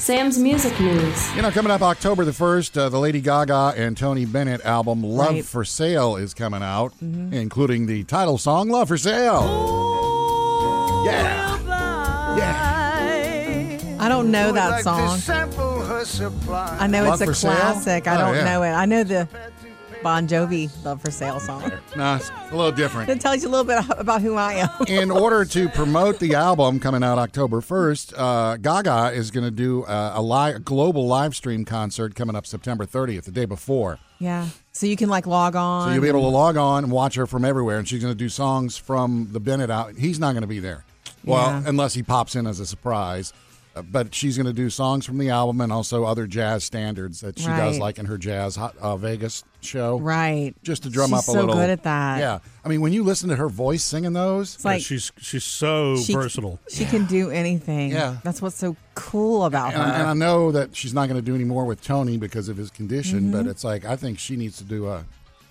Sam's 0.00 0.38
Music 0.38 0.78
News. 0.80 1.36
You 1.36 1.42
know, 1.42 1.50
coming 1.50 1.70
up 1.70 1.82
October 1.82 2.24
the 2.24 2.30
1st, 2.32 2.76
uh, 2.78 2.88
the 2.88 2.98
Lady 2.98 3.20
Gaga 3.20 3.74
and 3.76 3.96
Tony 3.96 4.24
Bennett 4.24 4.62
album 4.64 5.02
Love 5.02 5.28
Right. 5.34 5.44
for 5.44 5.64
Sale 5.64 6.16
is 6.16 6.32
coming 6.34 6.62
out, 6.62 6.92
including 7.00 7.84
the 7.86 8.04
title 8.04 8.38
song 8.38 8.70
Love 8.70 8.88
for 8.88 8.96
Sale. 8.96 9.42
Yeah. 11.04 11.58
Yeah. 12.36 13.96
I 14.00 14.08
don't 14.08 14.30
know 14.30 14.52
that 14.52 14.82
song. 14.82 15.20
I 16.80 16.86
know 16.86 17.04
Love 17.04 17.20
it's 17.20 17.24
for 17.24 17.30
a 17.32 17.34
Sale? 17.34 17.52
classic. 17.52 18.06
I 18.08 18.14
Oh, 18.16 18.18
don't 18.26 18.34
yeah. 18.36 18.44
know 18.44 18.62
it. 18.62 18.70
I 18.70 18.86
know 18.86 19.04
the 19.04 19.28
Bon 20.02 20.26
Jovi 20.26 20.70
Love 20.84 21.00
for 21.02 21.10
Sale 21.10 21.40
song. 21.40 21.70
No, 21.96 22.16
it's 22.16 22.30
a 22.50 22.56
little 22.56 22.72
different. 22.72 23.10
It 23.10 23.20
tells 23.20 23.42
you 23.42 23.48
a 23.48 23.50
little 23.50 23.64
bit 23.64 23.84
about 23.98 24.22
who 24.22 24.34
I 24.34 24.54
am. 24.54 24.70
In 24.88 25.10
order 25.10 25.44
to 25.44 25.68
promote 25.68 26.18
the 26.18 26.34
album 26.34 26.80
coming 26.80 27.02
out 27.04 27.18
October 27.18 27.60
1st, 27.60 28.14
uh, 28.16 28.56
Gaga 28.56 29.12
is 29.14 29.30
going 29.30 29.44
to 29.44 29.50
do 29.50 29.84
a, 29.84 30.12
a, 30.16 30.22
li- 30.22 30.52
a 30.52 30.58
global 30.58 31.06
live 31.06 31.36
stream 31.36 31.64
concert 31.66 32.14
coming 32.14 32.34
up 32.34 32.46
September 32.46 32.86
30th, 32.86 33.24
the 33.24 33.30
day 33.30 33.44
before. 33.44 33.98
Yeah. 34.18 34.48
So 34.72 34.86
you 34.86 34.96
can 34.96 35.10
like 35.10 35.26
log 35.26 35.54
on. 35.54 35.88
So 35.88 35.92
you'll 35.94 36.02
be 36.02 36.08
able 36.08 36.22
to 36.22 36.28
log 36.28 36.56
on 36.56 36.84
and 36.84 36.92
watch 36.92 37.14
her 37.16 37.26
from 37.26 37.44
everywhere, 37.44 37.78
and 37.78 37.86
she's 37.86 38.00
going 38.02 38.12
to 38.14 38.18
do 38.18 38.28
songs 38.30 38.78
from 38.78 39.28
the 39.32 39.40
Bennett 39.40 39.70
out. 39.70 39.96
He's 39.96 40.18
not 40.18 40.32
going 40.32 40.42
to 40.42 40.46
be 40.48 40.60
there, 40.60 40.84
well, 41.24 41.46
Yeah. 41.50 41.62
unless 41.66 41.92
he 41.94 42.02
pops 42.02 42.34
in 42.36 42.46
as 42.46 42.58
a 42.58 42.66
surprise. 42.66 43.32
Uh, 43.76 43.82
but 43.82 44.12
she's 44.12 44.36
going 44.36 44.46
to 44.46 44.52
do 44.52 44.68
songs 44.68 45.06
from 45.06 45.16
the 45.18 45.30
album 45.30 45.60
and 45.60 45.72
also 45.72 46.04
other 46.04 46.26
jazz 46.26 46.64
standards 46.64 47.20
that 47.20 47.38
she 47.38 47.46
does, 47.46 47.78
like 47.78 47.98
in 48.00 48.06
her 48.06 48.18
jazz 48.18 48.58
uh, 48.58 48.96
Vegas 48.96 49.44
show, 49.60 49.96
Right. 50.00 50.54
just 50.64 50.82
to 50.82 50.90
drum 50.90 51.10
She's 51.10 51.18
up 51.18 51.20
a 51.20 51.24
so 51.26 51.32
little. 51.34 51.54
good 51.54 51.70
at 51.70 51.84
that. 51.84 52.18
Yeah, 52.18 52.40
I 52.64 52.68
mean, 52.68 52.80
when 52.80 52.92
you 52.92 53.04
listen 53.04 53.28
to 53.28 53.36
her 53.36 53.48
voice 53.48 53.84
singing 53.84 54.12
those, 54.12 54.56
It's 54.56 54.64
like 54.64 54.82
she's 54.82 55.12
she's 55.18 55.44
so 55.44 55.96
she, 55.98 56.12
versatile. 56.14 56.58
She 56.68 56.84
can 56.84 57.06
do 57.06 57.30
anything. 57.30 57.92
Yeah. 57.92 58.16
That's 58.24 58.42
what's 58.42 58.56
so 58.56 58.74
cool 58.96 59.44
about 59.44 59.72
and, 59.72 59.82
her. 59.82 59.88
and 59.88 60.02
I 60.08 60.14
know 60.14 60.50
that 60.50 60.74
she's 60.74 60.92
not 60.92 61.08
going 61.08 61.20
to 61.20 61.24
do 61.24 61.36
any 61.36 61.44
more 61.44 61.64
with 61.64 61.80
Tony 61.80 62.16
because 62.16 62.48
of 62.48 62.56
his 62.56 62.70
condition, 62.70 63.20
Mm-hmm. 63.20 63.32
but 63.32 63.46
it's 63.46 63.62
like 63.62 63.84
I 63.84 63.94
think 63.94 64.18
she 64.18 64.34
needs 64.34 64.58
to 64.58 64.64
do 64.64 64.88
a 64.88 65.04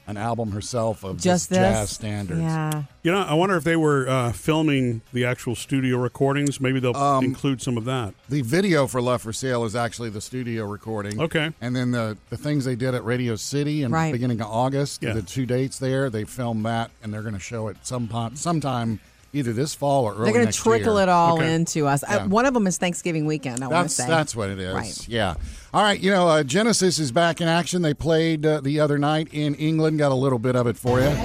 an 0.09 0.17
album 0.17 0.52
herself 0.52 1.03
of 1.03 1.17
Just 1.21 1.49
this. 1.49 1.57
jazz 1.59 1.89
standards. 1.91 2.41
Yeah. 2.41 2.83
You 3.03 3.11
know, 3.11 3.21
I 3.21 3.35
wonder 3.35 3.55
if 3.55 3.63
they 3.63 3.75
were 3.75 4.09
uh, 4.09 4.31
filming 4.31 5.02
the 5.13 5.23
actual 5.23 5.55
studio 5.55 5.97
recordings. 5.97 6.59
Maybe 6.59 6.79
they'll 6.79 6.97
Um, 6.97 7.23
include 7.23 7.61
some 7.61 7.77
of 7.77 7.85
that. 7.85 8.13
The 8.27 8.41
video 8.41 8.87
for 8.87 9.02
Love 9.02 9.21
for 9.21 9.31
Sale 9.31 9.63
is 9.65 9.75
actually 9.75 10.09
the 10.09 10.19
studio 10.21 10.65
recording. 10.65 11.21
Okay. 11.21 11.52
And 11.61 11.75
then 11.75 11.91
the, 11.91 12.17
the 12.30 12.37
things 12.37 12.65
they 12.65 12.75
did 12.75 12.95
at 12.95 13.05
Radio 13.05 13.35
City 13.35 13.83
in 13.83 13.91
Right. 13.91 14.07
the 14.07 14.13
beginning 14.13 14.41
of 14.41 14.47
August, 14.47 15.03
Yeah. 15.03 15.13
the 15.13 15.21
two 15.21 15.45
dates 15.45 15.77
there, 15.80 16.09
they 16.09 16.23
filmed 16.25 16.65
that 16.65 16.89
and 17.03 17.13
they're 17.13 17.21
going 17.21 17.35
to 17.35 17.39
show 17.39 17.67
it 17.67 17.77
some 17.83 18.07
po- 18.07 18.31
sometime 18.33 18.99
either 19.33 19.53
this 19.53 19.75
fall 19.75 20.05
or 20.05 20.13
early 20.16 20.25
They're 20.31 20.41
going 20.41 20.47
to 20.52 20.58
trickle 20.58 20.95
year. 20.95 21.03
it 21.03 21.09
all 21.09 21.38
Okay. 21.38 21.53
into 21.53 21.85
us. 21.88 22.03
Yeah. 22.09 22.25
one 22.25 22.45
of 22.45 22.53
them 22.53 22.66
is 22.67 22.77
Thanksgiving 22.77 23.25
weekend, 23.25 23.63
I 23.63 23.67
want 23.67 23.89
to 23.89 23.94
say. 23.95 24.08
that's 24.08 24.36
what 24.36 24.49
it 24.49 24.59
is. 24.59 24.73
Right. 24.73 25.08
Yeah. 25.08 25.36
All 25.73 25.83
right. 25.83 25.99
You 25.99 26.11
know, 26.11 26.27
uh, 26.27 26.44
Genesis 26.44 26.97
is 26.99 27.11
back 27.11 27.41
in 27.41 27.47
action. 27.47 27.81
They 27.81 27.94
played 27.94 28.45
uh, 28.45 28.61
the 28.61 28.80
other 28.80 28.97
night 28.97 29.27
in 29.31 29.53
England. 29.55 29.99
Got 29.99 30.11
a 30.11 30.16
little 30.16 30.39
bit 30.39 30.55
of 30.55 30.66
it 30.67 30.77
for 30.77 30.99
you. 30.99 31.16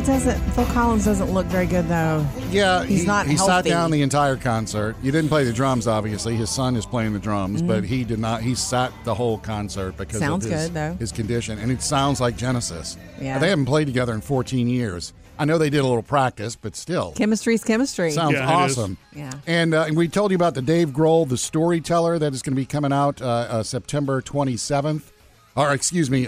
He 0.00 0.06
doesn't, 0.06 0.40
Phil 0.52 0.64
Collins 0.64 1.04
doesn't 1.04 1.30
look 1.30 1.44
very 1.48 1.66
good, 1.66 1.86
though. 1.86 2.26
Yeah, 2.48 2.84
He's 2.84 3.02
he, 3.02 3.06
not 3.06 3.26
he 3.26 3.36
sat 3.36 3.66
down 3.66 3.90
the 3.90 4.00
entire 4.00 4.34
concert. 4.34 4.96
You 5.02 5.12
didn't 5.12 5.28
play 5.28 5.44
the 5.44 5.52
drums, 5.52 5.86
obviously. 5.86 6.36
His 6.36 6.48
son 6.48 6.74
is 6.74 6.86
playing 6.86 7.12
the 7.12 7.18
drums, 7.18 7.60
but 7.60 7.84
he 7.84 8.04
did 8.04 8.18
not. 8.18 8.40
He 8.40 8.54
sat 8.54 8.94
the 9.04 9.14
whole 9.14 9.36
concert 9.36 9.98
because. 9.98 10.18
Sounds 10.18 10.46
of 10.46 10.52
his, 10.52 10.68
good, 10.68 10.74
though. 10.74 10.94
his 10.94 11.12
condition, 11.12 11.58
and 11.58 11.70
it 11.70 11.82
sounds 11.82 12.18
like 12.18 12.38
Genesis. 12.38 12.96
Yeah. 13.20 13.38
they 13.38 13.50
haven't 13.50 13.66
played 13.66 13.88
together 13.88 14.14
in 14.14 14.22
14 14.22 14.70
years. 14.70 15.12
I 15.38 15.44
know 15.44 15.58
they 15.58 15.68
did 15.68 15.80
a 15.80 15.86
little 15.86 16.02
practice, 16.02 16.56
but 16.56 16.76
still, 16.76 17.12
Chemistry's 17.12 17.62
chemistry. 17.62 18.10
sounds 18.10 18.36
Yeah, 18.36 18.50
awesome. 18.50 18.96
Yeah. 19.14 19.32
And, 19.46 19.74
uh, 19.74 19.84
and 19.86 19.98
we 19.98 20.08
told 20.08 20.30
you 20.30 20.34
about 20.34 20.54
the 20.54 20.62
Dave 20.62 20.90
Grohl, 20.90 21.28
the 21.28 21.36
storyteller, 21.36 22.18
that 22.18 22.32
is 22.32 22.40
going 22.40 22.54
to 22.54 22.60
be 22.60 22.64
coming 22.64 22.92
out 22.92 23.20
uh, 23.20 23.26
uh, 23.26 23.62
September 23.62 24.22
27th, 24.22 25.12
or 25.56 25.74
excuse 25.74 26.10
me. 26.10 26.26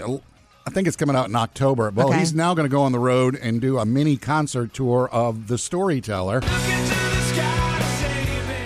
I 0.65 0.69
think 0.69 0.87
it's 0.87 0.95
coming 0.97 1.15
out 1.15 1.27
in 1.27 1.35
October. 1.35 1.91
Well, 1.93 2.07
Okay. 2.09 2.19
he's 2.19 2.33
now 2.33 2.53
going 2.53 2.65
to 2.65 2.71
go 2.71 2.81
on 2.83 2.91
the 2.93 2.99
road 2.99 3.35
and 3.41 3.59
do 3.59 3.79
a 3.79 3.85
mini 3.85 4.15
concert 4.17 4.73
tour 4.73 5.09
of 5.11 5.47
The 5.47 5.57
Storyteller. 5.57 6.41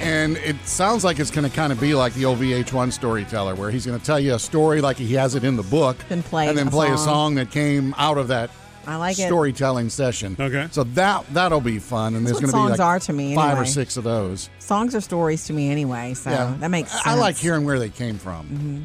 And 0.01 0.37
it 0.37 0.55
sounds 0.65 1.03
like 1.03 1.19
it's 1.19 1.31
going 1.31 1.49
to 1.49 1.53
kind 1.53 1.73
of 1.73 1.81
be 1.81 1.93
like 1.93 2.13
the 2.13 2.23
old 2.25 2.39
VH1 2.39 2.93
storyteller, 2.93 3.55
where 3.55 3.69
he's 3.71 3.85
going 3.85 3.99
to 3.99 4.05
tell 4.05 4.19
you 4.19 4.35
a 4.35 4.39
story 4.39 4.79
like 4.79 4.95
he 4.97 5.13
has 5.15 5.35
it 5.35 5.43
in 5.43 5.57
the 5.57 5.63
book, 5.63 5.97
Then 6.07 6.23
play 6.23 6.47
and 6.47 6.57
then 6.57 6.67
a 6.69 6.71
play 6.71 6.87
a 6.87 6.97
song. 6.97 7.05
song 7.05 7.35
that 7.35 7.51
came 7.51 7.93
out 7.97 8.17
of 8.17 8.29
that 8.29 8.49
I 8.85 8.95
like 8.95 9.19
it. 9.19 9.25
storytelling 9.27 9.89
session. 9.89 10.37
Okay. 10.39 10.69
so 10.71 10.85
that 10.85 11.25
that'll 11.33 11.59
be 11.59 11.77
fun, 11.77 12.15
and 12.15 12.25
there's 12.25 12.37
going 12.39 12.47
to 12.51 12.53
be 12.55 12.57
songs 12.57 12.71
like 12.71 12.79
are 12.79 12.99
to 13.01 13.11
me, 13.11 13.35
five 13.35 13.59
or 13.59 13.65
six 13.65 13.97
of 13.97 14.05
those. 14.05 14.49
Songs 14.59 14.95
are 14.95 15.01
stories 15.01 15.43
to 15.47 15.53
me 15.53 15.69
anyway, 15.69 16.13
so 16.13 16.29
that 16.59 16.69
makes 16.69 16.91
sense. 16.91 17.05
I 17.05 17.11
I 17.11 17.15
like 17.15 17.35
hearing 17.35 17.65
where 17.65 17.77
they 17.79 17.89
came 17.89 18.17
from. 18.17 18.45
Mm-hmm. 18.47 18.83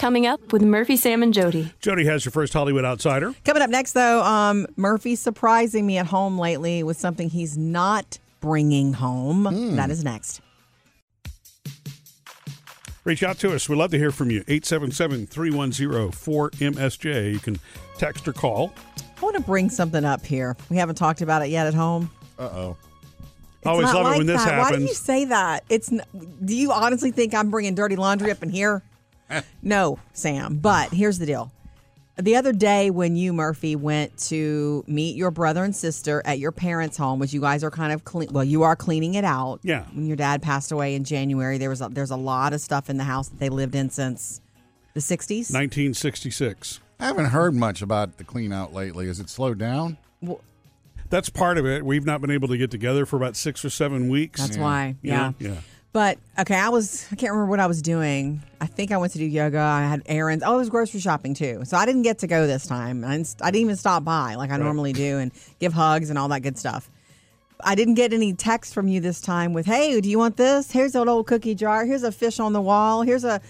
Coming 0.00 0.26
up 0.26 0.50
with 0.50 0.62
Murphy, 0.62 0.96
Sam, 0.96 1.22
and 1.22 1.34
Jody. 1.34 1.70
Jody 1.80 2.06
has 2.06 2.24
your 2.24 2.32
first 2.32 2.54
Hollywood 2.54 2.86
Outsider. 2.86 3.34
Coming 3.44 3.62
up 3.62 3.68
next, 3.68 3.92
though, 3.92 4.22
um, 4.22 4.66
Murphy's 4.76 5.20
surprising 5.20 5.86
me 5.86 5.98
at 5.98 6.06
home 6.06 6.38
lately 6.38 6.82
with 6.82 6.98
something 6.98 7.28
he's 7.28 7.58
not 7.58 8.18
bringing 8.40 8.94
home. 8.94 9.44
Hmm. 9.44 9.76
That 9.76 9.90
is 9.90 10.02
next. 10.02 10.40
Reach 13.04 13.22
out 13.22 13.38
to 13.40 13.54
us. 13.54 13.68
We'd 13.68 13.76
love 13.76 13.90
to 13.90 13.98
hear 13.98 14.10
from 14.10 14.30
you. 14.30 14.38
877 14.48 15.26
310 15.26 16.12
4MSJ. 16.12 17.32
You 17.34 17.38
can 17.38 17.58
text 17.98 18.26
or 18.26 18.32
call. 18.32 18.72
I 19.18 19.20
want 19.22 19.36
to 19.36 19.42
bring 19.42 19.68
something 19.68 20.06
up 20.06 20.24
here. 20.24 20.56
We 20.70 20.78
haven't 20.78 20.94
talked 20.94 21.20
about 21.20 21.42
it 21.42 21.50
yet 21.50 21.66
at 21.66 21.74
home. 21.74 22.10
Uh 22.38 22.44
oh. 22.44 22.76
It's 23.58 23.66
Always 23.66 23.92
love 23.92 24.04
like 24.04 24.14
it 24.14 24.18
when 24.18 24.26
this 24.26 24.42
that. 24.42 24.58
Why 24.60 24.74
do 24.74 24.80
you 24.80 24.94
say 24.94 25.26
that? 25.26 25.64
It's. 25.68 25.92
n- 25.92 26.00
Do 26.42 26.56
you 26.56 26.72
honestly 26.72 27.10
think 27.10 27.34
I'm 27.34 27.50
bringing 27.50 27.74
dirty 27.74 27.96
laundry 27.96 28.30
up 28.30 28.42
in 28.42 28.48
here? 28.48 28.82
No, 29.62 29.98
Sam. 30.12 30.58
But 30.58 30.90
here's 30.90 31.18
the 31.18 31.26
deal. 31.26 31.52
The 32.16 32.36
other 32.36 32.52
day, 32.52 32.90
when 32.90 33.16
you 33.16 33.32
Murphy 33.32 33.76
went 33.76 34.18
to 34.28 34.84
meet 34.86 35.16
your 35.16 35.30
brother 35.30 35.64
and 35.64 35.74
sister 35.74 36.20
at 36.26 36.38
your 36.38 36.52
parents' 36.52 36.98
home, 36.98 37.18
which 37.18 37.32
you 37.32 37.40
guys 37.40 37.64
are 37.64 37.70
kind 37.70 37.92
of 37.92 38.04
clean. 38.04 38.28
Well, 38.32 38.44
you 38.44 38.62
are 38.62 38.76
cleaning 38.76 39.14
it 39.14 39.24
out. 39.24 39.60
Yeah. 39.62 39.84
When 39.92 40.06
your 40.06 40.16
dad 40.16 40.42
passed 40.42 40.70
away 40.70 40.94
in 40.94 41.04
January, 41.04 41.56
there 41.56 41.70
was 41.70 41.80
a, 41.80 41.88
there's 41.88 42.10
a 42.10 42.16
lot 42.16 42.52
of 42.52 42.60
stuff 42.60 42.90
in 42.90 42.98
the 42.98 43.04
house 43.04 43.28
that 43.28 43.38
they 43.38 43.48
lived 43.48 43.74
in 43.74 43.88
since 43.88 44.42
the 44.92 45.00
60s. 45.00 45.52
1966. 45.52 46.80
I 46.98 47.06
haven't 47.06 47.26
heard 47.26 47.54
much 47.54 47.80
about 47.80 48.18
the 48.18 48.24
clean 48.24 48.52
out 48.52 48.74
lately. 48.74 49.06
Has 49.06 49.18
it 49.20 49.30
slowed 49.30 49.58
down? 49.58 49.96
That's 51.08 51.30
part 51.30 51.56
of 51.56 51.64
it. 51.64 51.84
We've 51.84 52.04
not 52.04 52.20
been 52.20 52.30
able 52.30 52.48
to 52.48 52.58
get 52.58 52.70
together 52.70 53.06
for 53.06 53.16
about 53.16 53.34
six 53.34 53.64
or 53.64 53.70
seven 53.70 54.08
weeks. 54.10 54.40
That's 54.40 54.58
why. 54.58 54.96
You 55.00 55.12
know? 55.12 55.34
Yeah. 55.38 55.48
Yeah. 55.48 55.60
But 55.92 56.18
okay, 56.38 56.54
I 56.54 56.68
was 56.68 57.06
I 57.10 57.16
can't 57.16 57.32
remember 57.32 57.50
what 57.50 57.58
I 57.60 57.66
was 57.66 57.82
doing. 57.82 58.42
I 58.60 58.66
think 58.66 58.92
I 58.92 58.96
went 58.96 59.12
to 59.14 59.18
do 59.18 59.24
yoga. 59.24 59.58
I 59.58 59.82
had 59.82 60.02
errands. 60.06 60.44
Oh, 60.46 60.52
I 60.52 60.56
was 60.56 60.70
grocery 60.70 61.00
shopping 61.00 61.34
too. 61.34 61.62
So 61.64 61.76
I 61.76 61.84
didn't 61.84 62.02
get 62.02 62.18
to 62.20 62.28
go 62.28 62.46
this 62.46 62.66
time. 62.66 63.04
I 63.04 63.16
didn't, 63.16 63.34
I 63.42 63.50
didn't 63.50 63.62
even 63.62 63.76
stop 63.76 64.04
by 64.04 64.36
like 64.36 64.50
I 64.50 64.56
normally 64.56 64.92
do 64.92 65.18
and 65.18 65.32
give 65.58 65.72
hugs 65.72 66.08
and 66.08 66.18
all 66.18 66.28
that 66.28 66.40
good 66.40 66.56
stuff. 66.56 66.88
I 67.62 67.74
didn't 67.74 67.94
get 67.94 68.12
any 68.12 68.32
text 68.32 68.72
from 68.72 68.88
you 68.88 69.00
this 69.00 69.20
time 69.20 69.52
with, 69.52 69.66
"Hey, 69.66 70.00
do 70.00 70.08
you 70.08 70.18
want 70.18 70.36
this? 70.36 70.70
Here's 70.70 70.94
an 70.94 71.08
old 71.08 71.26
cookie 71.26 71.56
jar. 71.56 71.84
Here's 71.84 72.04
a 72.04 72.12
fish 72.12 72.38
on 72.38 72.52
the 72.52 72.60
wall. 72.60 73.02
Here's 73.02 73.24
a 73.24 73.40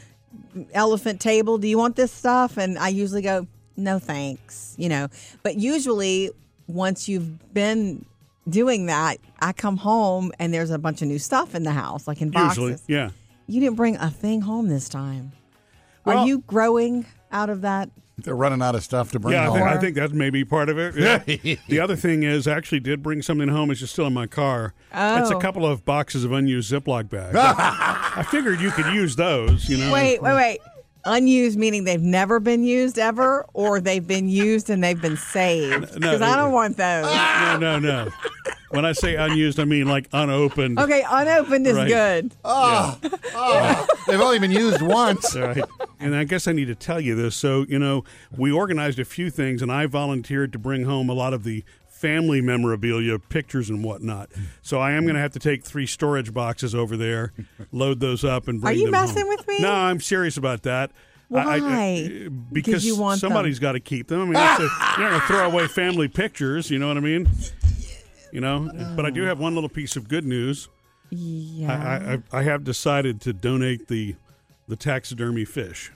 elephant 0.72 1.20
table. 1.20 1.58
Do 1.58 1.68
you 1.68 1.76
want 1.76 1.94
this 1.96 2.10
stuff?" 2.10 2.56
And 2.56 2.78
I 2.78 2.88
usually 2.88 3.22
go, 3.22 3.46
"No, 3.76 3.98
thanks." 3.98 4.74
You 4.78 4.88
know. 4.88 5.08
But 5.42 5.56
usually 5.56 6.30
once 6.66 7.08
you've 7.08 7.52
been 7.52 8.06
doing 8.48 8.86
that, 8.86 9.18
I 9.40 9.52
come 9.52 9.76
home 9.78 10.32
and 10.38 10.52
there's 10.52 10.70
a 10.70 10.78
bunch 10.78 11.02
of 11.02 11.08
new 11.08 11.18
stuff 11.18 11.54
in 11.54 11.62
the 11.62 11.72
house, 11.72 12.06
like 12.08 12.20
in 12.20 12.30
boxes. 12.30 12.58
Usually. 12.58 12.76
Yeah. 12.88 13.10
You 13.46 13.60
didn't 13.60 13.76
bring 13.76 13.96
a 13.96 14.10
thing 14.10 14.42
home 14.42 14.68
this 14.68 14.88
time. 14.88 15.32
Are 16.06 16.26
you 16.26 16.38
growing 16.46 17.06
out 17.30 17.50
of 17.50 17.60
that? 17.62 17.90
They're 18.18 18.34
running 18.36 18.60
out 18.60 18.74
of 18.74 18.82
stuff 18.84 19.12
to 19.12 19.18
bring 19.18 19.32
Yeah, 19.32 19.42
I 19.42 19.46
home. 19.46 19.54
think, 19.58 19.66
I 19.68 19.78
think 19.78 19.96
that's 19.96 20.12
maybe 20.12 20.44
part 20.44 20.68
of 20.68 20.78
it. 20.78 20.94
Yeah. 20.94 21.56
the 21.68 21.80
other 21.80 21.96
thing 21.96 22.22
is, 22.22 22.46
I 22.46 22.52
actually 22.56 22.80
did 22.80 23.02
bring 23.02 23.22
something 23.22 23.48
home. 23.48 23.70
It's 23.70 23.80
just 23.80 23.92
still 23.94 24.06
in 24.06 24.12
my 24.12 24.26
car. 24.26 24.74
It's 24.92 25.30
a 25.30 25.36
Oh. 25.36 25.38
couple 25.40 25.64
of 25.64 25.84
boxes 25.86 26.24
of 26.24 26.32
unused 26.32 26.70
Ziploc 26.72 27.08
bags. 27.08 27.34
I 27.38 28.22
figured 28.30 28.60
you 28.60 28.72
could 28.72 28.92
use 28.92 29.16
those. 29.16 29.68
You 29.70 29.78
know. 29.78 29.92
Wait, 29.92 30.20
wait, 30.20 30.34
wait. 30.34 30.58
Unused 31.04 31.58
meaning 31.58 31.84
they've 31.84 32.00
never 32.02 32.40
been 32.40 32.62
used 32.62 32.98
ever, 32.98 33.46
or 33.54 33.80
they've 33.80 34.06
been 34.06 34.28
used 34.28 34.68
and 34.70 34.82
they've 34.84 35.00
been 35.00 35.16
saved. 35.16 35.92
No, 35.92 35.98
Because 35.98 36.22
I 36.22 36.36
don't 36.36 36.52
want 36.52 36.76
those. 36.76 37.04
No, 37.04 37.56
no, 37.58 37.78
no. 37.78 38.10
When 38.70 38.84
I 38.84 38.92
say 38.92 39.16
unused, 39.16 39.58
I 39.58 39.64
mean 39.64 39.88
like 39.88 40.08
unopened. 40.12 40.78
Okay, 40.78 41.02
unopened 41.08 41.66
is 41.66 41.76
Right. 41.76 41.88
good. 41.88 42.32
Ah, 42.44 42.98
ah. 43.34 43.86
They've 44.06 44.20
only 44.20 44.38
been 44.38 44.52
used 44.52 44.80
once. 44.82 45.34
Right. 45.34 45.64
And 45.98 46.14
I 46.14 46.24
guess 46.24 46.46
I 46.46 46.52
need 46.52 46.66
to 46.66 46.74
tell 46.76 47.00
you 47.00 47.14
this. 47.16 47.34
So, 47.34 47.64
you 47.68 47.78
know, 47.78 48.04
we 48.36 48.52
organized 48.52 48.98
a 49.00 49.04
few 49.04 49.28
things, 49.30 49.60
and 49.62 49.72
I 49.72 49.86
volunteered 49.86 50.52
to 50.52 50.58
bring 50.58 50.84
home 50.84 51.08
a 51.10 51.14
lot 51.14 51.34
of 51.34 51.42
the 51.44 51.64
family 52.00 52.40
memorabilia, 52.40 53.18
pictures, 53.18 53.68
and 53.68 53.84
whatnot. 53.84 54.30
So 54.62 54.78
I 54.80 54.92
am 54.92 55.02
going 55.04 55.16
to 55.16 55.20
have 55.20 55.32
to 55.32 55.38
take 55.38 55.64
three 55.64 55.86
storage 55.86 56.32
boxes 56.32 56.74
over 56.74 56.96
there, 56.96 57.32
load 57.72 58.00
those 58.00 58.24
up, 58.24 58.48
and 58.48 58.60
bring. 58.60 58.74
Are 58.74 58.78
you 58.78 58.90
messing 58.90 59.22
home. 59.26 59.28
with 59.28 59.46
me? 59.46 59.58
No, 59.60 59.70
I'm 59.72 60.00
serious 60.00 60.36
about 60.38 60.62
that. 60.62 60.92
I- 61.32 61.36
I- 61.38 61.60
Why? 61.60 62.10
Eh, 62.10 62.28
because 62.52 62.84
you 62.84 62.96
want 62.96 63.20
somebody's 63.20 63.58
got 63.58 63.72
to 63.72 63.80
keep 63.80 64.08
them. 64.08 64.20
I 64.22 64.24
mean, 64.24 64.32
that's 64.34 64.60
a, 64.62 64.68
you're 64.98 65.08
going 65.10 65.20
to 65.20 65.26
throw 65.26 65.46
away 65.46 65.66
family 65.68 66.08
pictures. 66.08 66.70
You 66.70 66.78
know 66.78 66.88
what 66.88 66.96
I 66.96 67.00
mean? 67.00 67.28
You 68.32 68.40
know, 68.40 68.70
but 68.94 69.04
I 69.04 69.10
do 69.10 69.24
have 69.24 69.40
one 69.40 69.54
little 69.54 69.68
piece 69.68 69.96
of 69.96 70.08
good 70.08 70.24
news. 70.24 70.68
Yeah. 71.10 72.22
I, 72.32 72.36
I, 72.36 72.38
I 72.38 72.42
have 72.44 72.62
decided 72.62 73.20
to 73.22 73.32
donate 73.32 73.88
the 73.88 74.14
the 74.68 74.76
taxidermy 74.76 75.44
fish 75.44 75.90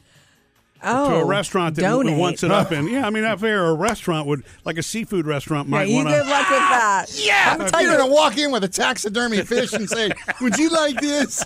oh, 0.84 1.08
to 1.10 1.14
a 1.16 1.25
oh, 1.25 1.26
restaurant 1.26 1.76
that 1.76 1.82
w- 1.82 2.04
donate. 2.04 2.20
wants 2.20 2.42
it 2.42 2.50
up. 2.50 2.70
Oh. 2.70 2.75
And 2.75 2.88
yeah, 2.88 3.06
I 3.06 3.10
mean, 3.10 3.22
not 3.22 3.40
fair. 3.40 3.64
A 3.66 3.75
restaurant 3.75 4.26
would 4.26 4.44
like 4.64 4.78
a 4.78 4.82
seafood 4.82 5.26
restaurant 5.26 5.69
Yeah, 5.69 5.70
might 5.70 5.88
you 5.88 5.96
want 5.96 6.08
good 6.08 6.26
luck 6.26 6.50
with 6.50 6.58
that. 6.58 7.06
Yeah, 7.14 7.56
I'm 7.72 7.84
you're 7.84 7.96
gonna 7.96 8.12
walk 8.12 8.38
in 8.38 8.50
with 8.50 8.64
a 8.64 8.69
taxidermy 8.69 9.42
fish 9.42 9.72
and 9.72 9.88
say, 9.88 10.10
"Would 10.40 10.56
you 10.56 10.69
like 10.70 11.00
this?" 11.00 11.44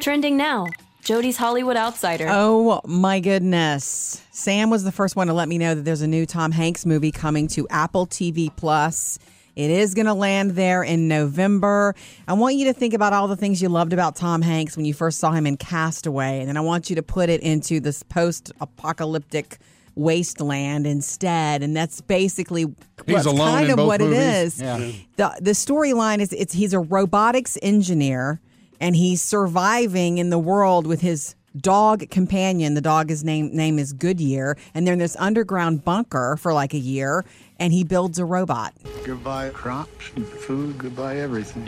Trending 0.00 0.36
now. 0.36 0.66
Jody's 1.02 1.36
Hollywood 1.36 1.76
Outsider. 1.76 2.28
Oh 2.30 2.80
my 2.84 3.18
goodness. 3.18 4.22
Sam 4.30 4.70
was 4.70 4.84
the 4.84 4.92
first 4.92 5.16
one 5.16 5.26
to 5.26 5.32
let 5.32 5.48
me 5.48 5.58
know 5.58 5.74
that 5.74 5.84
there's 5.84 6.00
a 6.00 6.06
new 6.06 6.26
Tom 6.26 6.52
Hanks 6.52 6.86
movie 6.86 7.10
coming 7.10 7.48
to 7.48 7.66
Apple 7.70 8.06
TV 8.06 8.54
Plus. 8.54 9.18
It 9.54 9.70
is 9.70 9.94
going 9.94 10.06
to 10.06 10.14
land 10.14 10.52
there 10.52 10.82
in 10.82 11.08
November. 11.08 11.94
I 12.26 12.32
want 12.32 12.56
you 12.56 12.64
to 12.66 12.72
think 12.72 12.94
about 12.94 13.12
all 13.12 13.28
the 13.28 13.36
things 13.36 13.60
you 13.60 13.68
loved 13.68 13.92
about 13.92 14.16
Tom 14.16 14.40
Hanks 14.42 14.76
when 14.76 14.86
you 14.86 14.94
first 14.94 15.18
saw 15.18 15.32
him 15.32 15.46
in 15.46 15.56
Castaway, 15.56 16.40
and 16.40 16.48
then 16.48 16.56
I 16.56 16.60
want 16.60 16.88
you 16.88 16.96
to 16.96 17.02
put 17.02 17.28
it 17.28 17.40
into 17.42 17.78
this 17.80 18.02
post-apocalyptic 18.02 19.58
wasteland 19.94 20.86
instead, 20.86 21.62
and 21.62 21.76
that's 21.76 22.00
basically 22.00 22.62
He's 23.06 23.14
what's 23.14 23.26
alone 23.26 23.52
kind 23.52 23.64
in 23.66 23.70
of 23.72 23.76
both 23.76 23.86
what 23.88 24.00
movies. 24.00 24.18
it 24.18 24.22
is. 24.22 24.60
Yeah. 24.60 24.92
The 25.16 25.38
the 25.42 25.50
storyline 25.50 26.20
is 26.20 26.32
it's 26.32 26.54
he's 26.54 26.72
a 26.72 26.80
robotics 26.80 27.58
engineer 27.62 28.40
and 28.80 28.96
he's 28.96 29.22
surviving 29.22 30.16
in 30.18 30.30
the 30.30 30.38
world 30.38 30.86
with 30.86 31.02
his 31.02 31.34
dog 31.56 32.08
companion. 32.08 32.72
The 32.72 32.80
dog 32.80 33.10
is 33.10 33.22
name 33.22 33.54
name 33.54 33.78
is 33.78 33.92
Goodyear, 33.92 34.56
and 34.72 34.86
they're 34.86 34.94
in 34.94 34.98
this 34.98 35.16
underground 35.18 35.84
bunker 35.84 36.38
for 36.38 36.54
like 36.54 36.72
a 36.72 36.78
year, 36.78 37.24
and 37.62 37.72
he 37.72 37.84
builds 37.84 38.18
a 38.18 38.24
robot. 38.24 38.74
Goodbye 39.04 39.50
crops 39.50 40.10
and 40.16 40.26
food, 40.26 40.76
goodbye 40.78 41.18
everything. 41.18 41.64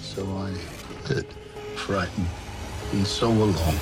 So 0.00 0.24
I 0.36 0.54
did, 1.08 1.26
frightened 1.74 2.28
and 2.92 3.04
so 3.04 3.26
alone. 3.28 3.78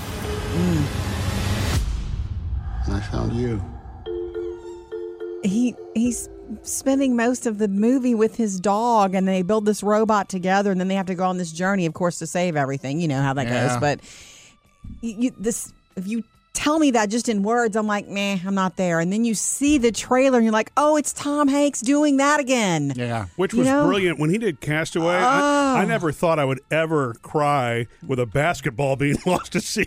And 2.86 2.94
I 2.96 3.00
found 3.00 3.34
you. 3.34 3.62
He 5.42 5.74
he's 5.94 6.30
spending 6.62 7.14
most 7.14 7.44
of 7.44 7.58
the 7.58 7.68
movie 7.68 8.14
with 8.14 8.36
his 8.36 8.58
dog, 8.58 9.14
and 9.14 9.28
they 9.28 9.42
build 9.42 9.66
this 9.66 9.82
robot 9.82 10.30
together, 10.30 10.70
and 10.72 10.80
then 10.80 10.88
they 10.88 10.94
have 10.94 11.06
to 11.06 11.14
go 11.14 11.24
on 11.26 11.36
this 11.36 11.52
journey, 11.52 11.84
of 11.84 11.92
course, 11.92 12.18
to 12.20 12.26
save 12.26 12.56
everything. 12.56 12.98
You 12.98 13.08
know 13.08 13.20
how 13.20 13.34
that 13.34 13.46
Yeah. 13.46 13.68
goes, 13.68 13.76
but 13.78 14.00
you, 15.02 15.14
you, 15.18 15.30
this 15.38 15.70
if 15.96 16.06
you 16.06 16.24
tell 16.58 16.80
me 16.80 16.90
that 16.90 17.08
just 17.08 17.28
in 17.28 17.44
words, 17.44 17.76
I'm 17.76 17.86
like, 17.86 18.08
meh, 18.08 18.38
I'm 18.44 18.54
not 18.54 18.76
there. 18.76 18.98
And 18.98 19.12
then 19.12 19.24
you 19.24 19.34
see 19.34 19.78
the 19.78 19.92
trailer, 19.92 20.38
and 20.38 20.44
you're 20.44 20.52
like, 20.52 20.72
oh, 20.76 20.96
it's 20.96 21.12
Tom 21.12 21.46
Hanks 21.46 21.80
doing 21.80 22.16
that 22.16 22.40
again. 22.40 22.92
Yeah. 22.96 23.26
Which 23.36 23.52
You 23.52 23.60
was 23.60 23.68
know? 23.68 23.86
brilliant 23.86 24.18
when 24.18 24.28
he 24.30 24.38
did 24.38 24.60
Castaway. 24.60 25.14
Oh. 25.14 25.18
I, 25.18 25.74
I 25.78 25.82
oh. 25.84 25.86
never 25.86 26.10
thought 26.10 26.40
I 26.40 26.44
would 26.44 26.60
ever 26.72 27.14
cry 27.22 27.86
with 28.04 28.18
a 28.18 28.26
basketball 28.26 28.96
being 28.96 29.16
lost 29.26 29.52
to 29.52 29.60
sea. 29.60 29.86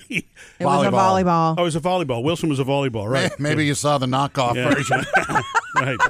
It 0.59 0.65
was 0.65 0.85
a 0.85 0.89
Volleyball. 0.89 1.23
volleyball. 1.25 1.55
Oh, 1.57 1.61
it 1.61 1.65
was 1.65 1.75
a 1.75 1.81
volleyball. 1.81 2.23
Wilson 2.23 2.47
was 2.47 2.59
a 2.59 2.63
volleyball, 2.63 3.09
right? 3.09 3.37
Maybe 3.37 3.65
you 3.65 3.75
saw 3.75 3.97
the 3.97 4.05
knockoff 4.05 4.55
Yeah. 4.55 4.73
version. 4.73 5.03
right. 5.75 5.99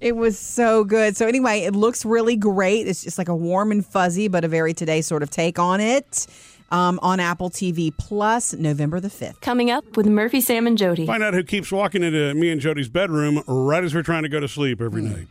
It 0.00 0.16
was 0.16 0.38
so 0.38 0.84
good. 0.84 1.16
So 1.16 1.26
anyway, 1.26 1.60
it 1.60 1.74
looks 1.74 2.04
really 2.04 2.36
great. 2.36 2.86
It's 2.88 3.02
just 3.04 3.18
like 3.18 3.28
a 3.28 3.36
warm 3.36 3.70
and 3.72 3.84
fuzzy, 3.86 4.26
but 4.28 4.44
a 4.44 4.48
very 4.48 4.74
today 4.74 5.00
sort 5.00 5.22
of 5.22 5.30
take 5.30 5.58
on 5.58 5.80
it. 5.80 6.26
Um, 6.72 6.98
on 7.02 7.20
Apple 7.20 7.50
TV 7.50 7.96
Plus, 7.96 8.54
November 8.54 8.98
the 8.98 9.10
fifth. 9.10 9.40
Coming 9.42 9.70
up 9.70 9.96
with 9.96 10.06
Murphy, 10.06 10.40
Sam, 10.40 10.66
and 10.66 10.76
Jody. 10.78 11.06
Find 11.06 11.22
out 11.22 11.34
who 11.34 11.44
keeps 11.44 11.70
walking 11.70 12.02
into 12.02 12.34
me 12.34 12.50
and 12.50 12.60
Jody's 12.60 12.88
bedroom 12.88 13.42
right 13.46 13.84
as 13.84 13.94
we're 13.94 14.02
trying 14.02 14.22
to 14.22 14.30
go 14.30 14.40
to 14.40 14.48
sleep 14.48 14.80
every 14.80 15.02
night. 15.02 15.28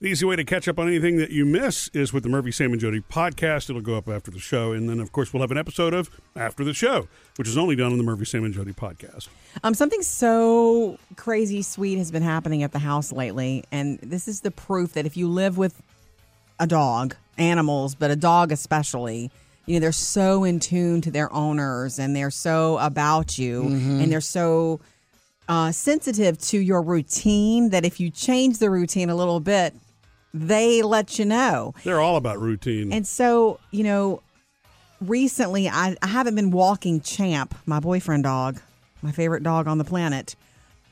The 0.00 0.06
easy 0.06 0.24
way 0.24 0.36
to 0.36 0.44
catch 0.44 0.68
up 0.68 0.78
on 0.78 0.86
anything 0.86 1.16
that 1.16 1.30
you 1.30 1.44
miss 1.44 1.88
is 1.88 2.12
with 2.12 2.22
the 2.22 2.28
Murphy, 2.28 2.52
Sam, 2.52 2.70
and 2.70 2.80
Jody 2.80 3.00
podcast. 3.00 3.68
It'll 3.68 3.82
go 3.82 3.96
up 3.96 4.08
after 4.08 4.30
the 4.30 4.38
show. 4.38 4.70
And 4.70 4.88
then, 4.88 5.00
of 5.00 5.10
course, 5.10 5.32
we'll 5.32 5.40
have 5.40 5.50
an 5.50 5.58
episode 5.58 5.92
of 5.92 6.08
After 6.36 6.62
the 6.62 6.72
Show, 6.72 7.08
which 7.34 7.48
is 7.48 7.58
only 7.58 7.74
done 7.74 7.90
on 7.90 7.98
the 7.98 8.04
Murphy, 8.04 8.24
Sam, 8.24 8.44
and 8.44 8.54
Jody 8.54 8.72
podcast. 8.72 9.26
Um, 9.64 9.74
something 9.74 10.02
so 10.02 11.00
crazy 11.16 11.62
sweet 11.62 11.98
has 11.98 12.12
been 12.12 12.22
happening 12.22 12.62
at 12.62 12.70
the 12.70 12.78
house 12.78 13.10
lately, 13.10 13.64
and 13.72 13.98
this 13.98 14.28
is 14.28 14.42
the 14.42 14.52
proof 14.52 14.92
that 14.92 15.04
if 15.04 15.16
you 15.16 15.26
live 15.26 15.58
with 15.58 15.82
a 16.60 16.66
dog, 16.66 17.16
animals, 17.36 17.94
but 17.94 18.10
a 18.10 18.16
dog 18.16 18.52
especially, 18.52 19.30
you 19.66 19.74
know, 19.74 19.80
they're 19.80 19.92
so 19.92 20.44
in 20.44 20.60
tune 20.60 21.00
to 21.02 21.10
their 21.10 21.32
owners 21.32 21.98
and 21.98 22.16
they're 22.16 22.30
so 22.30 22.78
about 22.78 23.38
you 23.38 23.64
and 24.00 24.10
they're 24.10 24.20
so 24.20 24.80
uh, 25.48 25.72
sensitive 25.72 26.38
to 26.38 26.58
your 26.58 26.82
routine 26.82 27.70
that 27.70 27.84
if 27.84 28.00
you 28.00 28.10
change 28.10 28.58
the 28.58 28.70
routine 28.70 29.10
a 29.10 29.14
little 29.14 29.40
bit, 29.40 29.74
they 30.34 30.82
let 30.82 31.18
you 31.18 31.24
know. 31.24 31.74
They're 31.84 32.00
all 32.00 32.16
about 32.16 32.40
routine. 32.40 32.92
And 32.92 33.06
so, 33.06 33.58
you 33.70 33.84
know, 33.84 34.22
recently 35.00 35.68
I, 35.68 35.96
I 36.02 36.06
haven't 36.06 36.34
been 36.34 36.50
walking 36.50 37.00
Champ, 37.00 37.54
my 37.66 37.80
boyfriend 37.80 38.24
dog, 38.24 38.60
my 39.02 39.12
favorite 39.12 39.42
dog 39.42 39.66
on 39.66 39.78
the 39.78 39.84
planet. 39.84 40.36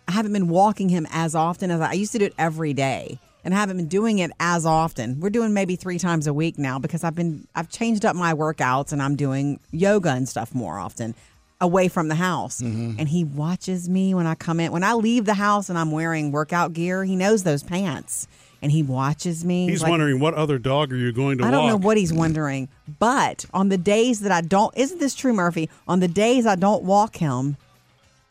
I 0.08 0.12
haven't 0.12 0.32
been 0.32 0.48
walking 0.48 0.88
him 0.88 1.06
as 1.10 1.34
often 1.34 1.70
as 1.70 1.80
I, 1.80 1.90
I 1.90 1.92
used 1.94 2.12
to 2.12 2.18
do 2.18 2.26
it 2.26 2.34
every 2.38 2.72
day. 2.72 3.18
And 3.46 3.54
I 3.54 3.58
haven't 3.58 3.76
been 3.76 3.87
doing 3.87 4.19
it 4.19 4.32
as 4.40 4.66
often. 4.66 5.20
We're 5.20 5.31
doing 5.31 5.54
maybe 5.54 5.76
three 5.76 6.00
times 6.00 6.26
a 6.26 6.34
week 6.34 6.58
now 6.58 6.81
because 6.81 7.04
I've 7.04 7.14
been 7.14 7.46
I've 7.54 7.69
changed 7.69 8.04
up 8.04 8.16
my 8.16 8.34
workouts 8.34 8.93
and 8.93 9.00
I'm 9.00 9.14
doing 9.14 9.60
yoga 9.70 10.10
and 10.10 10.28
stuff 10.28 10.52
more 10.52 10.81
often 10.81 11.14
away 11.60 11.87
from 11.87 12.08
the 12.08 12.16
house. 12.16 12.60
Mm-hmm. 12.60 12.98
And 12.98 13.08
he 13.08 13.22
watches 13.22 13.88
me 13.88 14.14
when 14.14 14.26
I 14.26 14.34
come 14.34 14.58
in. 14.58 14.72
When 14.72 14.82
I 14.82 14.94
leave 14.94 15.26
the 15.26 15.34
house 15.34 15.69
and 15.69 15.78
I'm 15.78 15.93
wearing 15.93 16.32
workout 16.32 16.72
gear, 16.72 17.04
he 17.04 17.14
knows 17.14 17.44
those 17.44 17.62
pants. 17.62 18.26
And 18.62 18.72
he 18.72 18.82
watches 18.82 19.44
me. 19.44 19.69
He's 19.69 19.81
like- 19.81 19.90
wondering, 19.90 20.19
what 20.19 20.34
other 20.34 20.58
dog 20.58 20.92
are 20.92 20.96
you 20.96 21.12
going 21.12 21.38
to 21.38 21.44
I 21.44 21.52
don't 21.52 21.69
know 21.69 21.76
what 21.76 21.96
he's 21.96 22.12
wondering, 22.12 22.69
but 22.99 23.44
on 23.54 23.69
the 23.69 23.78
days 23.78 24.22
that 24.22 24.32
I 24.32 24.40
don't, 24.40 24.76
isn't 24.76 24.99
this 24.99 25.14
true, 25.14 25.32
Murphy? 25.32 25.70
On 25.87 26.00
the 26.00 26.08
days 26.08 26.46
I 26.46 26.56
don't 26.56 26.82
walk 26.82 27.19
him, 27.19 27.58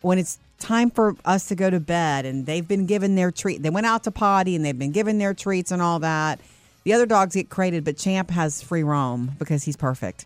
when 0.01 0.19
it's 0.19 0.39
time 0.59 0.89
for 0.89 1.15
us 1.25 1.47
to 1.49 1.55
go 1.55 1.69
to 1.69 1.79
bed 1.79 2.25
and 2.25 2.45
they've 2.45 2.67
been 2.67 2.85
given 2.85 3.15
their 3.15 3.31
treat, 3.31 3.61
they 3.63 3.69
went 3.69 3.85
out 3.85 4.03
to 4.03 4.11
potty 4.11 4.55
and 4.55 4.63
they've 4.65 4.77
been 4.77 4.91
given 4.91 5.17
their 5.17 5.33
treats 5.33 5.71
and 5.71 5.81
all 5.81 5.99
that. 5.99 6.39
The 6.83 6.93
other 6.93 7.05
dogs 7.05 7.35
get 7.35 7.49
crated, 7.49 7.83
but 7.83 7.97
Champ 7.97 8.29
has 8.31 8.61
free 8.61 8.83
roam 8.83 9.31
because 9.39 9.63
he's 9.63 9.75
perfect. 9.75 10.25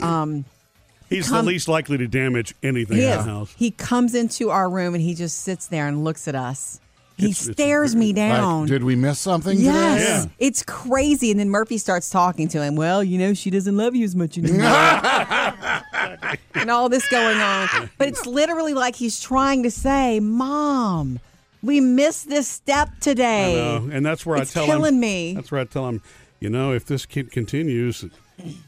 Um, 0.00 0.44
He's 1.08 1.28
come- 1.28 1.44
the 1.44 1.52
least 1.52 1.68
likely 1.68 1.98
to 1.98 2.08
damage 2.08 2.54
anything 2.62 2.96
he 2.96 3.04
in 3.04 3.10
the 3.18 3.22
house. 3.22 3.54
He 3.56 3.70
comes 3.70 4.14
into 4.14 4.50
our 4.50 4.68
room 4.68 4.94
and 4.94 5.02
he 5.02 5.14
just 5.14 5.40
sits 5.42 5.66
there 5.66 5.86
and 5.86 6.02
looks 6.04 6.26
at 6.26 6.34
us. 6.34 6.80
He 7.16 7.26
It's- 7.30 7.46
it's 7.46 7.52
stares 7.56 7.94
me 7.94 8.12
down. 8.12 8.62
Like, 8.62 8.68
did 8.70 8.84
we 8.84 8.94
miss 8.96 9.18
something 9.18 9.58
Yes, 9.58 10.00
today? 10.00 10.10
Yeah. 10.10 10.24
it's 10.38 10.62
crazy. 10.64 11.30
And 11.30 11.38
then 11.40 11.48
Murphy 11.48 11.78
starts 11.78 12.10
talking 12.10 12.48
to 12.48 12.62
him. 12.62 12.76
Well, 12.76 13.02
you 13.04 13.18
know, 13.18 13.34
she 13.34 13.50
doesn't 13.50 13.76
love 13.76 13.94
you 13.94 14.04
as 14.04 14.14
much 14.16 14.36
anymore. 14.36 14.60
and 16.54 16.70
all 16.70 16.88
this 16.88 17.08
going 17.08 17.38
on. 17.38 17.90
But 17.98 18.08
it's 18.08 18.26
literally 18.26 18.74
like 18.74 18.96
he's 18.96 19.20
trying 19.20 19.62
to 19.64 19.70
say, 19.70 20.20
Mom, 20.20 21.20
we 21.62 21.80
missed 21.80 22.28
this 22.28 22.48
step 22.48 22.88
I 22.96 22.98
today. 23.00 23.54
know. 23.56 23.88
And 23.92 24.04
that's 24.04 24.24
where 24.26 24.40
It's 24.40 24.50
I 24.56 24.60
tell 24.60 24.64
him. 24.64 24.70
killing 24.70 25.00
me. 25.00 25.34
That's 25.34 25.50
where 25.50 25.60
I 25.60 25.64
tell 25.64 25.88
him, 25.88 26.02
you 26.40 26.50
know, 26.50 26.72
if 26.72 26.84
this 26.86 27.06
kid 27.06 27.32
continues, 27.32 28.04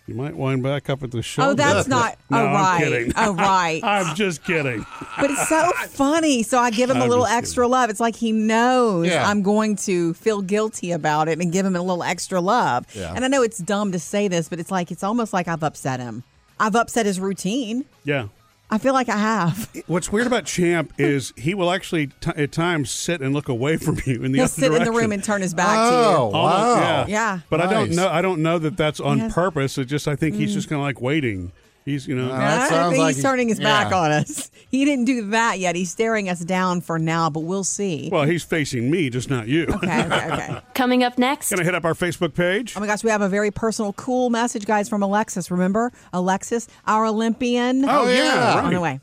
you 0.07 0.15
might 0.15 0.35
wind 0.35 0.63
back 0.63 0.89
up 0.89 1.03
at 1.03 1.11
the 1.11 1.21
show. 1.23 1.51
Oh, 1.51 1.55
that's 1.55 1.87
not. 1.87 2.17
No, 2.31 2.39
oh, 2.39 2.47
I'm 2.47 2.55
right. 2.55 2.83
kidding. 2.83 3.13
Oh, 3.17 3.35
right. 3.35 3.81
I'm 3.85 4.17
just 4.17 4.43
kidding. 4.43 4.87
But 5.21 5.31
it's 5.31 5.47
so 5.49 5.71
funny. 5.89 6.43
So 6.43 6.59
I 6.59 6.71
give 6.71 6.89
him 6.89 6.97
a 6.97 7.01
I'm 7.03 7.09
little 7.11 7.27
just 7.27 7.37
extra 7.37 7.69
love. 7.69 7.91
It's 7.91 8.01
like 8.01 8.17
he 8.17 8.33
knows 8.33 9.09
Yeah. 9.09 9.29
I'm 9.29 9.43
going 9.43 9.77
to 9.77 10.15
feel 10.15 10.41
guilty 10.41 10.91
about 10.93 11.29
it 11.29 11.39
and 11.39 11.53
give 11.53 11.67
him 11.67 11.77
a 11.77 11.83
little 11.83 12.03
extra 12.03 12.41
love. 12.41 12.87
Yeah. 12.97 13.13
And 13.15 13.23
I 13.25 13.29
know 13.29 13.43
it's 13.43 13.59
dumb 13.59 13.93
to 13.93 13.99
say 13.99 14.27
this, 14.29 14.49
but 14.49 14.59
it's 14.59 14.71
like 14.71 14.91
it's 14.91 15.03
almost 15.05 15.35
like 15.35 15.47
I've 15.49 15.63
upset 15.63 16.01
him. 16.01 16.25
I've 16.61 16.75
upset 16.77 17.07
his 17.07 17.21
routine. 17.21 17.85
Yeah. 18.05 18.29
I 18.71 18.77
feel 18.77 18.93
like 18.93 19.09
I 19.09 19.17
have. 19.17 19.71
What's 19.87 20.13
weird 20.13 20.27
about 20.27 20.45
Champ 20.45 20.93
is 20.99 21.33
he 21.37 21.55
will 21.55 21.71
actually 21.71 22.09
t- 22.09 22.33
at 22.37 22.53
times 22.53 22.91
sit 22.91 23.23
and 23.23 23.33
look 23.33 23.49
away 23.49 23.79
from 23.79 23.99
you 24.05 24.23
in 24.23 24.33
the 24.33 24.39
He'll 24.39 24.45
other 24.45 24.53
sit 24.53 24.73
in 24.73 24.85
the 24.85 24.93
room 24.93 25.11
and 25.11 25.25
turn 25.25 25.41
his 25.41 25.55
back 25.55 25.79
Oh, 25.79 25.91
to 25.91 25.97
you. 25.97 26.03
Oh, 26.03 26.23
Almost, 26.37 26.37
wow. 26.37 26.77
yeah. 26.77 27.07
Yeah. 27.09 27.41
But 27.49 27.63
I 27.63 27.73
don't 27.73 27.91
know. 27.93 28.09
I 28.09 28.21
don't 28.21 28.43
know 28.43 28.59
that 28.59 28.77
that's 28.77 29.01
on 29.01 29.19
Yes. 29.19 29.33
purpose. 29.35 29.79
It 29.79 29.87
just 29.87 30.07
I 30.07 30.17
think 30.17 30.37
he's 30.37 30.51
mm. 30.51 30.55
just 30.55 30.69
kind 30.69 30.81
of 30.81 30.85
like 30.85 31.01
waiting. 31.01 31.53
He's 31.89 32.07
you 32.07 32.15
know. 32.15 32.29
That 32.29 32.71
I 32.71 32.91
think 32.91 33.01
like 33.01 33.15
he's 33.15 33.25
turning 33.25 33.49
his 33.49 33.59
back 33.59 33.91
yeah. 33.91 33.99
on 33.99 34.11
us. 34.11 34.51
He 34.71 34.85
didn't 34.85 35.07
do 35.07 35.31
that 35.31 35.59
yet. 35.59 35.77
He's 35.77 35.91
staring 35.91 36.29
us 36.29 36.41
down 36.41 36.83
for 36.83 36.99
now, 36.99 37.31
but 37.31 37.41
we'll 37.41 37.65
see. 37.65 38.11
well, 38.13 38.25
he's 38.25 38.45
facing 38.45 38.91
me, 38.91 39.09
just 39.09 39.31
not 39.31 39.49
you. 39.49 39.63
Okay, 39.63 40.05
okay, 40.05 40.31
okay. 40.33 40.61
Coming 40.75 41.03
up 41.03 41.17
next, 41.17 41.49
Gonna 41.49 41.65
hit 41.65 41.75
up 41.75 41.87
our 41.87 41.95
Facebook 41.95 42.35
page. 42.35 42.77
Oh 42.77 42.81
my 42.81 42.87
gosh, 42.87 43.03
we 43.03 43.09
have 43.09 43.23
a 43.23 43.31
very 43.31 43.51
personal, 43.51 43.95
cool 43.95 44.29
message, 44.29 44.67
guys, 44.67 44.87
from 44.87 45.03
Alexis. 45.03 45.51
Remember? 45.51 45.91
Alexis, 46.13 46.69
our 46.87 47.07
Olympian. 47.07 47.87
Oh, 47.87 48.03
oh 48.03 48.09
yeah, 48.09 48.57
yeah, 48.57 48.61
on 48.61 48.75
the 48.75 48.81
way. 48.81 49.01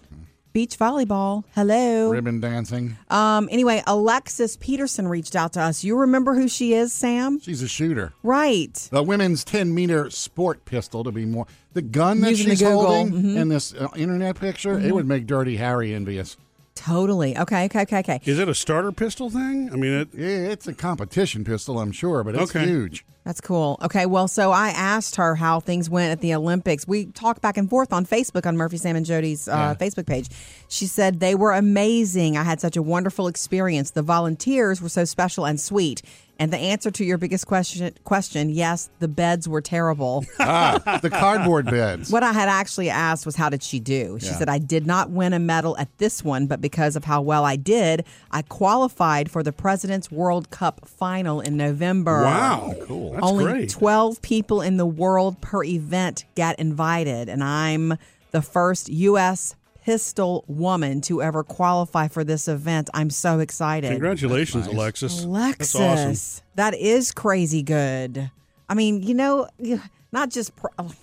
beach 0.52 0.78
volleyball. 0.78 1.42
Hello. 1.56 2.10
Ribbon 2.10 2.38
dancing. 2.40 2.96
Um, 3.10 3.48
anyway, 3.50 3.82
Alexis 3.86 4.56
Peterson 4.58 5.08
reached 5.08 5.34
out 5.34 5.54
to 5.54 5.60
us. 5.60 5.82
You 5.82 5.96
remember 5.98 6.34
who 6.34 6.46
she 6.46 6.72
is, 6.74 6.92
Sam? 6.92 7.40
She's 7.40 7.62
a 7.62 7.68
shooter. 7.68 8.12
Right. 8.22 8.74
The 8.92 9.02
women's 9.02 9.42
10 9.42 9.74
meter 9.74 10.08
sport 10.10 10.64
pistol, 10.64 11.02
to 11.02 11.10
be 11.10 11.24
more. 11.24 11.46
The 11.72 11.82
gun 11.82 12.20
that 12.20 12.30
Using 12.30 12.46
the 12.50 12.52
she's 12.52 12.62
Google. 12.62 12.86
holding 12.86 13.12
Mhm. 13.14 13.36
in 13.36 13.48
this 13.48 13.74
uh, 13.74 13.88
internet 13.96 14.38
picture, 14.38 14.78
it 14.78 14.94
would 14.94 15.08
make 15.08 15.26
Dirty 15.26 15.56
Harry 15.56 15.92
envious. 15.94 16.36
Totally. 16.74 17.36
Okay, 17.36 17.66
okay, 17.66 17.82
okay, 17.82 17.98
okay. 17.98 18.20
Is 18.24 18.38
it 18.38 18.48
a 18.48 18.54
starter 18.54 18.92
pistol 18.92 19.28
thing? 19.30 19.70
I 19.72 19.76
mean, 19.76 19.92
it. 19.92 20.08
It's 20.14 20.66
a 20.66 20.72
competition 20.74 21.44
pistol, 21.44 21.78
I'm 21.78 21.92
sure, 21.92 22.24
but 22.24 22.34
it's 22.34 22.54
Okay. 22.54 22.64
huge. 22.66 23.04
That's 23.24 23.40
cool. 23.40 23.78
Okay, 23.82 24.06
well, 24.06 24.26
so 24.26 24.50
I 24.50 24.70
asked 24.70 25.14
her 25.16 25.36
how 25.36 25.60
things 25.60 25.88
went 25.88 26.10
at 26.10 26.20
the 26.20 26.34
Olympics. 26.34 26.88
We 26.88 27.06
talked 27.06 27.40
back 27.40 27.56
and 27.56 27.70
forth 27.70 27.92
on 27.92 28.04
Facebook 28.04 28.46
on 28.46 28.56
Murphy, 28.56 28.78
Sam, 28.78 28.96
and 28.96 29.06
Jody's 29.06 29.46
uh, 29.46 29.76
Facebook 29.78 30.06
page. 30.06 30.28
She 30.68 30.86
said 30.86 31.20
they 31.20 31.36
were 31.36 31.52
amazing. 31.52 32.36
I 32.36 32.42
had 32.42 32.60
such 32.60 32.76
a 32.76 32.82
wonderful 32.82 33.28
experience. 33.28 33.92
The 33.92 34.02
volunteers 34.02 34.82
were 34.82 34.88
so 34.88 35.04
special 35.04 35.44
and 35.44 35.60
sweet. 35.60 36.02
And 36.42 36.52
the 36.52 36.58
answer 36.58 36.90
to 36.90 37.04
your 37.04 37.18
biggest 37.18 37.46
question, 37.46 37.94
question, 38.02 38.50
yes, 38.50 38.90
the 38.98 39.06
beds 39.06 39.48
were 39.48 39.60
terrible. 39.60 40.24
Ah, 40.40 40.98
the 41.00 41.08
cardboard 41.08 41.66
beds. 41.66 42.10
What 42.10 42.24
I 42.24 42.32
had 42.32 42.48
actually 42.48 42.90
asked 42.90 43.24
was, 43.24 43.36
how 43.36 43.48
did 43.48 43.62
she 43.62 43.78
do? 43.78 44.18
She 44.18 44.26
Yeah. 44.26 44.38
said, 44.38 44.48
I 44.48 44.58
did 44.58 44.86
not 44.86 45.10
win 45.10 45.32
a 45.34 45.38
medal 45.38 45.76
at 45.78 45.96
this 45.98 46.24
one, 46.24 46.48
but 46.48 46.60
because 46.60 46.96
of 46.96 47.04
how 47.04 47.22
well 47.22 47.44
I 47.44 47.54
did, 47.54 48.04
I 48.32 48.42
qualified 48.42 49.30
for 49.30 49.44
the 49.44 49.52
President's 49.52 50.10
World 50.10 50.50
Cup 50.50 50.88
final 50.88 51.40
in 51.40 51.56
November. 51.56 52.24
Wow, 52.24 52.74
cool. 52.82 53.12
That's 53.12 53.24
Only 53.24 53.44
great. 53.44 53.70
12 53.70 54.20
people 54.20 54.62
in 54.62 54.78
the 54.78 54.86
world 54.86 55.40
per 55.40 55.62
event 55.62 56.24
get 56.34 56.58
invited, 56.58 57.28
and 57.28 57.44
I'm 57.44 57.94
the 58.32 58.42
first 58.42 58.88
U.S. 58.88 59.54
pistol 59.84 60.44
woman 60.46 61.00
to 61.02 61.22
ever 61.22 61.42
qualify 61.42 62.08
for 62.08 62.24
this 62.24 62.48
event. 62.48 62.90
I'm 62.94 63.10
so 63.10 63.40
excited. 63.40 63.90
Congratulations, 63.90 64.66
nice. 64.66 64.74
Alexis. 64.74 65.24
Alexis, 65.24 65.72
That's 65.72 66.00
awesome. 66.08 66.44
that 66.54 66.74
is 66.74 67.12
crazy 67.12 67.62
good. 67.62 68.30
I 68.68 68.74
mean, 68.74 69.02
you 69.02 69.14
know, 69.14 69.48
not 70.12 70.30
just, 70.30 70.52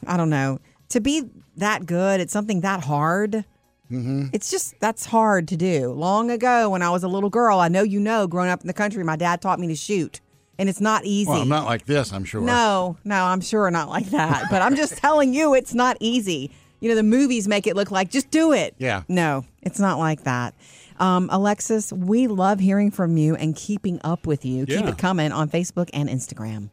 I 0.07 0.17
don't 0.17 0.29
know 0.29 0.59
to 0.89 1.00
be 1.00 1.29
that 1.57 1.86
good 1.86 2.19
at 2.19 2.29
something 2.29 2.62
that 2.62 2.83
hard. 2.83 3.45
Mm-hmm. 3.91 4.27
It's 4.33 4.51
just 4.51 4.79
that's 4.79 5.05
hard 5.05 5.48
to 5.48 5.57
do. 5.57 5.91
Long 5.93 6.29
ago, 6.29 6.69
when 6.69 6.81
I 6.81 6.89
was 6.89 7.03
a 7.03 7.07
little 7.07 7.29
girl, 7.29 7.59
I 7.59 7.69
know 7.69 7.81
you 7.81 8.00
know, 8.00 8.27
growing 8.27 8.50
up 8.50 8.62
in 8.62 8.67
the 8.67 8.74
country, 8.74 9.03
my 9.03 9.15
dad 9.15 9.41
taught 9.41 9.59
me 9.59 9.67
to 9.67 9.75
shoot, 9.75 10.21
and 10.59 10.69
it's 10.69 10.81
not 10.81 11.05
easy. 11.05 11.29
Well, 11.29 11.45
not 11.45 11.65
like 11.65 11.86
this, 11.86 12.13
I'm 12.13 12.24
sure. 12.24 12.41
No, 12.41 12.98
no, 13.03 13.24
I'm 13.25 13.41
sure 13.41 13.69
not 13.71 13.89
like 13.89 14.07
that. 14.12 14.45
But 14.51 14.62
I'm 14.62 14.75
just 14.75 14.98
telling 14.98 15.33
you, 15.33 15.55
it's 15.55 15.74
not 15.74 15.98
easy. 16.00 16.51
You 16.79 16.89
know, 16.89 16.95
the 16.95 17.03
movies 17.03 17.48
make 17.48 17.67
it 17.67 17.75
look 17.75 17.91
like 17.91 18.09
just 18.09 18.31
do 18.31 18.53
it. 18.53 18.75
Yeah. 18.77 19.03
No, 19.07 19.45
it's 19.62 19.79
not 19.79 20.00
like 20.00 20.24
that. 20.24 20.53
Um, 20.98 21.29
Alexis, 21.31 21.91
we 21.93 22.27
love 22.27 22.59
hearing 22.59 22.91
from 22.91 23.17
you 23.17 23.36
and 23.36 23.55
keeping 23.55 24.00
up 24.03 24.27
with 24.27 24.43
you. 24.45 24.65
Keep 24.65 24.86
it 24.86 24.98
coming 24.98 25.31
on 25.31 25.50
Facebook 25.50 25.89
and 25.93 26.09
Instagram. 26.09 26.69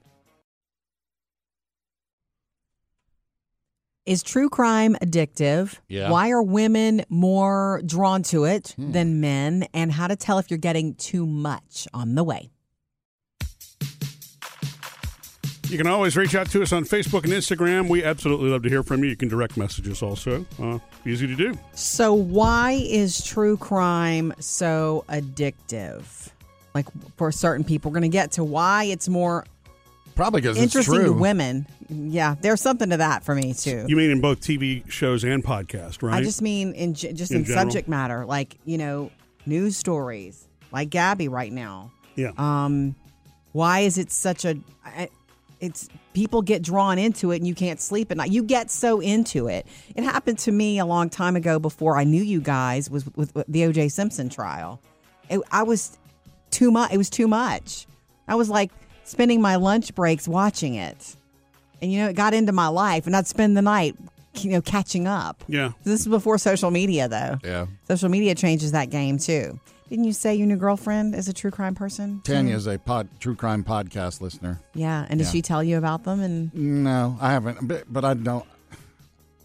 Is 4.04 4.22
true 4.22 4.48
crime 4.48 4.96
addictive? 5.02 5.78
Yeah. 5.88 6.10
Why 6.10 6.30
are 6.30 6.42
women 6.42 7.04
more 7.08 7.82
drawn 7.84 8.22
to 8.24 8.44
it 8.44 8.72
Hmm. 8.76 8.92
than 8.92 9.20
men? 9.20 9.66
And 9.74 9.90
how 9.90 10.06
to 10.06 10.14
tell 10.14 10.38
if 10.38 10.48
you're 10.48 10.58
getting 10.58 10.94
too 10.94 11.26
much 11.26 11.88
on 11.92 12.14
the 12.14 12.22
way. 12.22 12.50
You 15.68 15.78
can 15.78 15.86
always 15.86 16.16
reach 16.16 16.34
out 16.34 16.48
to 16.50 16.62
us 16.62 16.72
on 16.72 16.84
Facebook 16.84 17.24
and 17.24 17.32
Instagram. 17.32 17.88
We 17.88 18.04
absolutely 18.04 18.50
love 18.50 18.62
to 18.62 18.68
hear 18.68 18.82
from 18.82 19.02
you. 19.02 19.10
You 19.10 19.16
can 19.16 19.28
direct 19.28 19.56
message 19.56 19.88
us 19.88 20.02
also. 20.02 20.46
Uh, 20.62 20.78
easy 21.04 21.26
to 21.26 21.34
do. 21.34 21.58
So, 21.74 22.14
why 22.14 22.72
is 22.72 23.24
true 23.24 23.56
crime 23.56 24.32
so 24.38 25.04
addictive? 25.08 26.30
Like 26.74 26.86
for 27.16 27.32
certain 27.32 27.64
people, 27.64 27.90
we're 27.90 28.00
going 28.00 28.10
to 28.10 28.14
get 28.16 28.32
to 28.32 28.44
why 28.44 28.84
it's 28.84 29.08
more 29.08 29.44
Probably 30.14 30.40
because 30.40 30.56
it's 30.56 30.74
interesting 30.74 30.94
true. 30.96 31.04
to 31.06 31.12
women. 31.12 31.66
Yeah, 31.88 32.36
there's 32.40 32.60
something 32.60 32.90
to 32.90 32.96
that 32.98 33.24
for 33.24 33.34
me 33.34 33.52
too. 33.54 33.84
You 33.88 33.96
mean 33.96 34.10
in 34.10 34.20
both 34.20 34.40
TV 34.40 34.88
shows 34.90 35.24
and 35.24 35.42
podcast, 35.44 36.02
right? 36.02 36.14
I 36.14 36.22
just 36.22 36.40
mean 36.42 36.72
in 36.74 36.94
just 36.94 37.32
In 37.32 37.38
in, 37.38 37.44
subject 37.46 37.88
matter, 37.88 38.24
like 38.24 38.56
you 38.64 38.78
know, 38.78 39.10
news 39.46 39.76
stories, 39.76 40.48
like 40.72 40.90
Gabby 40.90 41.28
right 41.28 41.52
now. 41.52 41.90
yeah. 42.14 42.30
Um, 42.38 42.94
why 43.52 43.80
is 43.80 43.96
it 43.98 44.10
such 44.12 44.44
a? 44.44 44.56
I- 44.84 45.08
It's 45.60 45.88
people 46.12 46.42
get 46.42 46.62
drawn 46.62 46.98
into 46.98 47.30
it 47.30 47.36
and 47.36 47.46
you 47.46 47.54
can't 47.54 47.80
sleep 47.80 48.10
at 48.10 48.16
night. 48.18 48.30
You 48.30 48.42
get 48.42 48.70
so 48.70 49.00
into 49.00 49.48
it. 49.48 49.66
It 49.94 50.04
happened 50.04 50.38
to 50.40 50.52
me 50.52 50.78
a 50.78 50.84
long 50.86 51.08
time 51.08 51.36
ago 51.36 51.58
before 51.58 51.96
I 51.96 52.04
knew 52.04 52.22
you 52.22 52.40
guys 52.40 52.90
was 52.90 53.06
with, 53.16 53.34
with 53.34 53.46
the 53.48 53.64
O.J. 53.64 53.88
Simpson 53.88 54.28
trial. 54.28 54.80
It, 55.30 55.40
I 55.50 55.62
was 55.62 55.96
too 56.50 56.70
much. 56.70 56.92
It 56.92 56.98
was 56.98 57.10
too 57.10 57.26
much. 57.26 57.86
I 58.28 58.34
was 58.34 58.50
like 58.50 58.70
spending 59.04 59.40
my 59.40 59.56
lunch 59.56 59.94
breaks 59.94 60.28
watching 60.28 60.74
it, 60.74 61.16
and 61.80 61.92
you 61.92 62.00
know 62.00 62.08
it 62.08 62.16
got 62.16 62.34
into 62.34 62.52
my 62.52 62.68
life, 62.68 63.06
and 63.06 63.16
I'd 63.16 63.26
spend 63.26 63.56
the 63.56 63.62
night, 63.62 63.96
you 64.34 64.50
know, 64.50 64.60
catching 64.60 65.06
up. 65.06 65.42
yeah. 65.48 65.72
This 65.84 66.00
is 66.00 66.08
before 66.08 66.38
social 66.38 66.70
media, 66.70 67.08
though. 67.08 67.38
Yeah. 67.42 67.66
Social 67.88 68.08
media 68.08 68.34
changes 68.34 68.72
that 68.72 68.90
game 68.90 69.18
too. 69.18 69.58
Didn't 69.88 70.04
you 70.04 70.12
say 70.12 70.34
your 70.34 70.46
new 70.48 70.56
girlfriend 70.56 71.14
is 71.14 71.28
a 71.28 71.32
true 71.32 71.50
crime 71.52 71.74
person? 71.74 72.20
Tanya 72.24 72.56
is 72.56 72.66
a 72.66 72.78
pod, 72.78 73.08
true 73.20 73.36
crime 73.36 73.62
podcast 73.62 74.20
listener. 74.20 74.60
Yeah, 74.74 75.06
and 75.08 75.18
did 75.18 75.26
Yeah. 75.26 75.30
she 75.30 75.42
tell 75.42 75.62
you 75.62 75.78
about 75.78 76.02
them? 76.04 76.20
And 76.20 76.52
No, 76.54 77.16
I 77.20 77.30
haven't. 77.30 77.66
But, 77.68 77.84
but 77.92 78.04
I 78.04 78.14
don't. 78.14 78.44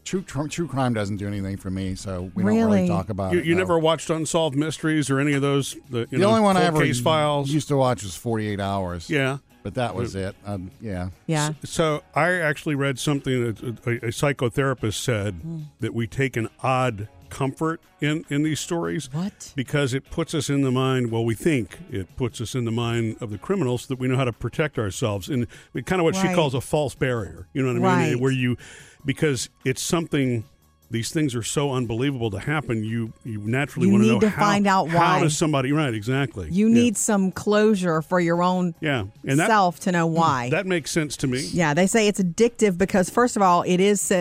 True, 0.04 0.24
tr- 0.24 0.48
true 0.48 0.68
crime 0.68 0.94
doesn't 0.96 1.18
do 1.18 1.28
anything 1.28 1.58
for 1.58 1.70
me, 1.70 1.94
so 1.94 2.32
we 2.34 2.42
don't 2.42 2.48
Really? 2.56 2.74
really 2.78 2.88
talk 2.88 3.10
about 3.10 3.34
You, 3.34 3.40
it. 3.40 3.46
you 3.46 3.54
no. 3.54 3.60
never 3.60 3.78
watched 3.78 4.10
Unsolved 4.10 4.58
Mysteries 4.58 5.12
or 5.12 5.20
any 5.20 5.34
of 5.34 5.44
those? 5.44 5.76
The, 5.92 6.00
you 6.00 6.08
The 6.10 6.18
know, 6.18 6.30
only 6.30 6.42
one 6.42 6.58
I 6.58 6.64
ever 6.64 6.82
case 6.82 7.00
files. 7.00 7.52
used 7.52 7.68
to 7.68 7.78
watch 7.78 8.02
was 8.04 8.16
48 8.16 8.60
Hours. 8.60 9.10
yeah. 9.10 9.38
But 9.64 9.76
that 9.76 9.94
was 9.94 10.16
it. 10.16 10.36
Um, 10.44 10.72
yeah. 10.82 11.10
yeah, 11.28 11.52
So 11.64 12.02
I 12.16 12.32
actually 12.34 12.74
read 12.74 12.98
something 12.98 13.44
that 13.54 13.62
a, 13.86 14.08
a 14.08 14.10
psychotherapist 14.10 14.96
said 14.96 15.36
Hmm. 15.36 15.60
that 15.82 15.94
we 15.94 16.08
take 16.08 16.36
an 16.36 16.50
odd 16.64 17.08
comfort 17.32 17.82
in 18.02 18.24
in 18.30 18.44
these 18.44 18.60
stories. 18.60 19.10
What? 19.12 19.54
Because 19.56 19.96
it 19.96 20.12
puts 20.12 20.36
us 20.36 20.50
in 20.50 20.62
the 20.62 20.72
mind. 20.72 21.10
Well, 21.12 21.26
we 21.26 21.34
think 21.34 21.80
it 21.90 22.16
puts 22.16 22.40
us 22.42 22.54
in 22.54 22.66
the 22.66 22.72
mind 22.72 23.16
of 23.22 23.32
the 23.32 23.40
criminals 23.40 23.84
so 23.84 23.88
that 23.96 24.00
we 24.00 24.08
know 24.08 24.18
how 24.18 24.26
to 24.26 24.34
protect 24.34 24.78
ourselves, 24.78 25.30
and 25.30 25.48
kind 25.86 26.00
of 26.00 26.04
what 26.04 26.16
she 26.16 26.32
calls 26.36 26.54
a 26.54 26.62
false 26.62 26.94
barrier. 26.94 27.48
You 27.54 27.64
know 27.64 27.74
what 27.80 27.90
I 27.90 28.02
mean? 28.04 28.12
Right. 28.14 28.22
Where 28.22 28.32
you 28.32 28.58
because 29.04 29.50
it's 29.66 29.82
something. 29.82 30.44
These 30.92 31.12
things 31.14 31.36
are 31.36 31.42
so 31.44 31.72
unbelievable 31.72 32.30
to 32.32 32.40
happen. 32.40 32.84
You 32.84 33.14
you 33.24 33.40
naturally 33.40 33.88
You 33.88 33.94
want 33.94 34.04
need 34.04 34.12
know 34.12 34.20
to 34.20 34.30
how, 34.30 34.42
find 34.46 34.68
out 34.68 34.88
why. 34.88 34.94
How 34.98 35.20
does 35.22 35.38
somebody 35.38 35.72
right? 35.72 35.94
Exactly. 35.94 36.50
you 36.52 36.68
Yeah. 36.68 36.74
need 36.74 36.98
some 36.98 37.32
closure 37.32 38.02
for 38.02 38.20
your 38.20 38.44
own 38.44 38.76
yeah, 38.82 39.06
and 39.26 39.40
that 39.40 39.48
self 39.48 39.80
to 39.82 39.94
know 39.94 40.06
why. 40.06 40.50
that 40.50 40.66
makes 40.66 40.92
sense 40.92 41.16
to 41.16 41.28
me. 41.28 41.40
yeah, 41.54 41.74
they 41.74 41.88
say 41.88 42.10
it's 42.10 42.20
addictive 42.20 42.78
because 42.78 43.10
first 43.10 43.38
of 43.38 43.42
all, 43.42 43.62
it 43.66 43.80
is 43.80 44.12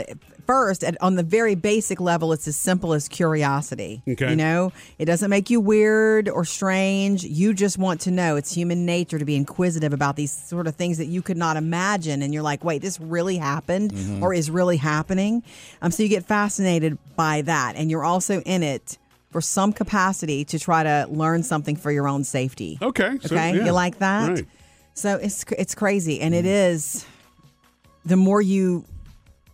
first 0.50 0.83
at, 0.83 0.97
on 1.00 1.14
the 1.14 1.23
very 1.23 1.54
basic 1.54 2.00
level, 2.00 2.33
it's 2.33 2.49
as 2.49 2.57
simple 2.57 2.92
as 2.92 3.09
curiosity. 3.09 4.02
Okay. 4.09 4.30
you 4.30 4.37
know, 4.37 4.73
it 4.99 5.04
doesn't 5.04 5.30
make 5.30 5.49
you 5.49 5.61
weird 5.61 6.28
or 6.28 6.45
strange. 6.45 7.23
You 7.23 7.54
just 7.54 7.78
want 7.78 8.00
to 8.02 8.11
know. 8.11 8.37
It's 8.37 8.52
human 8.52 8.85
nature 8.85 9.19
to 9.19 9.25
be 9.25 9.37
inquisitive 9.37 9.92
about 9.92 10.16
these 10.16 10.33
sort 10.33 10.66
of 10.66 10.75
things 10.75 10.99
that 10.99 11.07
you 11.07 11.23
could 11.23 11.37
not 11.37 11.57
imagine, 11.57 12.23
and 12.23 12.35
you're 12.35 12.42
like, 12.42 12.64
wait, 12.64 12.83
this 12.83 12.99
really 13.00 13.37
happened 13.37 13.92
or 14.23 14.35
is 14.35 14.50
really 14.50 14.76
happening. 14.76 15.42
Um, 15.83 15.90
so 15.92 16.02
you 16.02 16.09
get 16.09 16.25
fascinated 16.25 16.99
by 17.14 17.42
that, 17.42 17.76
and 17.76 17.90
you're 17.90 18.04
also 18.04 18.40
in 18.40 18.62
it. 18.62 18.99
For 19.30 19.40
some 19.40 19.73
capacity 19.73 20.45
to 20.47 20.59
try 20.59 20.83
to 20.83 21.07
learn 21.09 21.45
something 21.45 21.76
for 21.76 21.92
your 21.92 22.09
own 22.09 22.25
safety. 22.25 22.78
Okay. 22.83 23.16
so, 23.23 23.26
Okay, 23.37 23.54
yeah, 23.54 23.64
you 23.66 23.71
like 23.71 23.99
that? 24.00 24.28
Right. 24.28 24.47
So 24.95 25.14
it's 25.23 25.45
it's 25.57 25.76
crazy, 25.76 26.21
and 26.21 26.35
it 26.35 26.47
is. 26.47 27.07
The 28.04 28.16
more 28.16 28.42
you 28.42 28.85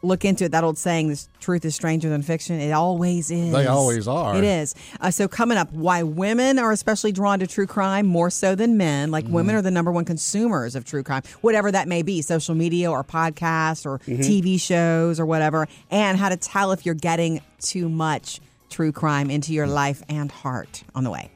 look 0.02 0.24
into 0.24 0.44
it, 0.44 0.52
that 0.52 0.62
old 0.64 0.78
saying, 0.78 1.08
"This 1.08 1.28
truth 1.40 1.64
is 1.64 1.74
stranger 1.74 2.08
than 2.08 2.22
fiction." 2.22 2.60
It 2.60 2.72
always 2.72 3.30
is. 3.30 3.52
They 3.52 3.66
always 3.66 4.06
are. 4.06 4.36
It 4.36 4.44
is. 4.44 4.74
Uh, 5.00 5.10
so 5.10 5.26
coming 5.28 5.58
up, 5.58 5.72
why 5.72 6.02
women 6.02 6.58
are 6.58 6.72
especially 6.72 7.12
drawn 7.12 7.38
to 7.40 7.46
true 7.46 7.66
crime 7.66 8.06
more 8.06 8.30
so 8.30 8.54
than 8.54 8.76
men. 8.76 9.10
Like 9.10 9.24
women 9.26 9.52
Mm-hmm. 9.54 9.58
are 9.58 9.62
the 9.62 9.70
number 9.70 9.90
one 9.92 10.04
consumers 10.04 10.74
of 10.76 10.84
true 10.84 11.02
crime, 11.02 11.22
whatever 11.40 11.70
that 11.72 11.88
may 11.88 12.02
be, 12.02 12.22
social 12.22 12.54
media 12.54 12.90
or 12.90 13.02
podcasts 13.04 13.84
or 13.86 13.98
Mm-hmm. 14.00 14.20
TV 14.22 14.60
shows 14.60 15.18
or 15.20 15.26
whatever, 15.26 15.66
and 15.90 16.18
how 16.18 16.28
to 16.28 16.36
tell 16.36 16.72
if 16.72 16.84
you're 16.86 16.94
getting 16.94 17.40
too 17.60 17.88
much 17.88 18.40
true 18.70 18.92
crime 18.92 19.30
into 19.30 19.52
your 19.52 19.66
life 19.66 20.02
and 20.08 20.30
heart 20.30 20.82
on 20.94 21.04
the 21.04 21.10
way. 21.10 21.30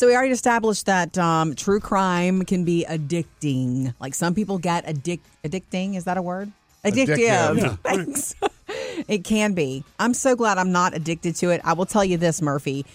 So 0.00 0.06
we 0.06 0.14
already 0.14 0.32
established 0.32 0.86
that 0.86 1.18
um, 1.18 1.54
true 1.54 1.78
crime 1.78 2.46
can 2.46 2.64
be 2.64 2.86
addicting. 2.88 3.92
Like 4.00 4.14
some 4.14 4.34
people 4.34 4.56
get 4.56 4.86
addic- 4.86 5.20
addicting. 5.44 5.94
Is 5.94 6.04
that 6.04 6.16
a 6.16 6.22
word? 6.22 6.50
Addictive. 6.86 7.18
Addictive. 7.18 7.58
Yeah. 7.58 7.76
Thanks. 7.84 8.34
it 9.08 9.24
can 9.24 9.52
be. 9.52 9.84
I'm 9.98 10.14
so 10.14 10.34
glad 10.34 10.56
I'm 10.56 10.72
not 10.72 10.94
addicted 10.94 11.36
to 11.36 11.50
it. 11.50 11.60
I 11.64 11.74
will 11.74 11.84
tell 11.84 12.02
you 12.02 12.16
this, 12.16 12.40
Murphy. 12.40 12.86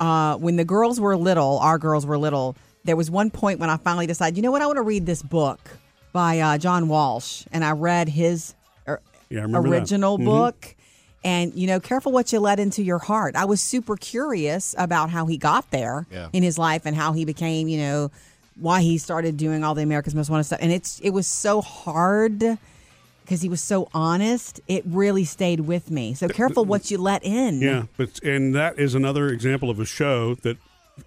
Uh, 0.00 0.36
when 0.36 0.56
the 0.56 0.64
girls 0.64 0.98
were 0.98 1.18
little, 1.18 1.58
our 1.58 1.76
girls 1.76 2.06
were 2.06 2.16
little, 2.16 2.56
there 2.84 2.96
was 2.96 3.10
one 3.10 3.28
point 3.28 3.60
when 3.60 3.68
I 3.68 3.76
finally 3.76 4.06
decided, 4.06 4.38
you 4.38 4.42
know 4.42 4.50
what, 4.50 4.62
I 4.62 4.66
want 4.66 4.78
to 4.78 4.82
read 4.82 5.04
this 5.04 5.20
book 5.20 5.60
by 6.14 6.38
uh, 6.38 6.56
John 6.56 6.88
Walsh, 6.88 7.44
and 7.52 7.62
I 7.62 7.72
read 7.72 8.08
his 8.08 8.54
er, 8.88 9.02
Yeah, 9.28 9.40
I 9.40 9.42
remember 9.42 9.68
that. 9.68 9.80
original 9.80 10.16
Mhm. 10.16 10.24
Book. 11.24 11.30
And 11.30 11.54
you 11.54 11.66
know, 11.66 11.80
careful 11.80 12.12
what 12.12 12.32
you 12.32 12.40
let 12.40 12.60
into 12.60 12.82
your 12.82 12.98
heart. 12.98 13.36
I 13.36 13.44
was 13.46 13.60
super 13.60 13.96
curious 13.96 14.74
about 14.78 15.10
how 15.10 15.26
he 15.26 15.36
got 15.36 15.70
there 15.70 16.06
Yeah. 16.12 16.28
in 16.32 16.42
his 16.42 16.58
life 16.58 16.82
and 16.84 16.94
how 16.96 17.12
he 17.12 17.24
became, 17.24 17.68
you 17.68 17.78
know, 17.78 18.10
why 18.60 18.82
he 18.82 18.98
started 18.98 19.36
doing 19.36 19.64
all 19.64 19.74
the 19.74 19.82
America's 19.82 20.14
Most 20.14 20.30
Wanted 20.30 20.44
stuff. 20.44 20.60
And 20.62 20.70
it's 20.72 21.00
it 21.00 21.10
was 21.10 21.26
so 21.26 21.60
hard 21.60 22.58
because 23.24 23.40
he 23.42 23.48
was 23.48 23.62
so 23.62 23.88
honest. 23.94 24.60
It 24.68 24.84
really 24.86 25.24
stayed 25.24 25.60
with 25.60 25.90
me. 25.90 26.14
So 26.14 26.28
careful 26.28 26.64
what 26.64 26.90
you 26.90 26.98
let 26.98 27.24
in. 27.24 27.60
Yeah, 27.60 27.84
but 27.96 28.22
and 28.22 28.54
that 28.54 28.78
is 28.78 28.94
another 28.94 29.28
example 29.28 29.70
of 29.70 29.80
a 29.80 29.86
show 29.86 30.34
that 30.42 30.58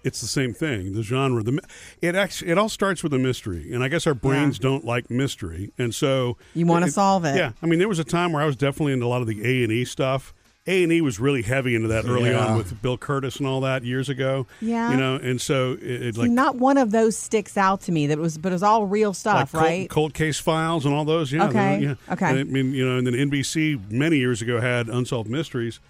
it's 0.04 0.20
the 0.20 0.26
same 0.26 0.52
thing. 0.54 0.92
The 0.92 1.02
genre, 1.02 1.42
the 1.42 1.60
it 2.02 2.14
actually 2.14 2.50
it 2.50 2.58
all 2.58 2.68
starts 2.68 3.02
with 3.02 3.12
a 3.14 3.18
mystery, 3.18 3.72
and 3.72 3.82
I 3.82 3.88
guess 3.88 4.06
our 4.06 4.14
brains 4.14 4.58
don't 4.58 4.84
like 4.84 5.10
mystery, 5.10 5.72
and 5.78 5.94
so 5.94 6.36
You 6.54 6.66
wanna 6.66 6.90
solve 6.90 7.24
it. 7.24 7.36
Yeah, 7.36 7.52
I 7.62 7.66
mean, 7.66 7.78
there 7.78 7.88
was 7.88 7.98
a 7.98 8.04
time 8.04 8.32
where 8.32 8.42
I 8.42 8.46
was 8.46 8.56
definitely 8.56 8.92
into 8.92 9.06
a 9.06 9.08
lot 9.08 9.20
of 9.22 9.26
the 9.28 9.40
A 9.44 9.62
and 9.64 9.72
E 9.72 9.84
stuff. 9.84 10.34
A 10.66 10.82
and 10.82 10.92
E 10.92 11.00
was 11.00 11.18
really 11.18 11.40
heavy 11.40 11.74
into 11.74 11.88
that 11.88 12.04
early 12.04 12.28
Yeah. 12.28 12.44
on 12.44 12.58
with 12.58 12.82
Bill 12.82 12.98
Kurtis 12.98 13.38
and 13.38 13.46
all 13.46 13.62
that 13.62 13.84
years 13.84 14.10
ago. 14.10 14.46
Yeah. 14.60 14.90
you 14.90 14.98
know, 14.98 15.16
and 15.16 15.40
so 15.40 15.72
it, 15.80 15.82
it 16.02 16.14
See, 16.16 16.20
like 16.20 16.30
not 16.30 16.56
one 16.56 16.76
of 16.76 16.90
those 16.90 17.16
sticks 17.16 17.56
out 17.56 17.80
to 17.82 17.92
me. 17.92 18.06
That 18.08 18.18
was, 18.18 18.36
but 18.36 18.52
it 18.52 18.54
was 18.56 18.62
all 18.62 18.84
real 18.84 19.10
like 19.10 19.16
stuff, 19.16 19.52
cold, 19.52 19.64
right? 19.64 19.88
cold 19.88 20.12
case 20.12 20.38
files 20.38 20.84
and 20.84 20.94
all 20.94 21.06
those. 21.06 21.32
Yeah, 21.32 21.46
Okay, 21.48 21.78
yeah. 21.80 21.94
okay. 22.12 22.26
And 22.28 22.38
I 22.40 22.42
mean, 22.44 22.74
you 22.74 22.86
know, 22.86 22.98
and 22.98 23.06
then 23.06 23.14
NBC 23.14 23.90
many 23.90 24.18
years 24.18 24.42
ago 24.42 24.60
had 24.60 24.88
Unsolved 24.90 25.30
Mysteries. 25.30 25.80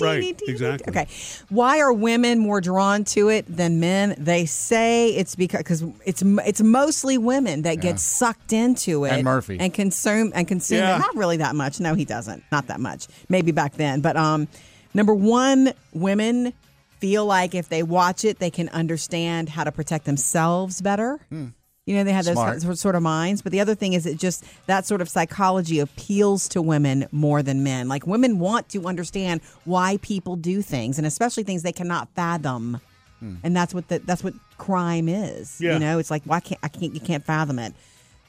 Right, 0.00 0.40
exactly. 0.48 0.90
Okay. 0.90 1.06
Why 1.48 1.80
are 1.80 1.92
women 1.92 2.38
more 2.38 2.60
drawn 2.60 3.04
to 3.04 3.28
it 3.28 3.44
than 3.48 3.78
men? 3.80 4.14
They 4.18 4.46
say 4.46 5.08
it's 5.10 5.34
because 5.34 5.62
cause 5.62 5.84
it's 6.04 6.22
it's 6.22 6.60
mostly 6.60 7.18
women 7.18 7.62
that 7.62 7.76
get 7.76 8.00
sucked 8.00 8.52
into 8.52 9.04
it 9.04 9.12
And 9.12 9.24
Murphy. 9.24 9.58
and 9.60 9.72
consume 9.72 10.32
and 10.34 10.46
consume 10.48 10.78
Yeah. 10.78 10.96
it. 10.96 10.98
Not 11.00 11.14
really 11.16 11.36
that 11.38 11.54
much. 11.54 11.80
No, 11.80 11.94
he 11.94 12.04
doesn't. 12.04 12.42
Not 12.50 12.66
that 12.68 12.80
much. 12.80 13.06
Maybe 13.28 13.52
back 13.52 13.74
then. 13.74 14.00
But 14.00 14.16
um, 14.16 14.48
number 14.94 15.14
one, 15.14 15.72
women 15.92 16.52
feel 16.98 17.24
like 17.26 17.54
if 17.54 17.68
they 17.68 17.82
watch 17.82 18.24
it, 18.24 18.38
they 18.38 18.50
can 18.50 18.68
understand 18.68 19.48
how 19.48 19.64
to 19.64 19.72
protect 19.72 20.04
themselves 20.04 20.80
better. 20.80 21.18
You 21.86 21.96
know, 21.96 22.04
they 22.04 22.12
have 22.12 22.24
those 22.24 22.34
Smart. 22.34 22.78
sort- 22.78 22.94
of 22.94 23.02
minds. 23.02 23.42
But 23.42 23.50
the 23.50 23.58
other 23.60 23.74
thing 23.74 23.92
is, 23.94 24.06
it 24.06 24.16
just 24.16 24.44
that 24.66 24.86
sort 24.86 25.00
of 25.00 25.08
psychology 25.08 25.80
appeals 25.80 26.48
to 26.50 26.62
women 26.62 27.08
more 27.10 27.42
than 27.42 27.64
men. 27.64 27.88
Like 27.88 28.06
women 28.06 28.38
want 28.38 28.68
to 28.70 28.86
understand 28.86 29.40
why 29.64 29.96
people 30.00 30.36
do 30.36 30.62
things, 30.62 30.96
and 30.98 31.06
especially 31.06 31.42
things 31.42 31.62
they 31.62 31.72
cannot 31.72 32.08
fathom. 32.14 32.80
And 33.44 33.54
that's 33.54 33.72
what 33.72 33.86
the, 33.86 34.00
that's 34.00 34.24
what 34.24 34.34
crime 34.58 35.08
is. 35.08 35.60
Yeah. 35.60 35.74
You 35.74 35.78
know, 35.78 35.98
it's 36.00 36.10
like 36.10 36.22
why 36.24 36.40
can't 36.40 36.58
I 36.64 36.68
can't 36.68 36.92
you 36.92 37.00
can't 37.00 37.24
fathom 37.24 37.58
it. 37.60 37.72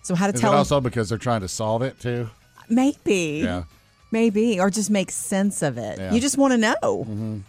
So 0.04 0.14
how 0.14 0.28
to 0.28 0.34
Is 0.34 0.40
it 0.40 0.42
tell 0.42 0.54
also 0.54 0.80
because 0.82 1.10
they're 1.10 1.18
trying 1.18 1.42
to 1.42 1.48
solve 1.48 1.82
it 1.82 2.00
too? 2.00 2.30
maybe 2.70 3.42
Yeah. 3.44 3.64
maybe 4.12 4.60
or 4.60 4.70
just 4.70 4.90
make 4.92 5.10
sense 5.12 5.64
of 5.64 5.78
it. 5.80 5.98
Yeah. 6.00 6.12
You 6.14 6.20
just 6.22 6.38
want 6.38 6.54
to 6.54 6.58
know. 6.58 7.44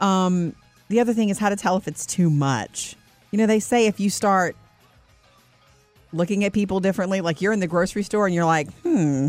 Um, 0.00 0.54
the 0.88 1.00
other 1.00 1.12
thing 1.12 1.28
is 1.28 1.38
how 1.38 1.48
to 1.48 1.56
tell 1.56 1.76
if 1.76 1.86
it's 1.88 2.06
too 2.06 2.30
much. 2.30 2.94
You 3.32 3.38
know, 3.38 3.46
they 3.46 3.60
say 3.60 3.86
if 3.86 3.98
you 4.00 4.10
start 4.10 4.56
looking 6.12 6.44
at 6.44 6.52
people 6.52 6.80
differently, 6.80 7.20
like 7.20 7.40
you're 7.40 7.52
in 7.52 7.60
the 7.60 7.66
grocery 7.66 8.02
store 8.02 8.26
and 8.26 8.34
you're 8.34 8.44
like, 8.44 8.72
hmm, 8.82 9.28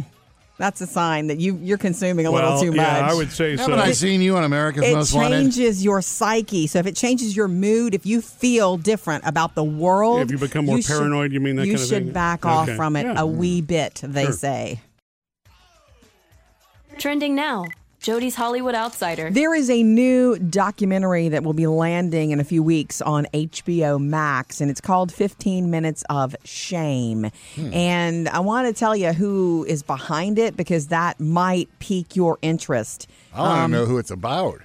that's 0.60 0.82
a 0.82 0.88
sign 0.88 1.28
that 1.28 1.40
you 1.40 1.58
you're 1.62 1.78
consuming 1.80 2.26
a 2.28 2.32
well, 2.32 2.44
little 2.56 2.62
too 2.62 2.78
much. 2.78 2.86
yeah, 2.86 3.08
I 3.10 3.14
would 3.14 3.32
say 3.32 3.56
so. 3.58 3.64
Haven't 3.64 3.80
I 3.80 3.92
seen 3.92 4.22
you 4.22 4.38
on 4.38 4.44
America's 4.44 4.84
it 4.84 4.94
Most 4.94 5.14
Wanted? 5.14 5.34
It 5.36 5.42
changes 5.42 5.84
your 5.84 6.02
psyche. 6.02 6.68
So 6.68 6.78
if 6.80 6.86
it 6.86 6.96
changes 6.96 7.36
your 7.36 7.48
mood, 7.48 7.96
if 7.96 8.06
you 8.06 8.22
feel 8.22 8.78
different 8.78 9.24
about 9.26 9.56
the 9.56 9.64
world, 9.64 10.22
If 10.22 10.32
you 10.32 10.38
become 10.38 10.66
more 10.66 10.80
should- 10.82 10.96
paranoid, 10.96 11.32
you 11.34 11.40
mean 11.40 11.56
that 11.56 11.66
you 11.66 11.74
kind 11.74 11.84
of 11.84 11.90
should 11.90 12.04
thing? 12.06 12.14
back 12.14 12.46
off 12.46 12.70
from 12.70 12.96
it 12.96 13.04
Yeah. 13.06 13.16
a 13.22 13.26
wee 13.26 13.62
bit. 13.62 14.02
They 14.04 14.26
Sure. 14.26 14.32
say. 14.34 14.82
Trending 17.00 17.34
now 17.36 17.66
Jody's 18.04 18.36
Hollywood 18.36 18.76
Outsider. 18.76 19.30
There 19.32 19.56
is 19.56 19.70
a 19.70 19.82
new 19.82 20.38
documentary 20.38 21.30
that 21.30 21.44
will 21.46 21.54
be 21.54 21.68
landing 21.68 22.32
in 22.32 22.42
a 22.42 22.44
few 22.44 22.62
weeks 22.62 23.02
on 23.02 23.26
HBO 23.34 23.98
Max, 23.98 24.60
and 24.60 24.70
it's 24.70 24.82
called 24.82 25.10
15 25.10 25.72
Minutes 25.72 26.04
of 26.10 26.36
Shame. 26.44 27.32
Hmm. 27.56 27.74
And 27.74 28.28
I 28.28 28.42
want 28.42 28.68
to 28.68 28.78
tell 28.78 28.94
you 28.94 29.14
who 29.14 29.66
is 29.70 29.84
behind 29.84 30.38
it 30.38 30.58
because 30.58 30.88
that 30.88 31.18
might 31.22 31.70
pique 31.80 32.18
your 32.18 32.38
interest. 32.42 33.08
I 33.34 33.40
want 33.40 33.60
Um, 33.62 33.72
to 33.72 33.78
know 33.78 33.86
who 33.86 33.98
it's 33.98 34.12
about. 34.12 34.60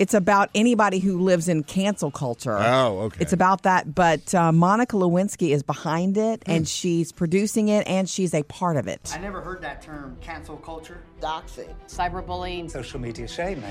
It's 0.00 0.14
about 0.14 0.48
anybody 0.54 0.98
who 0.98 1.20
lives 1.20 1.46
in 1.46 1.62
cancel 1.62 2.10
culture. 2.10 2.56
Oh, 2.58 3.00
okay. 3.00 3.18
It's 3.20 3.34
about 3.34 3.64
that, 3.64 3.94
but 3.94 4.34
uh, 4.34 4.50
Monica 4.50 4.96
Lewinsky 4.96 5.50
is 5.50 5.62
behind 5.62 6.16
it, 6.16 6.42
Hmm. 6.46 6.50
and 6.52 6.68
she's 6.68 7.12
producing 7.12 7.68
it, 7.68 7.86
and 7.86 8.08
she's 8.08 8.32
a 8.32 8.42
part 8.44 8.78
of 8.78 8.88
it. 8.88 9.12
I 9.14 9.18
never 9.18 9.42
heard 9.42 9.60
that 9.60 9.82
term, 9.82 10.16
cancel 10.22 10.56
culture, 10.56 11.02
doxing, 11.20 11.68
cyberbullying, 11.86 12.70
social 12.70 12.98
media 12.98 13.28
shaming. 13.28 13.62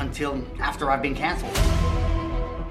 until 0.00 0.44
after 0.60 0.90
I've 0.90 1.00
been 1.02 1.14
canceled. 1.14 1.56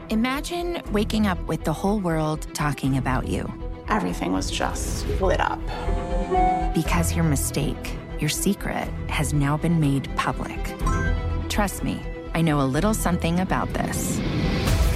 Imagine 0.09 0.81
waking 0.91 1.25
up 1.25 1.39
with 1.47 1.63
the 1.63 1.73
whole 1.73 1.99
world 1.99 2.45
talking 2.53 2.97
about 2.97 3.27
you. 3.27 3.51
everything 3.89 4.31
was 4.33 4.49
just 4.51 5.05
lit 5.19 5.39
up. 5.41 5.59
Because 6.75 7.13
your 7.15 7.23
mistake, 7.25 7.95
your 8.19 8.29
secret, 8.29 8.87
has 9.09 9.33
now 9.33 9.57
been 9.57 9.79
made 9.79 10.09
public. 10.15 10.59
Trust 11.49 11.83
me, 11.83 11.99
I 12.33 12.41
know 12.41 12.61
a 12.61 12.65
little 12.65 12.93
something 12.93 13.39
about 13.39 13.71
this. 13.73 14.19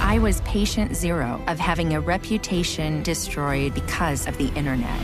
I 0.00 0.18
was 0.18 0.40
patient 0.42 0.96
zero 0.96 1.42
of 1.48 1.58
having 1.58 1.94
a 1.94 2.00
reputation 2.00 3.02
destroyed 3.02 3.74
because 3.74 4.26
of 4.26 4.38
the 4.38 4.48
internet. 4.54 4.98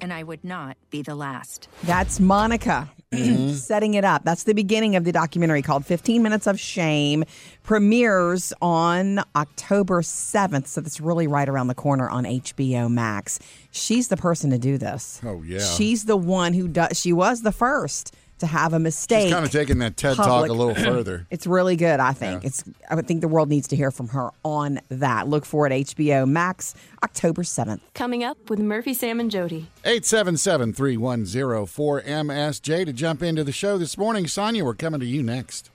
And 0.00 0.12
I 0.12 0.22
would 0.22 0.44
not 0.44 0.76
be 0.90 1.02
the 1.02 1.14
last. 1.14 1.68
That's 1.82 2.20
Monica 2.20 2.88
setting 3.52 3.94
it 3.94 4.04
up. 4.04 4.24
That's 4.24 4.44
the 4.44 4.54
beginning 4.54 4.96
of 4.96 5.04
the 5.04 5.12
documentary 5.12 5.60
called 5.60 5.84
15 5.84 6.22
Minutes 6.22 6.46
of 6.46 6.58
Shame. 6.58 7.24
Premieres 7.64 8.52
on 8.62 9.20
October 9.36 10.00
7th. 10.02 10.68
So 10.68 10.80
that's 10.80 11.00
really 11.00 11.26
right 11.26 11.48
around 11.48 11.66
the 11.66 11.74
corner 11.74 12.08
on 12.08 12.24
HBO 12.24 12.90
Max. 12.90 13.38
She's 13.70 14.08
the 14.08 14.16
person 14.16 14.50
to 14.50 14.58
do 14.58 14.78
this. 14.78 15.20
Oh, 15.24 15.42
yeah. 15.42 15.58
She's 15.58 16.06
the 16.06 16.16
one 16.16 16.54
who 16.54 16.68
does, 16.68 16.98
she 16.98 17.12
was 17.12 17.42
the 17.42 17.52
first 17.52 18.14
to 18.38 18.46
have 18.46 18.72
a 18.72 18.78
mistake. 18.78 19.24
She's 19.24 19.32
kind 19.32 19.44
of 19.44 19.52
taking 19.52 19.78
that 19.78 19.96
TED 19.96 20.16
talk 20.16 20.48
a 20.48 20.52
little 20.52 20.74
further. 20.84 21.26
It's 21.30 21.46
really 21.46 21.76
good, 21.76 22.00
I 22.00 22.12
think. 22.12 22.44
It's 22.44 22.64
I 22.90 22.94
would 22.94 23.06
think 23.06 23.20
the 23.20 23.28
world 23.28 23.48
needs 23.48 23.68
to 23.68 23.76
hear 23.76 23.90
from 23.90 24.08
her 24.08 24.30
on 24.44 24.80
that. 24.88 25.28
Look 25.28 25.44
for 25.44 25.66
it 25.66 25.70
HBO 25.70 26.28
Max 26.28 26.74
October 27.02 27.42
7th. 27.42 27.80
Coming 27.94 28.24
up 28.24 28.50
with 28.50 28.58
Murphy, 28.58 28.94
Sam, 28.94 29.20
and 29.20 29.30
Jody. 29.30 29.68
877 29.84 30.72
310 30.72 31.66
4MSJ 31.66 32.86
to 32.86 32.92
jump 32.92 33.22
into 33.22 33.44
the 33.44 33.52
show 33.52 33.78
this 33.78 33.96
morning. 33.96 34.26
Sonia, 34.26 34.64
we're 34.64 34.74
coming 34.74 35.00
to 35.00 35.06
you 35.06 35.22
next. 35.22 35.70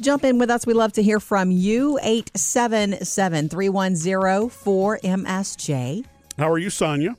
Jump 0.00 0.24
in 0.24 0.38
with 0.38 0.50
us. 0.50 0.66
We 0.66 0.74
love 0.74 0.92
to 0.94 1.02
hear 1.02 1.20
from 1.20 1.50
you. 1.50 1.98
877 2.02 3.48
310 3.48 4.50
4MSJ. 4.50 6.04
How 6.38 6.50
are 6.50 6.58
you, 6.58 6.70
Sonia? 6.70 7.16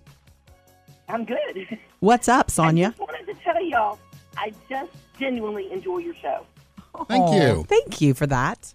I'm 1.08 1.26
good. 1.26 1.80
What's 2.04 2.28
up, 2.28 2.48
I 2.50 2.52
Sonia? 2.52 2.90
just 2.90 3.00
wanted 3.00 3.26
to 3.28 3.34
tell 3.46 3.64
y'all, 3.64 3.98
I 4.38 4.52
just 4.68 4.92
genuinely 5.18 5.72
enjoy 5.72 6.00
your 6.00 6.14
show. 6.16 6.46
Thank 7.08 7.24
Aw, 7.24 7.34
you. 7.34 7.64
Thank 7.64 8.02
you 8.02 8.14
for 8.14 8.28
that. 8.28 8.74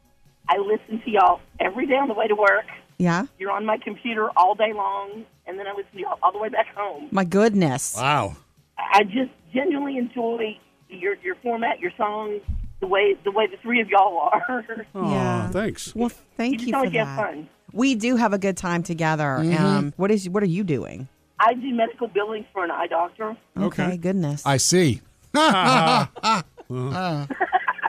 I 0.48 0.56
listen 0.56 1.02
to 1.04 1.10
y'all 1.10 1.40
every 1.60 1.86
day 1.86 1.96
on 1.96 2.08
the 2.08 2.14
way 2.14 2.26
to 2.26 2.34
work. 2.34 2.64
Yeah. 2.96 3.26
You're 3.38 3.50
on 3.50 3.66
my 3.66 3.76
computer 3.76 4.30
all 4.34 4.54
day 4.54 4.72
long, 4.72 5.26
and 5.46 5.58
then 5.58 5.66
I 5.66 5.72
listen 5.72 5.92
to 5.92 5.98
y'all 6.00 6.18
all 6.22 6.32
the 6.32 6.38
way 6.38 6.48
back 6.48 6.74
home. 6.74 7.08
My 7.10 7.24
goodness. 7.24 7.96
Wow. 7.98 8.34
I 8.78 9.04
just 9.04 9.30
genuinely 9.52 9.98
enjoy 9.98 10.56
your 10.88 11.16
your 11.22 11.34
format, 11.42 11.80
your 11.80 11.92
songs, 11.98 12.40
the 12.80 12.86
way 12.86 13.14
the 13.24 13.30
way 13.30 13.46
the 13.46 13.58
three 13.58 13.82
of 13.82 13.90
y'all 13.90 14.30
are. 14.32 14.64
Aw, 14.94 15.10
Yeah. 15.12 15.50
thanks. 15.50 15.94
Well, 15.94 16.08
thank 16.38 16.52
you 16.52 16.58
just 16.60 16.66
you 16.68 16.72
sound 16.72 16.80
for 16.80 16.86
like 16.86 16.94
you 16.94 17.00
that. 17.00 17.06
have 17.08 17.26
fun. 17.34 17.48
We 17.74 17.94
do 17.94 18.16
have 18.16 18.32
a 18.32 18.38
good 18.38 18.56
time 18.56 18.82
together. 18.82 19.36
Mm-hmm. 19.40 19.62
Um, 19.66 19.92
what 19.98 20.10
is 20.10 20.30
what 20.30 20.42
are 20.42 20.46
you 20.46 20.64
doing? 20.64 21.08
I 21.40 21.54
do 21.54 21.72
medical 21.74 22.08
billing 22.08 22.44
for 22.52 22.64
an 22.64 22.70
eye 22.70 22.86
doctor. 22.88 23.36
Okay. 23.56 23.96
goodness. 23.96 24.42
I 24.44 24.56
see. 24.56 25.00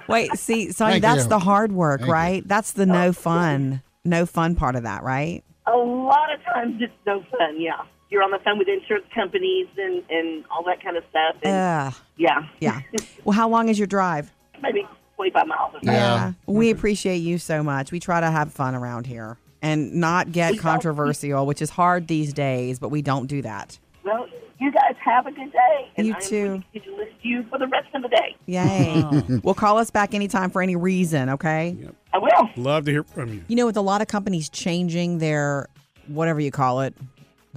Wait, 0.07 0.35
see, 0.37 0.71
Sonia, 0.71 0.93
Thank 0.93 1.01
that's 1.03 1.23
you. 1.23 1.29
the 1.29 1.39
hard 1.39 1.71
work, 1.71 1.99
Thank 2.01 2.07
you. 2.07 2.13
right? 2.13 2.47
That's 2.47 2.71
the 2.71 2.85
no 2.85 3.13
fun, 3.13 3.81
no 4.03 4.25
fun 4.25 4.55
part 4.55 4.75
of 4.75 4.83
that, 4.83 5.03
right? 5.03 5.43
A 5.67 5.75
lot 5.77 6.33
of 6.33 6.43
times 6.43 6.81
it's 6.81 6.91
no 7.05 7.21
fun. 7.37 7.59
Yeah, 7.61 7.73
you're 8.09 8.23
on 8.23 8.31
the 8.31 8.39
phone 8.43 8.57
with 8.57 8.67
insurance 8.67 9.05
companies 9.13 9.67
and 9.77 10.03
and 10.09 10.43
all 10.49 10.63
that 10.65 10.81
kind 10.83 10.97
of 10.97 11.03
stuff. 11.11 11.35
And 11.43 11.53
Ugh. 11.53 11.93
yeah, 12.17 12.39
Yeah. 12.59 12.81
well, 13.23 13.33
how 13.35 13.47
long 13.49 13.69
is 13.69 13.77
your 13.77 13.87
drive? 13.87 14.31
maybe 14.61 14.85
25 15.15 15.47
miles 15.47 15.73
or 15.75 15.79
so. 15.85 15.91
Yeah. 15.91 16.33
We 16.45 16.69
appreciate 16.71 17.17
you 17.19 17.37
so 17.37 17.63
much. 17.63 17.91
We 17.93 17.99
try 18.01 18.19
to 18.19 18.29
have 18.29 18.51
fun 18.51 18.75
around 18.75 19.05
here 19.07 19.37
and 19.61 19.93
not 19.95 20.31
get 20.31 20.53
We 20.53 20.57
controversial, 20.57 21.45
which 21.45 21.61
is 21.61 21.69
hard 21.69 22.07
these 22.07 22.33
days, 22.33 22.79
but 22.79 22.89
we 22.89 23.01
don't 23.01 23.27
do 23.27 23.41
that. 23.41 23.77
Well, 24.03 24.27
you 24.59 24.71
guys 24.71 24.95
have 25.03 25.25
a 25.25 25.31
good 25.31 25.51
day. 25.51 25.91
And 25.95 26.07
You 26.07 26.15
I'm 26.15 26.21
too. 26.21 26.45
going 26.47 26.61
to 26.61 26.67
continue 26.79 26.91
to 26.97 27.03
listen 27.03 27.21
to 27.21 27.27
you 27.27 27.45
for 27.49 27.59
the 27.59 27.67
rest 27.67 27.87
of 27.93 28.01
the 28.01 28.09
day. 28.09 28.35
Yay. 28.45 29.39
well, 29.43 29.55
call 29.55 29.77
us 29.77 29.89
back 29.89 30.13
anytime 30.13 30.49
for 30.49 30.61
any 30.61 30.75
reason, 30.75 31.29
okay? 31.29 31.77
Yep. 31.79 31.95
I 32.13 32.17
will. 32.17 32.49
Love 32.55 32.85
to 32.85 32.91
hear 32.91 33.03
from 33.03 33.33
you. 33.33 33.43
You 33.47 33.55
know, 33.55 33.65
with 33.65 33.77
a 33.77 33.81
lot 33.81 34.01
of 34.01 34.07
companies 34.07 34.49
changing 34.49 35.19
their 35.19 35.67
whatever 36.07 36.39
you 36.39 36.51
call 36.51 36.81
it, 36.81 36.93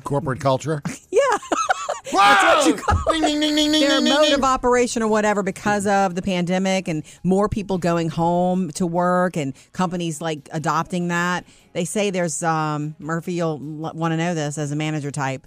Corporate 0.04 0.40
culture. 0.40 0.82
That's 2.12 2.66
what 2.66 2.76
you 2.76 2.82
call 2.82 3.12
Ding, 3.12 3.40
ding, 3.40 3.56
ding, 3.56 3.72
their 3.72 4.00
mode 4.00 4.32
of 4.32 4.44
operation 4.44 5.02
or 5.02 5.08
whatever 5.08 5.42
because 5.42 5.86
of 5.86 6.14
the 6.14 6.22
pandemic 6.22 6.88
and 6.88 7.02
more 7.22 7.48
people 7.48 7.78
going 7.78 8.08
home 8.08 8.70
to 8.72 8.86
work 8.86 9.36
and 9.36 9.54
companies 9.72 10.20
like 10.20 10.48
adopting 10.52 11.08
that. 11.08 11.44
They 11.72 11.84
say 11.84 12.10
there's 12.10 12.42
um, 12.42 12.94
Murphy. 12.98 13.34
You'll 13.34 13.58
want 13.58 14.12
to 14.12 14.16
know 14.16 14.34
this 14.34 14.58
as 14.58 14.72
a 14.72 14.76
manager 14.76 15.10
type. 15.10 15.46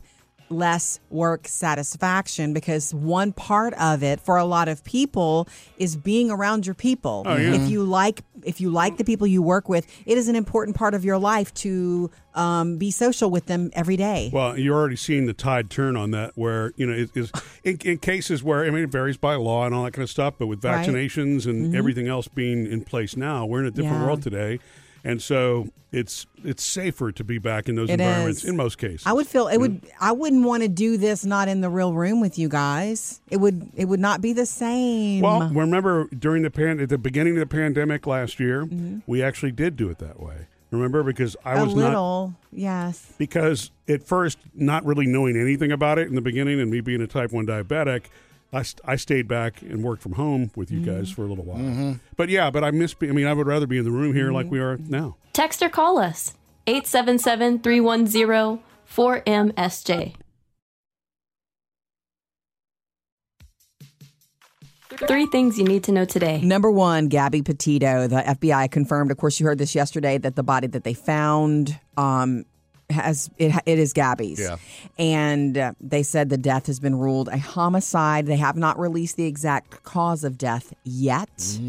Less 0.50 1.00
work 1.10 1.48
satisfaction 1.48 2.54
because 2.54 2.94
one 2.94 3.34
part 3.34 3.74
of 3.76 4.04
it 4.04 4.20
for 4.20 4.38
a 4.38 4.46
lot 4.46 4.68
of 4.68 4.84
people 4.84 5.48
is 5.78 5.96
being 5.96 6.30
around 6.30 6.66
your 6.68 6.76
people. 6.76 7.24
Oh, 7.26 7.36
yeah. 7.36 7.54
If 7.56 7.70
you 7.70 7.84
like, 7.84 8.22
if 8.44 8.62
you 8.62 8.70
like 8.70 8.98
the 8.98 9.04
people 9.04 9.26
you 9.26 9.42
work 9.42 9.68
with, 9.68 9.88
it 10.06 10.18
is 10.20 10.28
an 10.28 10.36
important 10.36 10.78
part 10.78 10.94
of 10.94 11.04
your 11.04 11.18
life 11.18 11.52
to 11.56 12.12
um, 12.36 12.78
be 12.78 12.92
social 12.92 13.32
with 13.32 13.48
them 13.48 13.72
every 13.74 13.98
day. 13.98 14.30
Well, 14.32 14.56
you're 14.58 14.76
already 14.76 14.98
seeing 14.98 15.26
the 15.26 15.34
tide 15.34 15.72
turn 15.72 15.98
on 15.98 16.12
that, 16.12 16.34
where 16.36 16.74
you 16.76 16.86
know 16.86 16.94
it 16.94 17.10
is 17.18 17.32
in, 17.64 17.78
in 17.84 17.98
cases 17.98 18.44
where 18.44 18.66
I 18.66 18.70
mean 18.70 18.84
it 18.84 18.90
varies 18.92 19.18
by 19.18 19.36
law 19.36 19.66
and 19.66 19.74
all 19.74 19.84
that 19.86 19.94
kind 19.94 20.04
of 20.04 20.10
stuff, 20.12 20.36
but 20.38 20.46
with 20.48 20.64
Right. 20.64 20.88
vaccinations 20.88 21.48
and 21.48 21.76
everything 21.76 22.08
else 22.08 22.28
being 22.28 22.68
in 22.68 22.84
place 22.84 23.18
now, 23.18 23.46
we're 23.48 23.62
in 23.62 23.66
a 23.66 23.72
different 23.72 23.98
Yeah. 24.00 24.06
world 24.06 24.22
today, 24.22 24.60
and 25.06 25.22
so 25.22 25.70
it's 25.94 26.26
it's 26.44 26.62
safer 26.64 27.10
to 27.14 27.24
be 27.24 27.38
back 27.38 27.70
in 27.70 27.76
those 27.76 27.90
It 27.90 27.94
environments 28.02 28.44
is. 28.44 28.50
in 28.50 28.58
most 28.58 28.78
cases. 28.78 29.04
I 29.06 29.14
would 29.14 29.28
feel 29.28 29.48
it 29.48 29.58
would. 29.58 29.82
I 30.02 30.12
wouldn't 30.12 30.44
want 30.44 30.64
to 30.64 30.68
do 30.70 30.98
this 30.98 31.24
not 31.24 31.48
in 31.48 31.62
the 31.62 31.70
real 31.70 31.94
room 31.94 32.20
with 32.20 32.38
you 32.38 32.50
guys. 32.50 33.22
It 33.30 33.38
would. 33.38 33.70
It 33.76 33.86
would 33.86 34.02
not 34.02 34.20
be 34.20 34.34
the 34.34 34.46
same. 34.46 35.22
Well, 35.22 35.48
remember 35.50 36.08
during 36.08 36.44
the 36.44 36.52
pan 36.52 36.82
at 36.82 36.90
the 36.90 36.98
beginning 36.98 37.38
of 37.38 37.48
the 37.48 37.56
pandemic 37.56 38.06
last 38.06 38.40
year, 38.42 38.68
we 39.08 39.24
actually 39.24 39.54
did 39.54 39.78
do 39.78 39.88
it 39.90 40.00
that 40.00 40.20
way. 40.20 40.48
Remember 40.72 41.04
because 41.04 41.38
I 41.46 41.54
Mm-hmm. 41.54 41.62
a 41.62 41.66
was 41.66 41.76
not 41.76 42.32
yes. 42.52 43.14
because 43.18 43.72
at 43.88 44.04
first 44.04 44.40
not 44.54 44.84
really 44.84 45.06
knowing 45.06 45.38
anything 45.38 45.72
about 45.72 45.98
it 46.00 46.08
in 46.10 46.16
the 46.16 46.22
beginning 46.22 46.60
and 46.60 46.70
me 46.70 46.82
being 46.82 47.02
a 47.02 47.08
type 47.08 47.32
1 47.32 47.46
diabetic 47.46 48.06
I, 48.54 48.62
st- 48.62 48.82
I 48.86 48.96
stayed 48.96 49.28
back 49.28 49.62
and 49.62 49.84
worked 49.84 50.02
from 50.02 50.14
home 50.14 50.52
with 50.56 50.72
you 50.72 50.80
guys 50.80 51.10
for 51.12 51.24
a 51.24 51.28
little 51.28 51.44
while 51.46 52.00
but 52.16 52.30
yeah 52.30 52.50
but 52.52 52.64
i 52.64 52.72
miss 52.72 52.94
be- 52.94 53.10
i 53.10 53.12
mean 53.12 53.28
i 53.28 53.34
would 53.34 53.48
rather 53.48 53.68
be 53.68 53.78
in 53.78 53.84
the 53.84 53.92
room 53.92 54.14
here 54.14 54.32
like 54.32 54.50
we 54.50 54.60
are 54.60 54.78
now 54.78 55.18
Text 55.34 55.62
or 55.62 55.70
call 55.70 55.98
us 55.98 56.34
877 56.68 57.60
310 57.60 58.64
4MSJ. 58.90 60.16
Three 65.08 65.26
things 65.26 65.58
you 65.58 65.66
need 65.66 65.84
to 65.84 65.92
know 65.92 66.06
today. 66.06 66.40
Number 66.42 66.72
one, 66.72 67.10
Gabby 67.10 67.42
Petito. 67.42 68.08
The 68.08 68.22
FBI 68.22 68.72
confirmed. 68.72 69.12
Of 69.12 69.18
course, 69.18 69.40
you 69.40 69.46
heard 69.46 69.58
this 69.58 69.76
yesterday 69.76 70.18
that 70.20 70.36
the 70.38 70.44
body 70.44 70.68
that 70.68 70.86
they 70.86 70.94
found 70.94 71.78
um, 71.98 72.46
has 72.90 73.30
it. 73.38 73.54
It 73.66 73.80
is 73.80 73.94
Gabby's. 73.94 74.40
Yeah. 74.40 74.58
And 74.98 75.58
uh, 75.58 75.74
they 75.80 76.04
said 76.04 76.30
the 76.30 76.38
death 76.38 76.68
has 76.68 76.80
been 76.80 76.96
ruled 76.96 77.28
a 77.30 77.38
homicide. 77.38 78.26
They 78.26 78.38
have 78.38 78.56
not 78.58 78.80
released 78.80 79.18
the 79.18 79.26
exact 79.26 79.84
cause 79.84 80.24
of 80.24 80.38
death 80.38 80.74
yet. 80.84 81.60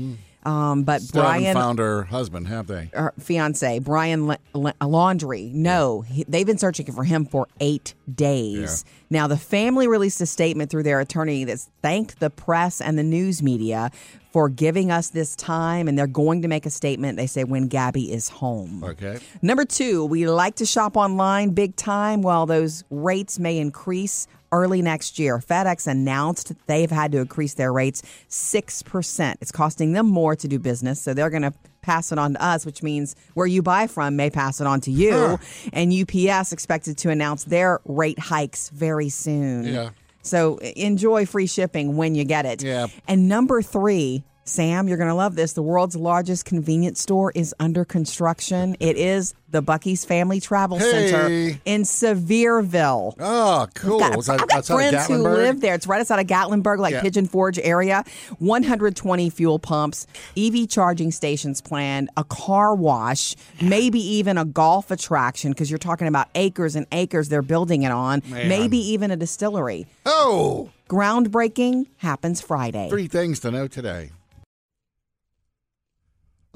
Um, 0.47 0.85
but 0.85 1.03
Still 1.03 1.23
Brian 1.23 1.55
found 1.55 1.81
her 1.81 2.05
husband, 2.05 2.47
have 2.47 2.69
they? 2.69 2.91
her 2.95 3.13
fiance 3.19 3.81
Brian 3.81 4.29
La- 4.29 4.37
La- 4.55 4.73
Laundrie. 4.81 5.53
No, 5.53 6.03
he, 6.03 6.25
they've 6.29 6.47
been 6.47 6.57
searching 6.59 6.87
for 6.93 7.03
him 7.03 7.25
for 7.25 7.49
eight 7.59 7.95
days. 8.13 8.85
Now, 9.11 9.27
the 9.27 9.37
family 9.37 9.89
released 9.89 10.21
a 10.21 10.27
statement 10.27 10.71
through 10.71 10.85
their 10.85 11.01
attorney 11.01 11.45
that 11.45 11.59
thanked 11.83 12.21
the 12.21 12.31
press 12.31 12.81
and 12.81 12.97
the 12.97 13.03
news 13.03 13.43
media 13.43 13.91
for 14.33 14.49
giving 14.49 14.91
us 14.91 15.09
this 15.09 15.35
time, 15.35 15.89
and 15.89 15.99
they're 15.99 16.07
going 16.07 16.43
to 16.43 16.49
make 16.49 16.67
a 16.67 16.71
statement. 16.71 17.17
They 17.17 17.27
say 17.27 17.43
when 17.43 17.69
Gabby 17.69 18.13
is 18.13 18.29
home. 18.29 18.85
Okay. 18.85 19.19
Number 19.43 19.65
two, 19.65 20.05
we 20.05 20.29
like 20.29 20.57
to 20.57 20.67
shop 20.67 20.97
online 20.97 21.51
big 21.51 21.75
time. 21.75 22.23
While 22.23 22.47
those 22.47 22.85
rates 22.91 23.39
may 23.39 23.59
increase 23.59 24.29
early 24.53 24.83
next 24.83 25.19
year. 25.19 25.39
FedEx 25.39 25.87
announced 25.87 26.53
they've 26.67 26.91
had 26.91 27.13
to 27.13 27.19
increase 27.19 27.55
their 27.55 27.73
rates 27.73 28.03
6%. 28.29 29.35
It's 29.41 29.53
costing 29.53 29.93
them 29.93 30.07
more 30.07 30.37
to 30.37 30.49
do 30.49 30.59
business, 30.59 31.01
so 31.01 31.15
they're 31.15 31.31
going 31.31 31.43
to 31.43 31.53
pass 31.83 32.11
it 32.11 32.19
on 32.19 32.35
to 32.35 32.45
us, 32.45 32.67
which 32.67 32.83
means 32.83 33.15
where 33.35 33.47
you 33.47 33.63
buy 33.63 33.87
from 33.87 34.17
may 34.17 34.29
pass 34.29 34.61
it 34.61 34.67
on 34.67 34.81
to 34.81 34.91
you. 34.91 35.39
And 35.73 35.93
UPS 35.93 36.53
expected 36.53 36.99
to 36.99 37.11
announce 37.11 37.45
their 37.45 37.81
rate 37.85 38.19
hikes 38.19 38.71
very 38.71 39.09
soon. 39.09 39.65
Yeah. 39.65 39.91
So 40.23 40.57
enjoy 40.59 41.27
free 41.27 41.47
shipping 41.47 41.97
when 41.97 42.17
you 42.17 42.25
get 42.25 42.45
it. 42.47 42.63
Yeah. 42.63 42.89
And 43.07 43.29
number 43.29 43.63
three, 43.63 44.25
Sam, 44.49 44.87
you're 44.87 44.97
going 44.97 45.09
to 45.09 45.15
love 45.15 45.35
this. 45.35 45.55
The 45.55 45.63
world's 45.63 45.97
largest 45.97 46.45
convenience 46.45 47.01
store 47.01 47.33
is 47.35 47.53
under 47.59 47.85
construction. 47.85 48.77
It 48.79 48.97
is 48.97 49.35
the 49.51 49.61
Buc-ee's 49.61 50.05
Family 50.05 50.39
Travel 50.41 50.79
Hey. 50.79 51.09
Center 51.11 51.59
in 51.65 51.83
Sevierville. 51.83 53.15
Oh, 53.19 53.67
cool. 53.75 53.99
Got- 53.99 54.17
Was 54.17 54.27
that 54.27 54.41
I've 54.43 54.49
got 54.49 54.67
friends 54.67 55.07
who 55.09 55.17
live 55.19 55.61
there. 55.61 55.75
It's 55.75 55.89
right 55.89 56.01
outside 56.01 56.21
of 56.21 56.27
Gatlinburg, 56.29 56.79
like 56.79 56.93
Yeah. 56.93 57.01
Pigeon 57.03 57.27
Forge 57.27 57.59
area. 57.59 58.05
120 58.39 59.31
fuel 59.31 59.59
pumps, 59.59 60.07
EV 60.37 60.69
charging 60.69 61.11
stations 61.11 61.61
planned, 61.61 62.09
a 62.17 62.23
car 62.25 62.75
wash, 62.75 63.35
maybe 63.61 63.99
even 63.99 64.39
a 64.39 64.45
golf 64.45 64.91
attraction 64.93 65.51
because 65.51 65.71
you're 65.71 65.79
talking 65.79 66.07
about 66.07 66.29
acres 66.37 66.77
and 66.77 66.87
acres 66.93 67.29
they're 67.29 67.43
building 67.43 67.83
it 67.83 67.91
on. 67.91 68.23
Man. 68.29 68.49
Maybe 68.49 68.79
even 68.79 69.11
a 69.11 69.17
distillery. 69.17 69.87
Oh, 70.05 70.71
Groundbreaking 70.89 71.87
happens 71.97 72.41
Friday. 72.41 72.89
three 72.89 73.09
things 73.09 73.41
to 73.41 73.51
know 73.51 73.67
today. 73.67 74.11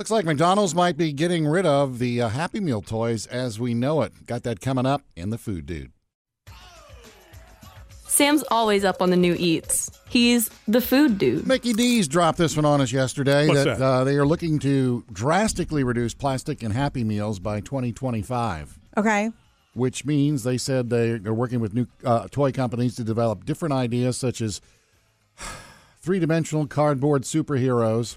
Looks 0.01 0.11
like 0.11 0.25
McDonald's 0.25 0.75
might 0.75 0.97
be 0.97 1.13
getting 1.13 1.47
rid 1.47 1.67
of 1.67 1.99
the 1.99 2.23
uh, 2.23 2.31
Happy 2.31 2.59
Meal 2.59 2.81
toys 2.81 3.27
as 3.27 3.61
we 3.61 3.75
know 3.75 4.01
it. 4.01 4.25
Got 4.25 4.45
that 4.45 4.63
coming 4.63 4.87
up 4.87 5.03
in 5.15 5.29
the 5.29 5.37
Food 5.37 5.67
Dude. 5.67 5.93
Sam's 8.07 8.43
always 8.51 8.83
up 8.83 9.03
on 9.03 9.11
the 9.11 9.17
new 9.19 9.37
eats. 9.39 9.91
He's 10.09 10.49
the 10.67 10.81
food 10.81 11.19
dude. 11.19 11.47
Mickey 11.47 11.75
D's 11.75 12.09
dropped 12.09 12.39
this 12.39 12.57
one 12.57 12.65
on 12.65 12.81
us 12.81 12.91
yesterday 12.91 13.47
What's 13.47 13.65
that, 13.65 13.79
that? 13.79 13.85
Uh, 13.85 14.05
they 14.05 14.17
are 14.17 14.25
looking 14.25 14.59
to 14.61 15.05
drastically 15.13 15.85
reduce 15.85 16.15
plastic 16.15 16.63
in 16.63 16.71
Happy 16.71 17.05
Meals 17.05 17.39
by 17.39 17.61
2025. 17.61 18.79
Okay. 18.97 19.31
which 19.75 20.07
means 20.07 20.45
they 20.45 20.57
said 20.57 20.89
they 20.89 21.11
are 21.11 21.35
working 21.35 21.61
with 21.61 21.75
new 21.75 21.87
uh, 22.07 22.27
toy 22.31 22.53
companies 22.53 22.95
to 22.95 23.05
develop 23.05 23.45
different 23.45 23.75
ideas 23.75 24.17
such 24.17 24.41
as 24.41 24.63
three-dimensional 26.01 26.69
cardboard 26.69 27.25
superheroes 27.25 28.17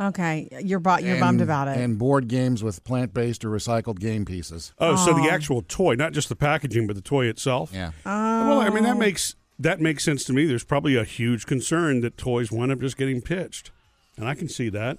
Okay. 0.00 0.48
You're, 0.62 0.80
bu- 0.80 1.00
you're 1.02 1.12
and- 1.12 1.20
bummed 1.20 1.40
about 1.42 1.68
it. 1.68 1.76
and 1.78 1.98
board 1.98 2.28
games 2.28 2.62
with 2.64 2.82
plant-based 2.84 3.44
or 3.44 3.50
recycled 3.50 3.98
game 4.00 4.24
pieces. 4.24 4.72
oh 4.78 4.96
so 4.96 5.12
the 5.12 5.28
oh. 5.28 5.30
actual 5.30 5.62
toy 5.62 5.94
not 5.94 6.12
just 6.12 6.28
the 6.28 6.36
packaging 6.36 6.86
but 6.86 6.96
the 6.96 7.02
toy 7.02 7.26
itself 7.26 7.70
Yeah. 7.72 7.92
well 8.04 8.60
i 8.60 8.68
Oh. 8.68 8.70
mean 8.72 8.84
that 8.84 8.96
oh. 8.96 8.98
makes 8.98 9.36
that 9.58 9.80
makes 9.80 10.02
sense 10.02 10.24
to 10.24 10.32
me 10.32 10.44
there's 10.46 10.64
probably 10.64 10.96
a 10.96 11.04
huge 11.04 11.46
concern 11.46 12.00
that 12.00 12.16
toys 12.16 12.50
wind 12.50 12.72
up 12.72 12.80
just 12.80 12.96
getting 12.96 13.20
pitched 13.20 13.70
and 14.16 14.26
i 14.28 14.34
can 14.34 14.48
see 14.48 14.68
that 14.70 14.98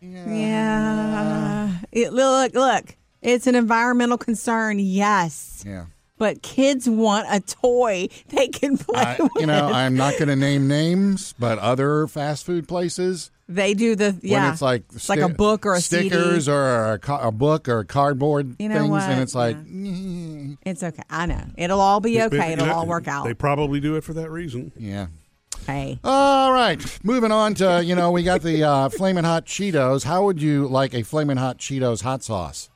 yeah. 0.00 1.70
It, 1.92 2.12
look, 2.12 2.54
look. 2.54 2.96
It's 3.22 3.46
an 3.46 3.54
environmental 3.54 4.18
concern, 4.18 4.78
yes. 4.78 5.64
Yeah. 5.66 5.86
But 6.18 6.42
kids 6.42 6.88
want 6.88 7.26
a 7.30 7.40
toy 7.40 8.08
they 8.28 8.48
can 8.48 8.76
play 8.76 9.00
I, 9.00 9.16
with. 9.22 9.32
you 9.36 9.46
know, 9.46 9.66
I'm 9.68 9.96
not 9.96 10.12
going 10.18 10.28
to 10.28 10.36
name 10.36 10.68
names, 10.68 11.34
but 11.38 11.58
other 11.58 12.06
fast 12.06 12.44
food 12.44 12.68
places 12.68 13.30
they 13.48 13.74
do 13.74 13.94
the 13.94 14.16
yeah. 14.22 14.44
when 14.44 14.52
it's 14.52 14.62
like 14.62 14.84
it's 14.94 15.08
like 15.08 15.20
a 15.20 15.28
book 15.28 15.66
or 15.66 15.74
a 15.74 15.80
stickers 15.80 16.44
CD. 16.46 16.50
or 16.56 16.92
a, 16.94 16.98
ca- 16.98 17.28
a 17.28 17.30
book 17.32 17.68
or 17.68 17.84
cardboard 17.84 18.56
You 18.58 18.68
know 18.70 18.78
things, 18.80 18.90
what? 18.90 19.02
and 19.02 19.20
it's 19.20 19.34
like 19.34 19.56
It's 20.64 20.82
okay. 20.82 21.02
I 21.10 21.26
know. 21.26 21.44
It'll 21.56 21.80
all 21.80 22.00
be 22.00 22.22
okay. 22.22 22.52
It'll 22.54 22.70
all 22.70 22.86
work 22.86 23.06
out. 23.08 23.24
they 23.26 23.34
probably 23.34 23.80
do 23.80 23.96
it 23.96 24.04
for 24.04 24.14
that 24.14 24.30
reason 24.30 24.72
yeah. 24.76 25.08
hey. 25.66 25.98
All 26.04 26.52
right, 26.52 26.80
moving 27.04 27.32
on 27.32 27.54
to 27.56 27.82
you 27.84 27.94
know 27.94 28.10
we 28.10 28.22
got 28.22 28.42
the 28.42 28.62
uh, 28.64 28.88
flaming 28.88 29.24
hot 29.24 29.46
Cheetos. 29.46 30.04
How 30.04 30.24
would 30.24 30.40
you 30.40 30.66
like 30.68 30.94
a 30.94 31.02
flaming 31.02 31.36
hot 31.36 31.58
Cheetos 31.58 32.02
hot 32.02 32.22
sauce? 32.22 32.70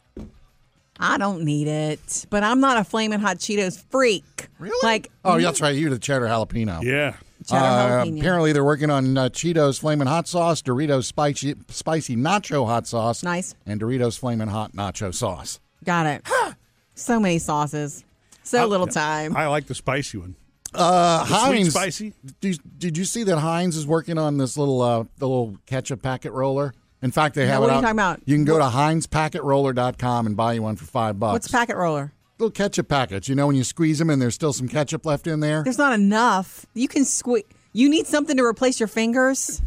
I 1.01 1.17
don't 1.17 1.45
need 1.45 1.69
it. 1.69 2.27
But 2.29 2.43
I'm 2.43 2.59
not 2.61 2.77
a 2.77 2.83
flaming 2.85 3.21
hot 3.21 3.39
Cheetos 3.39 3.83
freak. 3.91 4.49
Really? 4.59 4.77
Like 4.83 5.11
Oh, 5.25 5.41
that's 5.41 5.61
right. 5.61 5.77
You're 5.77 5.91
the 5.91 5.99
cheddar 5.99 6.27
jalapeno. 6.27 6.83
yeah 6.83 7.15
cheddar 7.49 7.65
Uh, 7.65 8.05
jalapeno. 8.05 8.19
apparently, 8.21 8.53
they're 8.53 8.65
working 8.65 8.91
on 8.91 9.17
uh, 9.19 9.29
Cheetos 9.29 9.81
flaming 9.81 10.07
hot 10.07 10.29
sauce, 10.29 10.63
Doritos 10.63 11.05
spicy 11.05 11.55
spicy 11.69 12.17
nacho 12.17 12.67
hot 12.67 12.87
sauce, 12.87 13.23
Nice. 13.23 13.55
and 13.67 13.81
Doritos 13.81 14.19
flaming 14.19 14.49
hot 14.49 14.73
nacho 14.73 15.15
sauce. 15.15 15.61
Got 15.85 16.07
it. 16.07 16.27
so 16.95 17.19
many 17.21 17.39
sauces. 17.39 18.05
So 18.43 18.67
little 18.67 18.87
time. 18.87 19.37
i 19.37 19.47
like 19.47 19.67
the 19.67 19.75
spicy 19.75 20.19
one 20.19 20.35
Uh, 20.75 21.25
sweet 21.25 21.35
Heinz, 21.37 21.71
spicy? 21.71 22.15
Did, 22.41 22.61
did 22.79 22.97
you 22.99 23.05
see 23.05 23.23
that 23.25 23.39
Heinz 23.39 23.77
is 23.77 23.87
working 23.87 24.19
on 24.19 24.37
this 24.39 24.57
little 24.57 24.81
uh, 24.83 25.05
the 25.19 25.29
little 25.29 25.57
ketchup 25.67 26.03
packet 26.03 26.33
roller? 26.33 26.73
In 27.01 27.11
fact, 27.13 27.37
they 27.37 27.47
have 27.47 27.61
what 27.61 27.67
it 27.67 27.71
are 27.71 27.73
you 27.75 27.79
out. 27.79 27.81
talking 27.83 27.97
about? 27.97 28.21
You 28.25 28.35
can 28.35 28.45
go 28.45 28.59
to 28.59 28.65
HeinzPacketRoller.com 28.65 30.27
and 30.27 30.37
buy 30.37 30.55
you 30.55 30.63
one 30.63 30.77
for 30.77 30.85
five 30.85 31.19
bucks. 31.21 31.33
What's 31.35 31.49
packet 31.49 31.77
roller? 31.77 32.13
Little 32.39 32.51
ketchup 32.51 32.89
packets. 32.89 33.29
You 33.29 33.35
know 33.35 33.47
when 33.47 33.57
you 33.57 33.65
squeeze 33.65 33.99
them 33.99 34.11
and 34.11 34.21
there's 34.21 34.35
still 34.35 34.53
some 34.53 34.69
ketchup 34.69 35.05
left 35.07 35.27
in 35.27 35.41
there. 35.41 35.63
There's 35.65 35.79
not 35.79 35.93
enough. 35.93 36.67
You 36.75 36.89
can 36.89 37.05
squeeze. 37.05 37.45
You 37.73 37.89
need 37.89 38.07
something 38.07 38.37
to 38.37 38.45
replace 38.45 38.81
your 38.81 38.87
fingers. 38.89 39.61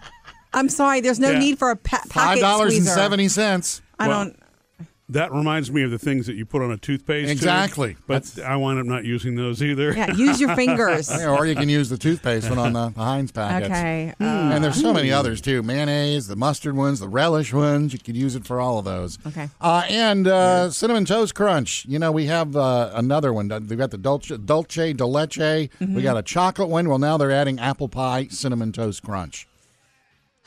I'm 0.54 0.68
sorry. 0.68 1.00
There's 1.00 1.18
no 1.20 1.30
Yeah. 1.30 1.38
need 1.38 1.58
for 1.58 1.70
a 1.70 1.76
pa- 1.76 1.98
Five 2.06 2.10
pocket 2.10 2.40
dollars 2.40 2.74
and 2.74 2.84
squeezer. 2.86 3.26
seventy. 3.26 3.72
I 3.98 4.08
Well, 4.08 4.24
don't. 4.24 4.41
That 5.08 5.30
reminds 5.32 5.70
me 5.70 5.82
of 5.82 5.90
the 5.90 5.98
things 5.98 6.26
that 6.26 6.36
you 6.36 6.46
put 6.46 6.62
on 6.62 6.70
a 6.70 6.78
toothpaste. 6.78 7.28
tube, 7.28 7.32
Exactly. 7.36 7.96
but 8.06 8.22
That's- 8.24 8.38
I 8.38 8.56
wind 8.56 8.78
up 8.78 8.86
not 8.86 9.04
using 9.04 9.34
those 9.34 9.62
either. 9.62 9.92
Yeah, 9.92 10.12
use 10.14 10.40
your 10.40 10.54
fingers. 10.56 11.10
or 11.10 11.44
you 11.44 11.54
can 11.54 11.68
use 11.68 11.90
the 11.90 11.98
toothpaste 11.98 12.48
one 12.48 12.58
on 12.58 12.72
the, 12.72 12.88
the 12.90 13.00
Heinz 13.02 13.30
packets. 13.30 13.70
Okay. 13.70 14.14
uh, 14.18 14.24
And 14.24 14.64
there's 14.64 14.80
so 14.80 14.94
many 14.94 15.12
others 15.12 15.40
too. 15.42 15.62
Mayonnaise, 15.62 16.28
the 16.28 16.36
mustard 16.36 16.76
ones, 16.76 17.00
the 17.00 17.08
relish 17.08 17.52
ones. 17.52 17.92
You 17.92 17.98
could 17.98 18.16
use 18.16 18.36
it 18.36 18.46
for 18.46 18.58
all 18.58 18.78
of 18.78 18.86
those. 18.86 19.18
Okay. 19.26 19.50
Uh, 19.60 19.82
and 19.90 20.26
uh, 20.28 20.70
cinnamon 20.70 21.04
toast 21.04 21.34
crunch. 21.34 21.84
You 21.86 21.98
know, 21.98 22.10
we 22.12 22.26
have 22.26 22.56
uh, 22.56 22.92
another 22.94 23.34
one. 23.34 23.48
We've 23.68 23.76
got 23.78 23.90
the 23.90 23.98
dulce, 23.98 24.28
dulce 24.28 24.68
de 24.94 25.04
leche. 25.04 25.36
Mm-hmm. 25.36 25.94
We 25.94 26.02
got 26.02 26.16
a 26.16 26.22
chocolate 26.22 26.70
one. 26.70 26.88
Well, 26.88 26.98
now 26.98 27.18
they're 27.18 27.32
adding 27.32 27.58
apple 27.58 27.88
pie 27.88 28.28
cinnamon 28.30 28.72
toast 28.72 29.02
crunch. 29.02 29.46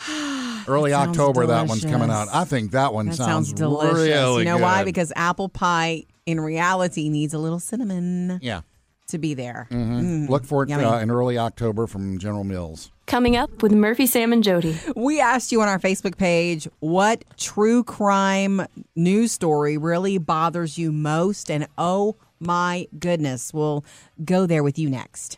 Early 0.68 0.92
That 0.92 1.10
October, 1.10 1.46
that 1.48 1.68
one's 1.68 1.86
coming 1.86 2.10
out. 2.10 2.28
I 2.34 2.44
think 2.44 2.72
that 2.72 2.94
one 2.94 3.08
That 3.08 3.16
sounds, 3.16 3.50
sounds 3.50 3.54
delicious. 3.54 3.94
really 4.00 4.40
you 4.40 4.46
know 4.46 4.58
why? 4.58 4.84
Because 4.84 5.14
apple 5.16 5.50
pie, 5.50 6.06
in 6.26 6.40
reality, 6.40 7.10
needs 7.10 7.34
a 7.34 7.38
little 7.38 7.60
cinnamon 7.60 8.40
yeah. 8.42 8.62
to 9.08 9.18
be 9.18 9.34
there. 9.34 9.68
Look 9.72 10.46
for 10.46 10.64
it 10.64 10.72
uh, 10.72 10.98
in 10.98 11.12
early 11.12 11.38
October 11.38 11.88
from 11.88 12.18
General 12.18 12.44
Mills. 12.44 12.92
Coming 13.06 13.36
up 13.36 13.62
with 13.62 13.72
Murphy, 13.72 14.08
Sam, 14.08 14.34
and 14.34 14.44
Jody. 14.44 14.76
We 14.96 15.20
asked 15.20 15.52
you 15.52 15.62
on 15.62 15.68
our 15.68 15.78
Facebook 15.78 16.18
page 16.18 16.68
what 16.80 17.24
true 17.38 17.84
crime 17.84 18.66
news 18.96 19.32
story 19.32 19.78
really 19.78 20.18
bothers 20.18 20.80
you 20.80 20.92
most, 20.92 21.52
and 21.52 21.68
oh 21.78 22.16
my 22.40 22.88
goodness, 22.98 23.54
we'll 23.54 23.86
go 24.24 24.48
there 24.48 24.64
with 24.64 24.80
you 24.80 24.90
next. 24.90 25.38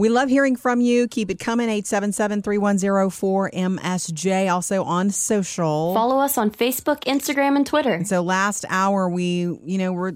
We 0.00 0.08
love 0.08 0.30
hearing 0.30 0.56
from 0.56 0.80
you. 0.80 1.06
Keep 1.08 1.30
it 1.30 1.38
coming. 1.38 1.68
877 1.68 2.40
310 2.40 2.90
4MSJ. 3.10 4.50
Also 4.50 4.82
on 4.82 5.10
social. 5.10 5.92
Follow 5.92 6.18
us 6.20 6.38
on 6.38 6.50
Facebook, 6.50 7.04
Instagram, 7.04 7.54
and 7.54 7.66
Twitter. 7.66 7.92
And 7.92 8.08
so 8.08 8.22
last 8.22 8.64
hour, 8.70 9.10
we, 9.10 9.42
you 9.62 9.76
know, 9.76 9.92
we're 9.92 10.14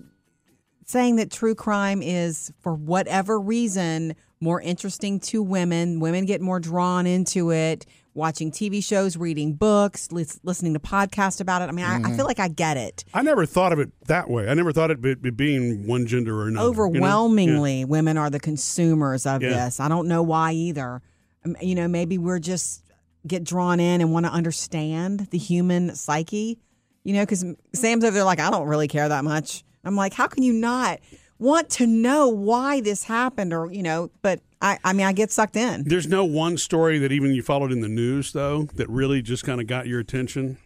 saying 0.87 1.17
that 1.17 1.31
true 1.31 1.55
crime 1.55 2.01
is, 2.01 2.51
for 2.61 2.75
whatever 2.75 3.39
reason, 3.39 4.17
more 4.41 4.59
interesting 4.59 5.21
to 5.21 5.43
women. 5.43 6.01
Women 6.01 6.25
get 6.25 6.41
more 6.41 6.61
drawn 6.61 7.07
into 7.07 7.53
it, 7.53 7.85
watching 8.15 8.51
TV 8.53 8.83
shows, 8.83 9.17
reading 9.17 9.55
books, 9.55 10.11
lis- 10.13 10.39
listening 10.45 10.73
to 10.75 10.81
podcasts 10.81 11.41
about 11.41 11.63
it. 11.63 11.69
I 11.69 11.73
mean, 11.73 11.85
I, 11.85 12.01
I 12.01 12.17
feel 12.17 12.25
like 12.27 12.39
I 12.39 12.49
get 12.49 12.77
it. 12.77 13.05
I 13.13 13.23
never 13.23 13.45
thought 13.45 13.73
of 13.73 13.81
it 13.81 13.91
that 14.07 14.31
way. 14.31 14.49
I 14.49 14.55
never 14.55 14.73
thought 14.73 14.91
it 14.93 15.01
be, 15.01 15.15
be 15.15 15.31
being 15.31 15.87
one 15.87 16.07
gender 16.07 16.39
or 16.41 16.47
another. 16.49 16.67
you 16.69 16.75
know? 16.77 16.85
Overwhelmingly, 16.85 17.85
women 17.85 18.17
are 18.17 18.31
the 18.31 18.41
consumers 18.41 19.27
of 19.27 19.43
Yeah. 19.43 19.65
this. 19.67 19.81
I 19.81 19.89
don't 19.89 20.09
know 20.09 20.23
why 20.23 20.53
either. 20.53 21.03
Um, 21.45 21.57
You 21.61 21.75
know, 21.75 21.89
maybe 21.89 22.17
we're 22.19 22.39
just 22.39 22.83
get 23.27 23.43
drawn 23.43 23.81
in 23.81 24.01
and 24.01 24.13
want 24.13 24.27
to 24.27 24.33
understand 24.33 25.29
the 25.31 25.39
human 25.39 25.95
psyche. 25.95 26.59
You 27.05 27.15
know, 27.15 27.23
because 27.23 27.45
Sam's 27.75 28.05
over 28.05 28.15
there 28.15 28.25
like, 28.25 28.41
I 28.41 28.51
don't 28.51 28.67
really 28.69 28.89
care 28.89 29.09
that 29.09 29.25
much. 29.25 29.65
I'm 29.85 29.97
like, 29.97 30.15
how 30.15 30.27
can 30.29 30.43
you 30.43 30.53
not 30.55 31.01
want 31.39 31.71
to 31.71 31.87
know 31.87 32.29
why 32.29 32.81
this 32.81 33.05
happened, 33.05 33.53
or 33.53 33.71
you 33.73 33.83
know? 33.83 34.11
But 34.23 34.41
I, 34.61 34.79
I 34.85 34.93
mean, 34.93 35.07
I 35.07 35.13
get 35.13 35.31
sucked 35.31 35.57
in. 35.57 35.85
There's 35.85 36.07
no 36.07 36.25
one 36.25 36.57
story 36.57 36.99
that 36.99 37.13
even 37.13 37.35
you 37.35 37.43
followed 37.43 37.73
in 37.73 37.81
the 37.81 37.89
news 37.89 38.33
though 38.33 38.65
that 38.75 38.89
really 38.89 39.23
just 39.23 39.45
kind 39.45 39.61
of 39.61 39.67
got 39.67 39.87
your 39.87 40.01
attention. 40.01 40.59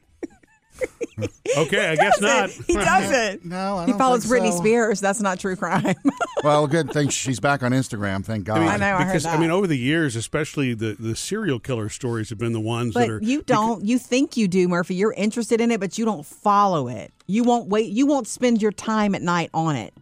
okay, 1.57 1.89
I 1.89 1.97
guess 1.97 2.21
not. 2.21 2.51
He 2.51 2.75
doesn't. 2.75 3.45
No, 3.45 3.79
I 3.79 3.87
he 3.87 3.91
don't 3.93 3.99
follows 3.99 4.25
think 4.25 4.43
Britney 4.43 4.53
so. 4.53 4.59
Spears. 4.59 5.01
That's 5.01 5.21
not 5.21 5.41
true 5.41 5.57
crime. 5.57 5.95
Well, 6.45 6.69
good 6.69 6.93
thing 6.93 7.09
she's 7.09 7.41
back 7.41 7.65
on 7.65 7.73
Instagram. 7.73 8.25
Thank 8.25 8.45
God. 8.45 8.59
I 8.59 8.77
know, 8.77 8.95
I 8.95 9.03
heard 9.03 9.07
because 9.07 9.25
that. 9.25 9.41
mean, 9.41 9.51
over 9.51 9.67
the 9.67 9.77
years, 9.77 10.15
especially 10.15 10.73
the 10.73 10.95
the 10.97 11.17
serial 11.17 11.59
killer 11.59 11.89
stories 11.89 12.31
have 12.31 12.39
been 12.39 12.53
the 12.53 12.61
ones 12.61 12.95
that 12.95 13.11
are. 13.11 13.21
You 13.21 13.43
don't. 13.43 13.85
You 13.85 13.99
think 13.99 14.37
you 14.37 14.47
do, 14.47 14.69
Murphy. 14.69 14.95
You're 14.95 15.15
interested 15.15 15.61
in 15.61 15.73
it, 15.73 15.81
but 15.81 15.99
you 15.99 16.05
don't 16.05 16.25
follow 16.25 16.87
it. 16.87 17.13
You 17.27 17.43
won't 17.43 17.69
wait. 17.69 17.91
You 17.91 18.07
won't 18.07 18.29
spend 18.29 18.63
your 18.63 18.71
time 18.71 19.17
at 19.17 19.23
night 19.23 19.51
on 19.53 19.75
it. 19.75 19.93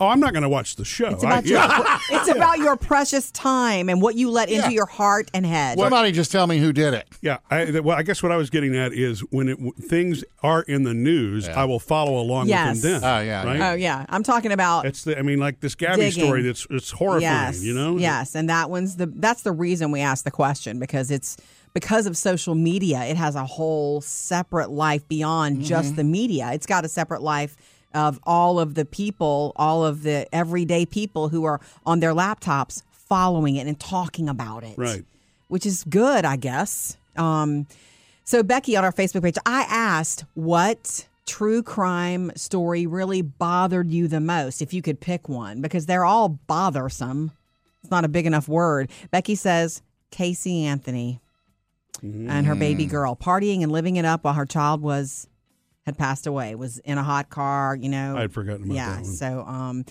Oh, 0.00 0.08
I'm 0.08 0.20
not 0.20 0.32
going 0.32 0.42
to 0.42 0.48
watch 0.48 0.76
the 0.76 0.84
show. 0.84 1.08
It's 1.08 1.24
I- 1.24 1.28
about 1.28 1.46
your. 1.46 1.58
yeah. 1.58 1.98
it's 2.10 2.28
about 2.28 2.58
your 2.58 2.76
precious 2.76 3.30
time 3.32 3.88
and 3.88 4.00
what 4.00 4.14
you 4.14 4.30
let 4.30 4.48
into 4.48 4.72
your 4.72 4.86
heart 4.86 5.30
and 5.34 5.44
head. 5.44 5.78
Somebody 5.78 6.12
just 6.12 6.30
tell 6.30 6.46
me 6.46 6.58
who 6.58 6.72
did 6.72 6.94
it. 6.94 7.08
Yeah, 7.20 7.38
I, 7.50 7.64
th- 7.66 7.82
well, 7.82 7.96
I 7.96 8.02
guess 8.02 8.22
what 8.22 8.32
I 8.32 8.36
was 8.36 8.50
getting 8.50 8.76
at 8.76 8.92
is 8.92 9.20
when 9.30 9.48
it, 9.48 9.58
things 9.80 10.24
are 10.42 10.62
in 10.62 10.84
the 10.84 10.94
news, 10.94 11.48
I 11.48 11.64
will 11.64 11.80
follow 11.80 12.18
along 12.20 12.48
Yes. 12.48 12.76
with 12.76 12.82
them. 12.82 13.00
Then, 13.00 13.10
Oh, 13.10 13.20
yeah, 13.20 13.44
right. 13.44 13.72
Oh 13.72 13.74
yeah, 13.74 14.06
I'm 14.08 14.22
talking 14.22 14.52
about. 14.52 14.86
It's 14.86 15.04
the, 15.04 15.18
I 15.18 15.22
mean, 15.22 15.38
like 15.38 15.60
this 15.60 15.74
Gabby 15.74 16.02
Digging. 16.02 16.24
story. 16.24 16.42
That's 16.42 16.66
it's 16.70 16.90
horrifying. 16.90 17.22
yes, 17.22 17.62
You 17.62 17.74
know. 17.74 17.98
Yes, 17.98 18.34
and 18.34 18.48
that 18.48 18.70
one's 18.70 18.96
the. 18.96 19.06
That's 19.06 19.42
the 19.42 19.52
reason 19.52 19.90
we 19.90 20.00
asked 20.00 20.24
the 20.24 20.30
question 20.30 20.78
because 20.78 21.10
it's 21.10 21.36
because 21.74 22.06
of 22.06 22.16
social 22.16 22.54
media. 22.54 23.02
It 23.04 23.16
has 23.16 23.34
a 23.34 23.44
whole 23.44 24.00
separate 24.00 24.70
life 24.70 25.06
beyond 25.08 25.62
just 25.62 25.88
mm-hmm. 25.88 25.96
the 25.96 26.04
media. 26.04 26.50
It's 26.52 26.66
got 26.66 26.84
a 26.84 26.88
separate 26.88 27.22
life 27.22 27.56
of 27.94 28.20
all 28.24 28.60
of 28.60 28.74
the 28.74 28.84
people, 28.84 29.52
all 29.56 29.84
of 29.84 30.02
the 30.02 30.32
everyday 30.34 30.84
people 30.86 31.28
who 31.28 31.44
are 31.44 31.60
on 31.86 32.00
their 32.00 32.12
laptops 32.12 32.82
following 32.90 33.56
it 33.56 33.66
and 33.66 33.78
talking 33.80 34.28
about 34.28 34.64
it. 34.64 34.76
Right. 34.76 35.04
Which 35.48 35.64
is 35.64 35.84
good, 35.84 36.24
I 36.24 36.36
guess. 36.36 36.96
Um, 37.16 37.66
so 38.24 38.42
Becky 38.42 38.76
on 38.76 38.84
our 38.84 38.92
Facebook 38.92 39.22
page, 39.22 39.38
I 39.46 39.62
asked 39.68 40.24
what 40.34 41.06
true 41.26 41.62
crime 41.62 42.30
story 42.36 42.86
really 42.86 43.22
bothered 43.22 43.90
you 43.90 44.08
the 44.08 44.20
most, 44.20 44.60
if 44.60 44.72
you 44.72 44.82
could 44.82 45.00
pick 45.00 45.28
one, 45.28 45.60
because 45.62 45.86
they're 45.86 46.04
all 46.04 46.28
bothersome. 46.28 47.32
It's 47.82 47.90
not 47.90 48.04
a 48.04 48.08
big 48.08 48.26
enough 48.26 48.48
word. 48.48 48.90
Becky 49.10 49.34
says 49.34 49.82
Casey 50.10 50.64
Anthony 50.64 51.20
and 52.02 52.46
her 52.46 52.54
baby 52.54 52.86
girl 52.86 53.16
partying 53.16 53.62
and 53.62 53.72
living 53.72 53.96
it 53.96 54.04
up 54.04 54.22
while 54.24 54.34
her 54.34 54.46
child 54.46 54.82
was 54.82 55.26
had 55.88 55.96
passed 55.98 56.26
away, 56.26 56.54
was 56.54 56.78
in 56.80 56.98
a 56.98 57.02
hot 57.02 57.30
car, 57.30 57.74
you 57.74 57.88
know. 57.88 58.16
I'd 58.16 58.32
forgotten 58.32 58.64
about 58.64 58.74
yeah, 58.74 58.90
that 58.96 59.02
one. 59.02 59.04
so 59.04 59.40
um 59.46 59.84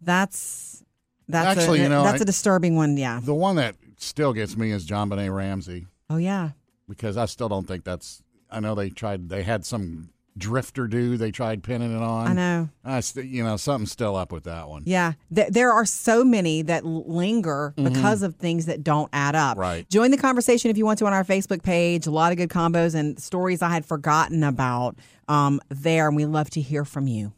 that's 0.00 0.82
that's 1.28 1.58
Actually, 1.58 1.80
a, 1.80 1.82
you 1.84 1.88
know, 1.88 2.02
that's 2.02 2.20
I- 2.20 2.24
a 2.24 2.26
disturbing 2.26 2.76
one, 2.76 2.96
yeah. 2.96 3.20
The 3.22 3.34
one 3.34 3.56
that 3.56 3.76
still 3.98 4.32
gets 4.32 4.56
me 4.56 4.70
is 4.70 4.86
JonBenét 4.86 5.34
Ramsey 5.34 5.86
Oh 6.10 6.16
yeah. 6.16 6.50
because 6.88 7.16
I 7.16 7.26
still 7.26 7.48
don't 7.48 7.66
think 7.66 7.84
that's. 7.84 8.22
I 8.50 8.60
know 8.60 8.74
they 8.74 8.88
tried. 8.90 9.28
They 9.28 9.42
had 9.42 9.64
some 9.64 10.10
drifter 10.36 10.86
dude. 10.86 11.18
They 11.18 11.30
tried 11.30 11.62
pinning 11.62 11.94
it 11.96 12.02
on. 12.02 12.26
I 12.28 12.32
know. 12.32 12.68
I 12.84 13.00
st- 13.00 13.26
you 13.26 13.44
know, 13.44 13.56
something's 13.56 13.92
still 13.92 14.16
up 14.16 14.32
with 14.32 14.44
that 14.44 14.68
one. 14.68 14.82
Yeah, 14.86 15.12
Th- 15.34 15.48
there 15.48 15.72
are 15.72 15.84
so 15.86 16.24
many 16.24 16.62
that 16.62 16.84
linger 16.84 17.72
because 17.76 18.22
of 18.22 18.36
things 18.36 18.66
that 18.66 18.82
don't 18.82 19.08
add 19.12 19.34
up. 19.34 19.56
Right. 19.58 19.88
Join 19.88 20.10
the 20.10 20.16
conversation 20.16 20.70
if 20.70 20.76
you 20.76 20.84
want 20.84 20.98
to 20.98 21.06
on 21.06 21.12
our 21.12 21.24
Facebook 21.24 21.62
page. 21.62 22.06
A 22.06 22.10
lot 22.10 22.32
of 22.32 22.38
good 22.38 22.50
combos 22.50 22.94
and 22.94 23.18
stories 23.18 23.62
I 23.62 23.70
had 23.70 23.86
forgotten 23.86 24.42
about 24.42 24.96
um, 25.28 25.60
there, 25.68 26.08
and 26.08 26.16
we 26.16 26.26
love 26.26 26.50
to 26.50 26.60
hear 26.60 26.84
from 26.84 27.06
you. 27.06 27.32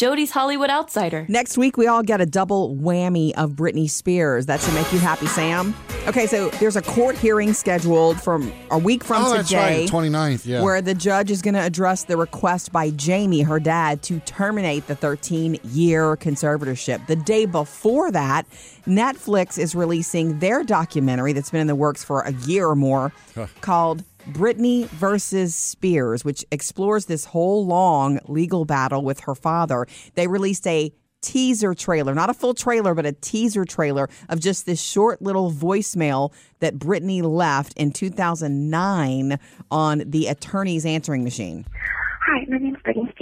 Jody's 0.00 0.30
Hollywood 0.30 0.70
Outsider. 0.70 1.26
Next 1.28 1.58
week, 1.58 1.76
we 1.76 1.86
all 1.86 2.02
get 2.02 2.22
a 2.22 2.24
double 2.24 2.74
whammy 2.74 3.34
of 3.34 3.50
Britney 3.50 3.90
Spears. 3.90 4.46
That 4.46 4.58
should 4.58 4.72
make 4.72 4.90
you 4.94 4.98
happy, 4.98 5.26
Sam. 5.26 5.74
Okay, 6.06 6.26
so 6.26 6.48
there's 6.52 6.76
a 6.76 6.80
court 6.80 7.18
hearing 7.18 7.52
scheduled 7.52 8.18
from 8.18 8.50
a 8.70 8.78
week 8.78 9.04
from 9.04 9.22
oh, 9.22 9.34
that's 9.34 9.52
right. 9.52 9.86
today. 9.86 9.86
the 9.86 9.92
29th. 9.92 10.46
Yeah. 10.46 10.62
where 10.62 10.80
the 10.80 10.94
judge 10.94 11.30
is 11.30 11.42
going 11.42 11.52
to 11.52 11.60
address 11.60 12.04
the 12.04 12.16
request 12.16 12.72
by 12.72 12.88
Jamie, 12.92 13.42
her 13.42 13.60
dad, 13.60 14.00
to 14.04 14.20
terminate 14.20 14.86
the 14.86 14.94
13 14.94 15.58
year 15.64 16.16
conservatorship. 16.16 17.06
The 17.06 17.16
day 17.16 17.44
before 17.44 18.10
that, 18.10 18.46
Netflix 18.86 19.58
is 19.58 19.74
releasing 19.74 20.38
their 20.38 20.64
documentary 20.64 21.34
that's 21.34 21.50
been 21.50 21.60
in 21.60 21.66
the 21.66 21.74
works 21.74 22.02
for 22.02 22.22
a 22.22 22.32
year 22.32 22.68
or 22.68 22.74
more 22.74 23.12
called 23.60 24.02
Britney 24.32 24.86
versus 24.86 25.54
Spears, 25.54 26.24
which 26.24 26.44
explores 26.50 27.06
this 27.06 27.26
whole 27.26 27.66
long 27.66 28.18
legal 28.26 28.64
battle 28.64 29.02
with 29.02 29.20
her 29.20 29.34
father. 29.34 29.86
They 30.14 30.26
released 30.26 30.66
a 30.66 30.92
teaser 31.22 31.74
trailer, 31.74 32.14
not 32.14 32.30
a 32.30 32.34
full 32.34 32.54
trailer, 32.54 32.94
but 32.94 33.04
a 33.06 33.12
teaser 33.12 33.64
trailer 33.64 34.08
of 34.28 34.40
just 34.40 34.66
this 34.66 34.80
short 34.80 35.20
little 35.20 35.52
voicemail 35.52 36.32
that 36.60 36.78
Britney 36.78 37.22
left 37.22 37.74
in 37.74 37.92
2009 37.92 39.38
on 39.70 40.02
the 40.06 40.26
attorney's 40.28 40.86
answering 40.86 41.24
machine. 41.24 41.66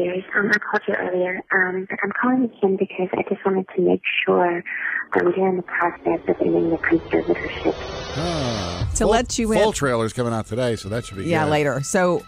Hi, 0.09 0.14
my 0.14 0.14
name's 0.14 0.25
Britney 0.25 0.25
Spears. 0.25 0.25
Um, 0.35 0.51
I 0.55 0.59
called 0.59 0.83
you 0.88 0.94
earlier, 0.94 1.40
um, 1.53 1.87
but 1.88 1.99
I'm 2.03 2.12
calling 2.21 2.44
again 2.44 2.77
because 2.77 3.09
I 3.12 3.23
just 3.29 3.44
wanted 3.44 3.66
to 3.77 3.83
make 3.83 4.03
sure 4.25 4.57
um, 5.14 5.33
during 5.33 5.57
the 5.57 5.62
process 5.62 6.21
of 6.29 6.37
ending 6.40 6.71
the 6.71 6.77
conservatorship. 6.79 7.75
Ah, 8.16 8.88
To 8.92 8.97
full, 9.05 9.09
let 9.11 9.38
you 9.38 9.53
in- 9.53 9.59
full 9.59 9.73
trailer's 9.73 10.12
coming 10.12 10.33
out 10.33 10.47
today, 10.47 10.77
so 10.77 10.88
that 10.88 11.05
should 11.05 11.18
be 11.18 11.25
Yeah, 11.25 11.44
good. 11.44 11.51
later. 11.51 11.83
So 11.83 12.23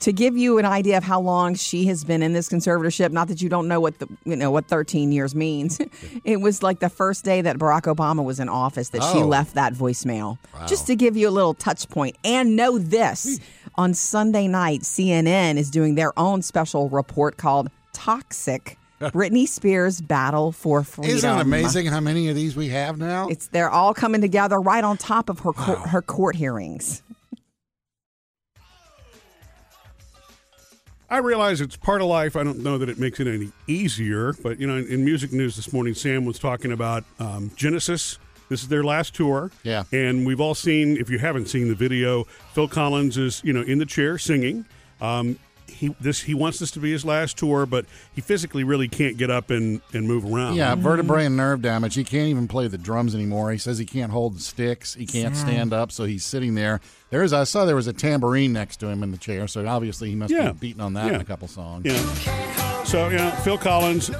to 0.00 0.10
give 0.12 0.38
you 0.38 0.56
an 0.58 0.64
idea 0.64 0.96
of 0.96 1.04
how 1.04 1.20
long 1.20 1.54
she 1.54 1.84
has 1.86 2.02
been 2.02 2.22
in 2.22 2.32
this 2.32 2.48
conservatorship, 2.48 3.10
not 3.12 3.28
that 3.28 3.42
you 3.42 3.50
don't 3.50 3.68
know 3.68 3.78
what 3.78 3.98
the 3.98 4.08
you 4.24 4.34
know 4.34 4.50
what 4.50 4.66
13 4.68 5.12
years 5.12 5.34
means. 5.34 5.78
it 6.24 6.40
was 6.40 6.62
like 6.62 6.80
the 6.80 6.88
first 6.88 7.24
day 7.24 7.42
that 7.42 7.58
Barack 7.58 7.82
Obama 7.94 8.24
was 8.24 8.40
in 8.40 8.48
office 8.48 8.88
that 8.90 9.02
she 9.12 9.18
Oh. 9.18 9.26
left 9.26 9.54
that 9.54 9.74
voicemail. 9.74 10.38
Just 10.66 10.86
to 10.86 10.96
give 10.96 11.14
you 11.16 11.28
a 11.28 11.30
little 11.30 11.52
touch. 11.54 11.86
And 12.24 12.56
know 12.56 12.78
this, 12.78 13.38
on 13.76 13.94
Sunday 13.94 14.48
night 14.48 14.80
CNN 14.80 15.56
is 15.56 15.70
doing 15.70 15.94
their 15.94 16.18
own 16.18 16.42
special 16.42 16.88
report 16.88 17.36
called 17.36 17.70
Toxic 17.92 18.78
Britney 19.00 19.46
Spears 19.46 20.00
Battle 20.00 20.52
for 20.52 20.82
Freedom. 20.82 21.16
Isn't 21.16 21.38
it 21.38 21.42
amazing 21.42 21.86
how 21.86 22.00
many 22.00 22.28
of 22.28 22.36
these 22.36 22.56
we 22.56 22.68
have 22.68 22.98
now? 22.98 23.28
It's 23.28 23.48
they're 23.48 23.70
all 23.70 23.94
coming 23.94 24.20
together 24.20 24.60
right 24.60 24.82
on 24.82 24.96
top 24.96 25.28
of 25.28 25.40
her 25.40 25.52
court, 25.52 25.78
her 25.88 26.02
court 26.02 26.36
hearings. 26.36 27.02
I 31.08 31.18
realize 31.18 31.60
it's 31.60 31.76
part 31.76 32.00
of 32.00 32.08
life. 32.08 32.34
I 32.34 32.42
don't 32.42 32.64
know 32.64 32.78
that 32.78 32.88
it 32.88 32.98
makes 32.98 33.20
it 33.20 33.28
any 33.28 33.52
easier, 33.68 34.32
but 34.42 34.58
you 34.58 34.66
know, 34.66 34.76
in, 34.76 34.86
in 34.88 35.04
music 35.04 35.32
news 35.32 35.54
this 35.54 35.72
morning, 35.72 35.94
Sam 35.94 36.24
was 36.24 36.38
talking 36.38 36.72
about 36.72 37.04
um, 37.20 37.52
Genesis. 37.54 38.18
This 38.48 38.62
is 38.62 38.68
their 38.68 38.84
last 38.84 39.14
tour. 39.14 39.50
Yeah. 39.62 39.84
and 39.92 40.26
we've 40.26 40.40
all 40.40 40.54
seen. 40.54 40.96
If 40.96 41.10
you 41.10 41.18
haven't 41.18 41.46
seen 41.48 41.68
the 41.68 41.74
video, 41.74 42.24
Phil 42.54 42.68
Collins 42.68 43.16
is 43.18 43.40
you 43.44 43.52
know 43.52 43.62
in 43.62 43.78
the 43.78 43.86
chair 43.86 44.18
singing. 44.18 44.64
Um, 45.00 45.38
he 45.68 45.94
this 46.00 46.20
he 46.22 46.32
wants 46.32 46.60
this 46.60 46.70
to 46.70 46.78
be 46.80 46.92
his 46.92 47.04
last 47.04 47.36
tour, 47.36 47.66
but 47.66 47.86
he 48.14 48.20
physically 48.20 48.62
really 48.62 48.86
can't 48.88 49.16
get 49.16 49.30
up 49.30 49.50
and, 49.50 49.80
and 49.92 50.06
move 50.06 50.24
around. 50.24 50.54
Yeah, 50.54 50.76
vertebrae 50.76 51.26
and 51.26 51.36
nerve 51.36 51.60
damage. 51.60 51.96
He 51.96 52.04
can't 52.04 52.28
even 52.28 52.46
play 52.46 52.68
the 52.68 52.78
drums 52.78 53.16
anymore. 53.16 53.50
He 53.50 53.58
says 53.58 53.76
he 53.76 53.84
can't 53.84 54.12
hold 54.12 54.36
the 54.36 54.40
sticks. 54.40 54.94
He 54.94 55.06
can't 55.06 55.34
Sad. 55.36 55.46
stand 55.48 55.72
up, 55.72 55.90
so 55.90 56.04
he's 56.04 56.24
sitting 56.24 56.54
there. 56.54 56.80
There 57.10 57.22
is 57.24 57.32
I 57.32 57.42
saw 57.44 57.64
there 57.64 57.74
was 57.76 57.88
a 57.88 57.92
tambourine 57.92 58.52
next 58.52 58.76
to 58.78 58.86
him 58.86 59.02
in 59.02 59.10
the 59.10 59.18
chair, 59.18 59.48
so 59.48 59.66
obviously 59.66 60.08
he 60.08 60.14
must 60.14 60.32
Yeah. 60.32 60.52
be 60.52 60.58
beating 60.58 60.80
on 60.80 60.92
that 60.94 61.12
in 61.12 61.20
a 61.20 61.24
couple 61.24 61.48
songs. 61.48 61.84
Yeah. 61.84 62.84
So 62.84 63.08
you 63.08 63.16
know, 63.16 63.30
Phil 63.42 63.58
Collins. 63.58 64.10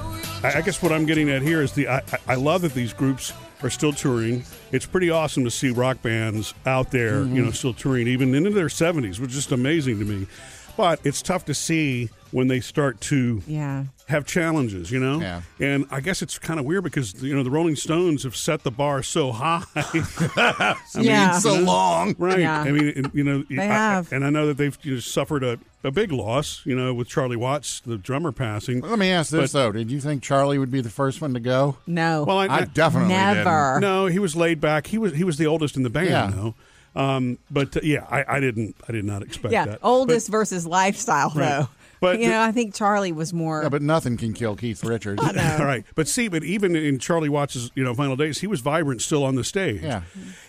I, 0.43 0.57
I 0.57 0.61
guess 0.61 0.83
what 0.83 0.91
I'm 0.91 1.05
getting 1.05 1.29
at 1.29 1.41
here 1.41 1.61
is 1.61 1.71
the 1.71 1.87
I, 1.87 1.97
I- 1.97 2.03
I 2.27 2.35
love 2.35 2.61
that 2.63 2.73
these 2.73 2.91
groups 2.93 3.31
are 3.63 3.69
still 3.69 3.93
touring. 3.93 4.43
It's 4.71 4.85
pretty 4.85 5.09
awesome 5.09 5.43
to 5.43 5.51
see 5.51 5.71
rock 5.71 6.01
bands 6.01 6.53
out 6.65 6.91
there, 6.91 7.19
you 7.19 7.25
mm-hmm. 7.25 7.45
know, 7.45 7.51
still 7.51 7.73
touring, 7.73 8.07
even 8.07 8.35
into 8.35 8.51
their 8.51 8.67
70s, 8.67 9.19
which 9.19 9.31
is 9.31 9.35
just 9.35 9.51
amazing 9.51 9.99
to 9.99 10.05
me. 10.05 10.27
But 10.77 10.99
it's 11.03 11.21
tough 11.21 11.45
to 11.45 11.53
see 11.53 12.09
when 12.31 12.47
they 12.49 12.59
start 12.59 12.99
to 13.01 13.41
Yeah. 13.47 13.85
have 14.09 14.25
challenges, 14.25 14.91
you 14.91 14.99
know? 14.99 15.19
Yeah. 15.21 15.41
And 15.59 15.85
I 15.89 16.01
guess 16.01 16.21
it's 16.21 16.37
kind 16.37 16.59
of 16.59 16.65
weird 16.65 16.83
because, 16.83 17.21
you 17.23 17.33
know, 17.35 17.41
the 17.41 17.49
Rolling 17.49 17.75
Stones 17.77 18.23
have 18.23 18.35
set 18.35 18.63
the 18.63 18.69
bar 18.71 19.01
so 19.01 19.31
high. 19.31 19.63
I 19.75 20.75
mean, 20.95 21.05
Yeah. 21.05 21.31
So 21.39 21.55
long. 21.59 22.15
Right. 22.17 22.39
Yeah. 22.39 22.61
I 22.61 22.71
mean, 22.71 23.09
you 23.13 23.23
know, 23.23 23.43
They 23.49 23.59
I- 23.59 23.63
have. 23.65 24.11
and 24.11 24.23
I 24.25 24.29
know 24.29 24.45
that 24.47 24.57
they've 24.57 24.77
you 24.83 24.95
know, 24.95 24.99
suffered 24.99 25.43
a, 25.43 25.57
a 25.83 25.91
big 25.91 26.11
loss, 26.11 26.61
you 26.65 26.75
know, 26.75 26.93
with 26.93 27.07
Charlie 27.07 27.37
Watts, 27.37 27.79
the 27.85 27.97
drummer, 27.97 28.31
passing. 28.31 28.81
Let 28.81 28.99
me 28.99 29.09
ask 29.09 29.31
this 29.31 29.53
But- 29.53 29.57
though: 29.59 29.71
Did 29.71 29.89
you 29.89 29.99
think 30.01 30.21
Charlie 30.21 30.57
would 30.57 30.71
be 30.71 30.81
the 30.81 30.89
first 30.89 31.21
one 31.21 31.33
to 31.33 31.39
go? 31.39 31.77
No. 31.87 32.23
Well, 32.23 32.37
I, 32.39 32.47
I 32.47 32.65
definitely 32.65 33.09
Never. 33.13 33.79
No, 33.79 34.07
he 34.07 34.19
was 34.19 34.35
laid 34.35 34.59
back. 34.59 34.87
He 34.87 34.97
was 34.97 35.13
he 35.13 35.23
was 35.23 35.37
the 35.37 35.47
oldest 35.47 35.77
in 35.77 35.83
the 35.83 35.89
band, 35.89 36.09
Yeah. 36.09 36.27
though. 36.33 36.55
Um, 36.97 37.37
but 37.51 37.77
uh, 37.77 37.81
yeah, 37.83 38.05
I, 38.09 38.37
I 38.37 38.39
didn't 38.39 38.75
I 38.87 38.91
did 38.91 39.05
not 39.05 39.21
expect 39.21 39.51
yeah, 39.53 39.65
that. 39.65 39.79
oldest 39.83 40.29
versus 40.29 40.65
lifestyle 40.65 41.31
Right. 41.35 41.47
though. 41.59 41.69
But 41.99 42.19
you 42.19 42.25
the- 42.25 42.31
know, 42.31 42.41
I 42.41 42.51
think 42.51 42.73
Charlie 42.75 43.11
was 43.11 43.33
more. 43.33 43.63
Yeah, 43.63 43.69
but 43.69 43.81
nothing 43.81 44.17
can 44.17 44.33
kill 44.33 44.55
Keith 44.55 44.83
Richards. 44.83 45.21
But, 45.23 45.37
all 45.59 45.65
right, 45.65 45.83
but 45.95 46.07
see, 46.07 46.27
but 46.27 46.43
even 46.43 46.75
in 46.75 46.99
Charlie 46.99 47.29
Watts' 47.29 47.71
you 47.75 47.83
know 47.83 47.93
final 47.95 48.15
days, 48.15 48.39
he 48.39 48.47
was 48.47 48.61
vibrant 48.61 49.01
still 49.01 49.23
on 49.23 49.35
the 49.35 49.43
stage. 49.43 49.81
Yeah. 49.81 50.01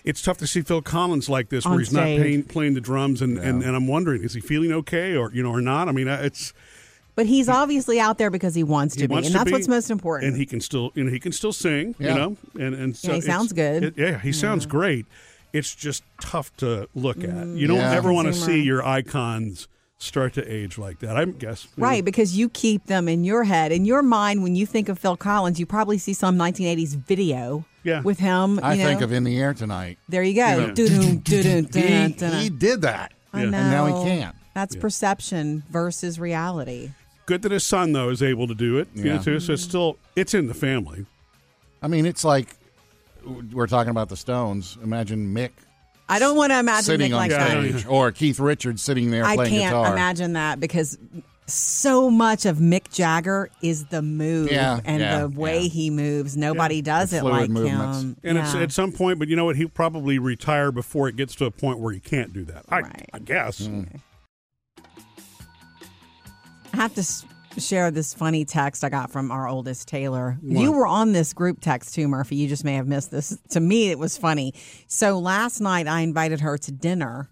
it's 0.04 0.20
tough 0.22 0.38
to 0.38 0.46
see 0.46 0.60
Phil 0.62 0.82
Collins 0.82 1.28
like 1.30 1.48
this, 1.50 1.64
On 1.66 1.72
where 1.72 1.78
he's 1.80 1.92
not 1.92 2.02
stage. 2.02 2.20
playing, 2.20 2.42
playing 2.44 2.74
the 2.74 2.80
drums, 2.82 3.22
and, 3.22 3.38
and 3.38 3.62
and 3.62 3.74
I'm 3.76 3.86
wondering, 3.86 4.22
is 4.24 4.34
he 4.34 4.40
feeling 4.40 4.72
okay 4.72 5.16
or 5.16 5.30
you 5.32 5.42
know 5.42 5.50
or 5.50 5.60
not? 5.62 5.88
I 5.88 5.92
mean, 5.92 6.08
it's 6.08 6.52
but 7.14 7.26
he's 7.26 7.48
obviously 7.48 7.98
out 7.98 8.16
there 8.18 8.30
because 8.30 8.54
he 8.54 8.62
wants 8.62 8.94
to 8.94 9.00
he 9.02 9.06
be, 9.06 9.12
wants 9.12 9.28
and 9.28 9.32
to 9.32 9.38
that's 9.38 9.46
be, 9.46 9.52
what's 9.52 9.68
most 9.68 9.90
important. 9.90 10.28
And 10.30 10.36
he 10.38 10.46
can 10.46 10.60
still, 10.60 10.92
you 10.94 11.02
know, 11.04 11.10
he 11.10 11.18
can 11.18 11.32
still 11.32 11.52
sing, 11.52 11.94
Yeah. 11.98 12.08
you 12.10 12.14
know, 12.14 12.36
and 12.60 12.74
and 12.74 12.96
so 12.96 13.08
Yeah, 13.08 13.14
he 13.14 13.20
sounds 13.22 13.52
good. 13.52 13.82
it- 13.84 13.94
yeah, 13.98 14.18
he 14.18 14.32
sounds 14.32 14.66
great. 14.66 15.04
It's 15.52 15.74
just 15.74 16.02
tough 16.20 16.54
to 16.58 16.88
look 16.94 17.18
at. 17.18 17.30
Mm, 17.30 17.56
you 17.56 17.66
don't 17.66 17.78
Yeah. 17.78 17.92
ever 17.94 18.12
want 18.12 18.28
to 18.28 18.34
see 18.34 18.62
your 18.62 18.84
icons 18.86 19.66
start 20.00 20.32
to 20.34 20.44
age 20.52 20.78
like 20.78 21.00
that. 21.00 21.16
I 21.16 21.24
guess. 21.24 21.64
you 21.64 21.70
know. 21.82 21.88
Right, 21.88 22.04
because 22.04 22.36
you 22.36 22.48
keep 22.48 22.86
them 22.86 23.08
in 23.08 23.24
your 23.24 23.44
head, 23.44 23.72
in 23.72 23.84
your 23.84 24.02
mind. 24.02 24.42
When 24.42 24.54
you 24.54 24.64
think 24.66 24.88
of 24.88 24.98
Phil 24.98 25.16
Collins, 25.16 25.58
you 25.58 25.66
probably 25.66 25.98
see 25.98 26.12
some 26.12 26.36
1980s 26.36 26.94
video 26.94 27.64
Yeah. 27.82 28.02
with 28.02 28.20
him. 28.20 28.60
I 28.62 28.74
you 28.74 28.84
think 28.84 29.00
of 29.00 29.10
In 29.12 29.24
the 29.24 29.36
Air 29.38 29.54
Tonight. 29.54 29.98
There 30.08 30.22
you 30.22 30.34
go. 30.34 30.40
Yeah. 30.46 30.66
Doo-doo, 30.72 31.16
doo-doo, 31.24 31.48
He, 31.48 31.62
dun, 31.62 32.12
dun. 32.12 32.42
he 32.42 32.48
did 32.48 32.82
that, 32.82 33.12
I 33.32 33.42
Yeah. 33.44 33.50
know. 33.50 33.58
and 33.58 33.70
now 33.70 33.86
he 33.86 34.04
can't. 34.08 34.36
That's 34.54 34.76
perception 34.76 35.62
versus 35.70 36.20
reality. 36.20 36.90
Good 37.26 37.42
that 37.42 37.52
his 37.52 37.64
son 37.64 37.92
though 37.92 38.08
is 38.10 38.22
able 38.22 38.46
to 38.48 38.54
do 38.54 38.78
it. 38.78 38.88
You 38.94 39.04
know, 39.04 39.18
too. 39.18 39.40
So 39.40 39.52
it's 39.54 39.62
still 39.62 39.96
it's 40.16 40.32
in 40.34 40.46
the 40.46 40.54
family. 40.54 41.06
I 41.82 41.88
mean, 41.88 42.06
it's 42.06 42.24
like 42.24 42.56
we're 43.52 43.66
talking 43.66 43.90
about 43.90 44.08
the 44.08 44.16
Stones. 44.16 44.76
Imagine 44.82 45.34
Mick 45.34 45.50
I 46.08 46.18
don't 46.18 46.36
want 46.36 46.52
to 46.52 46.58
imagine 46.58 46.84
sitting 46.84 47.10
Nick 47.10 47.12
on 47.14 47.18
like 47.18 47.30
Yeah, 47.30 47.44
I 47.44 47.54
that. 47.62 47.70
stage, 47.80 47.86
or 47.86 48.10
Keith 48.12 48.40
Richards 48.40 48.82
sitting 48.82 49.10
there 49.10 49.24
I 49.24 49.34
playing 49.36 49.50
can't 49.60 49.72
guitar. 49.74 49.92
imagine 49.92 50.32
that 50.34 50.58
because 50.58 50.96
so 51.46 52.10
much 52.10 52.44
of 52.46 52.58
Mick 52.58 52.90
Jagger 52.92 53.50
is 53.62 53.86
the 53.86 54.00
move 54.02 54.50
Yeah, 54.50 54.80
and 54.84 55.00
yeah, 55.00 55.20
the 55.20 55.28
way 55.28 55.62
yeah. 55.62 55.68
he 55.68 55.90
moves. 55.90 56.36
Nobody 56.36 56.80
does 56.82 57.12
it 57.12 57.24
like 57.24 57.48
movements. 57.50 58.02
him. 58.02 58.16
And 58.24 58.38
it's 58.38 58.54
at 58.54 58.70
some 58.72 58.92
point, 58.92 59.18
but 59.18 59.28
you 59.28 59.36
know 59.36 59.44
what? 59.46 59.56
He'll 59.56 59.68
probably 59.68 60.18
retire 60.18 60.70
before 60.72 61.08
it 61.08 61.16
gets 61.16 61.34
to 61.36 61.44
a 61.46 61.50
point 61.50 61.78
where 61.78 61.92
he 61.92 62.00
can't 62.00 62.32
do 62.32 62.44
that. 62.46 62.64
I, 62.68 62.80
Right. 62.80 63.10
I 63.14 63.18
guess. 63.18 63.60
Mm. 63.62 64.00
I 66.72 66.76
have 66.76 66.94
to 66.94 67.00
s- 67.00 67.24
share 67.60 67.90
this 67.90 68.14
funny 68.14 68.44
text 68.44 68.84
I 68.84 68.88
got 68.88 69.10
from 69.10 69.30
our 69.30 69.48
oldest 69.48 69.88
Taylor. 69.88 70.38
You 70.42 70.72
were 70.72 70.86
on 70.86 71.12
this 71.12 71.32
group 71.32 71.60
text 71.60 71.94
too, 71.94 72.08
Murphy. 72.08 72.36
You 72.36 72.48
just 72.48 72.64
may 72.64 72.74
have 72.74 72.86
missed 72.86 73.10
this. 73.10 73.38
To 73.50 73.60
me, 73.60 73.90
it 73.90 73.98
was 73.98 74.16
funny. 74.16 74.54
So 74.86 75.18
last 75.18 75.60
night, 75.60 75.86
I 75.86 76.00
invited 76.00 76.40
her 76.40 76.58
to 76.58 76.72
dinner. 76.72 77.28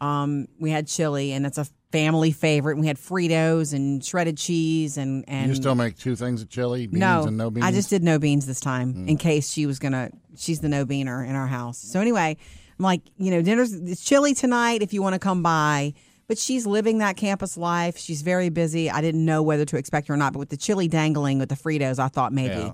Um, 0.00 0.46
we 0.58 0.70
had 0.70 0.86
chili, 0.86 1.32
and 1.32 1.44
it's 1.44 1.58
a 1.58 1.66
family 1.90 2.30
favorite. 2.32 2.78
We 2.78 2.86
had 2.86 2.96
Fritos 2.96 3.72
and 3.72 4.04
shredded 4.04 4.36
cheese, 4.36 4.96
and 4.96 5.24
and 5.28 5.48
You 5.48 5.56
still 5.56 5.74
make 5.74 5.98
two 5.98 6.14
things 6.16 6.42
of 6.42 6.48
chili, 6.48 6.86
beans 6.86 7.00
no, 7.00 7.24
and 7.24 7.36
no 7.36 7.50
beans. 7.50 7.66
I 7.66 7.72
just 7.72 7.90
did 7.90 8.02
no 8.02 8.18
beans 8.18 8.46
this 8.46 8.60
time 8.60 9.08
in 9.08 9.16
case 9.16 9.50
she 9.50 9.66
was 9.66 9.78
gonna. 9.78 10.10
She's 10.36 10.60
the 10.60 10.68
no 10.68 10.84
beaner 10.84 11.26
in 11.26 11.34
our 11.34 11.46
house. 11.46 11.78
So 11.78 12.00
anyway, 12.00 12.36
I'm 12.78 12.82
like, 12.82 13.02
you 13.16 13.30
know, 13.30 13.42
dinner's 13.42 13.72
it's 13.72 14.04
chilly 14.04 14.34
tonight. 14.34 14.82
If 14.82 14.92
you 14.92 15.02
want 15.02 15.14
to 15.14 15.18
come 15.18 15.42
by, 15.42 15.94
but 16.28 16.38
she's 16.38 16.66
living 16.66 16.98
that 16.98 17.16
campus 17.16 17.56
life. 17.56 17.98
She's 17.98 18.22
very 18.22 18.50
busy. 18.50 18.90
I 18.90 19.00
didn't 19.00 19.24
know 19.24 19.42
whether 19.42 19.64
to 19.64 19.76
expect 19.76 20.08
her 20.08 20.14
or 20.14 20.16
not, 20.16 20.34
but 20.34 20.38
with 20.38 20.50
the 20.50 20.56
chili 20.56 20.86
dangling 20.86 21.38
with 21.38 21.48
the 21.48 21.56
Fritos, 21.56 21.98
I 21.98 22.08
thought 22.08 22.32
maybe. 22.32 22.54
Yeah. 22.54 22.72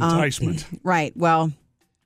Um, 0.00 0.10
Enticement. 0.10 0.66
Right. 0.82 1.16
Well, 1.16 1.52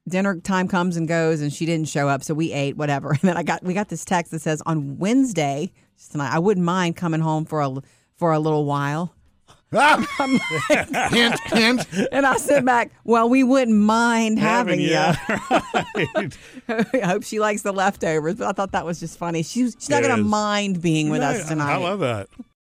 dinner 0.08 0.38
time 0.40 0.68
comes 0.68 0.96
and 0.96 1.08
goes, 1.08 1.40
and 1.40 1.52
she 1.52 1.66
didn't 1.66 1.88
show 1.88 2.08
up, 2.08 2.22
so 2.22 2.34
we 2.34 2.52
ate 2.52 2.76
whatever. 2.76 3.10
And 3.20 3.20
then 3.20 3.36
I 3.36 3.42
got 3.42 3.62
we 3.64 3.74
got 3.74 3.88
this 3.88 4.04
text 4.04 4.30
that 4.32 4.40
says 4.40 4.62
on 4.66 4.98
Wednesday 4.98 5.72
tonight, 6.10 6.32
I 6.32 6.38
wouldn't 6.38 6.64
mind 6.64 6.96
coming 6.96 7.20
home 7.20 7.44
for 7.44 7.60
a 7.60 7.74
for 8.16 8.32
a 8.32 8.38
little 8.38 8.64
while. 8.64 9.14
Ah! 9.74 11.08
hint, 11.10 11.40
hint. 11.46 11.86
And 12.12 12.26
I 12.26 12.36
sit 12.36 12.64
back, 12.64 12.92
well, 13.04 13.28
we 13.28 13.42
wouldn't 13.42 13.76
mind 13.76 14.38
having, 14.38 14.80
you. 14.80 14.88
yeah. 14.88 15.16
I 16.68 17.00
hope 17.04 17.24
she 17.24 17.40
likes 17.40 17.62
the 17.62 17.72
leftovers, 17.72 18.36
but 18.36 18.48
I 18.48 18.52
thought 18.52 18.72
that 18.72 18.86
was 18.86 19.00
just 19.00 19.18
funny. 19.18 19.42
She's, 19.42 19.76
she's 19.78 19.90
not 19.90 20.02
going 20.02 20.16
to 20.16 20.22
mind 20.22 20.80
being 20.80 21.10
with 21.10 21.22
us 21.22 21.48
tonight. 21.48 21.74
I 21.74 21.76
love 21.76 22.00
that. 22.00 22.28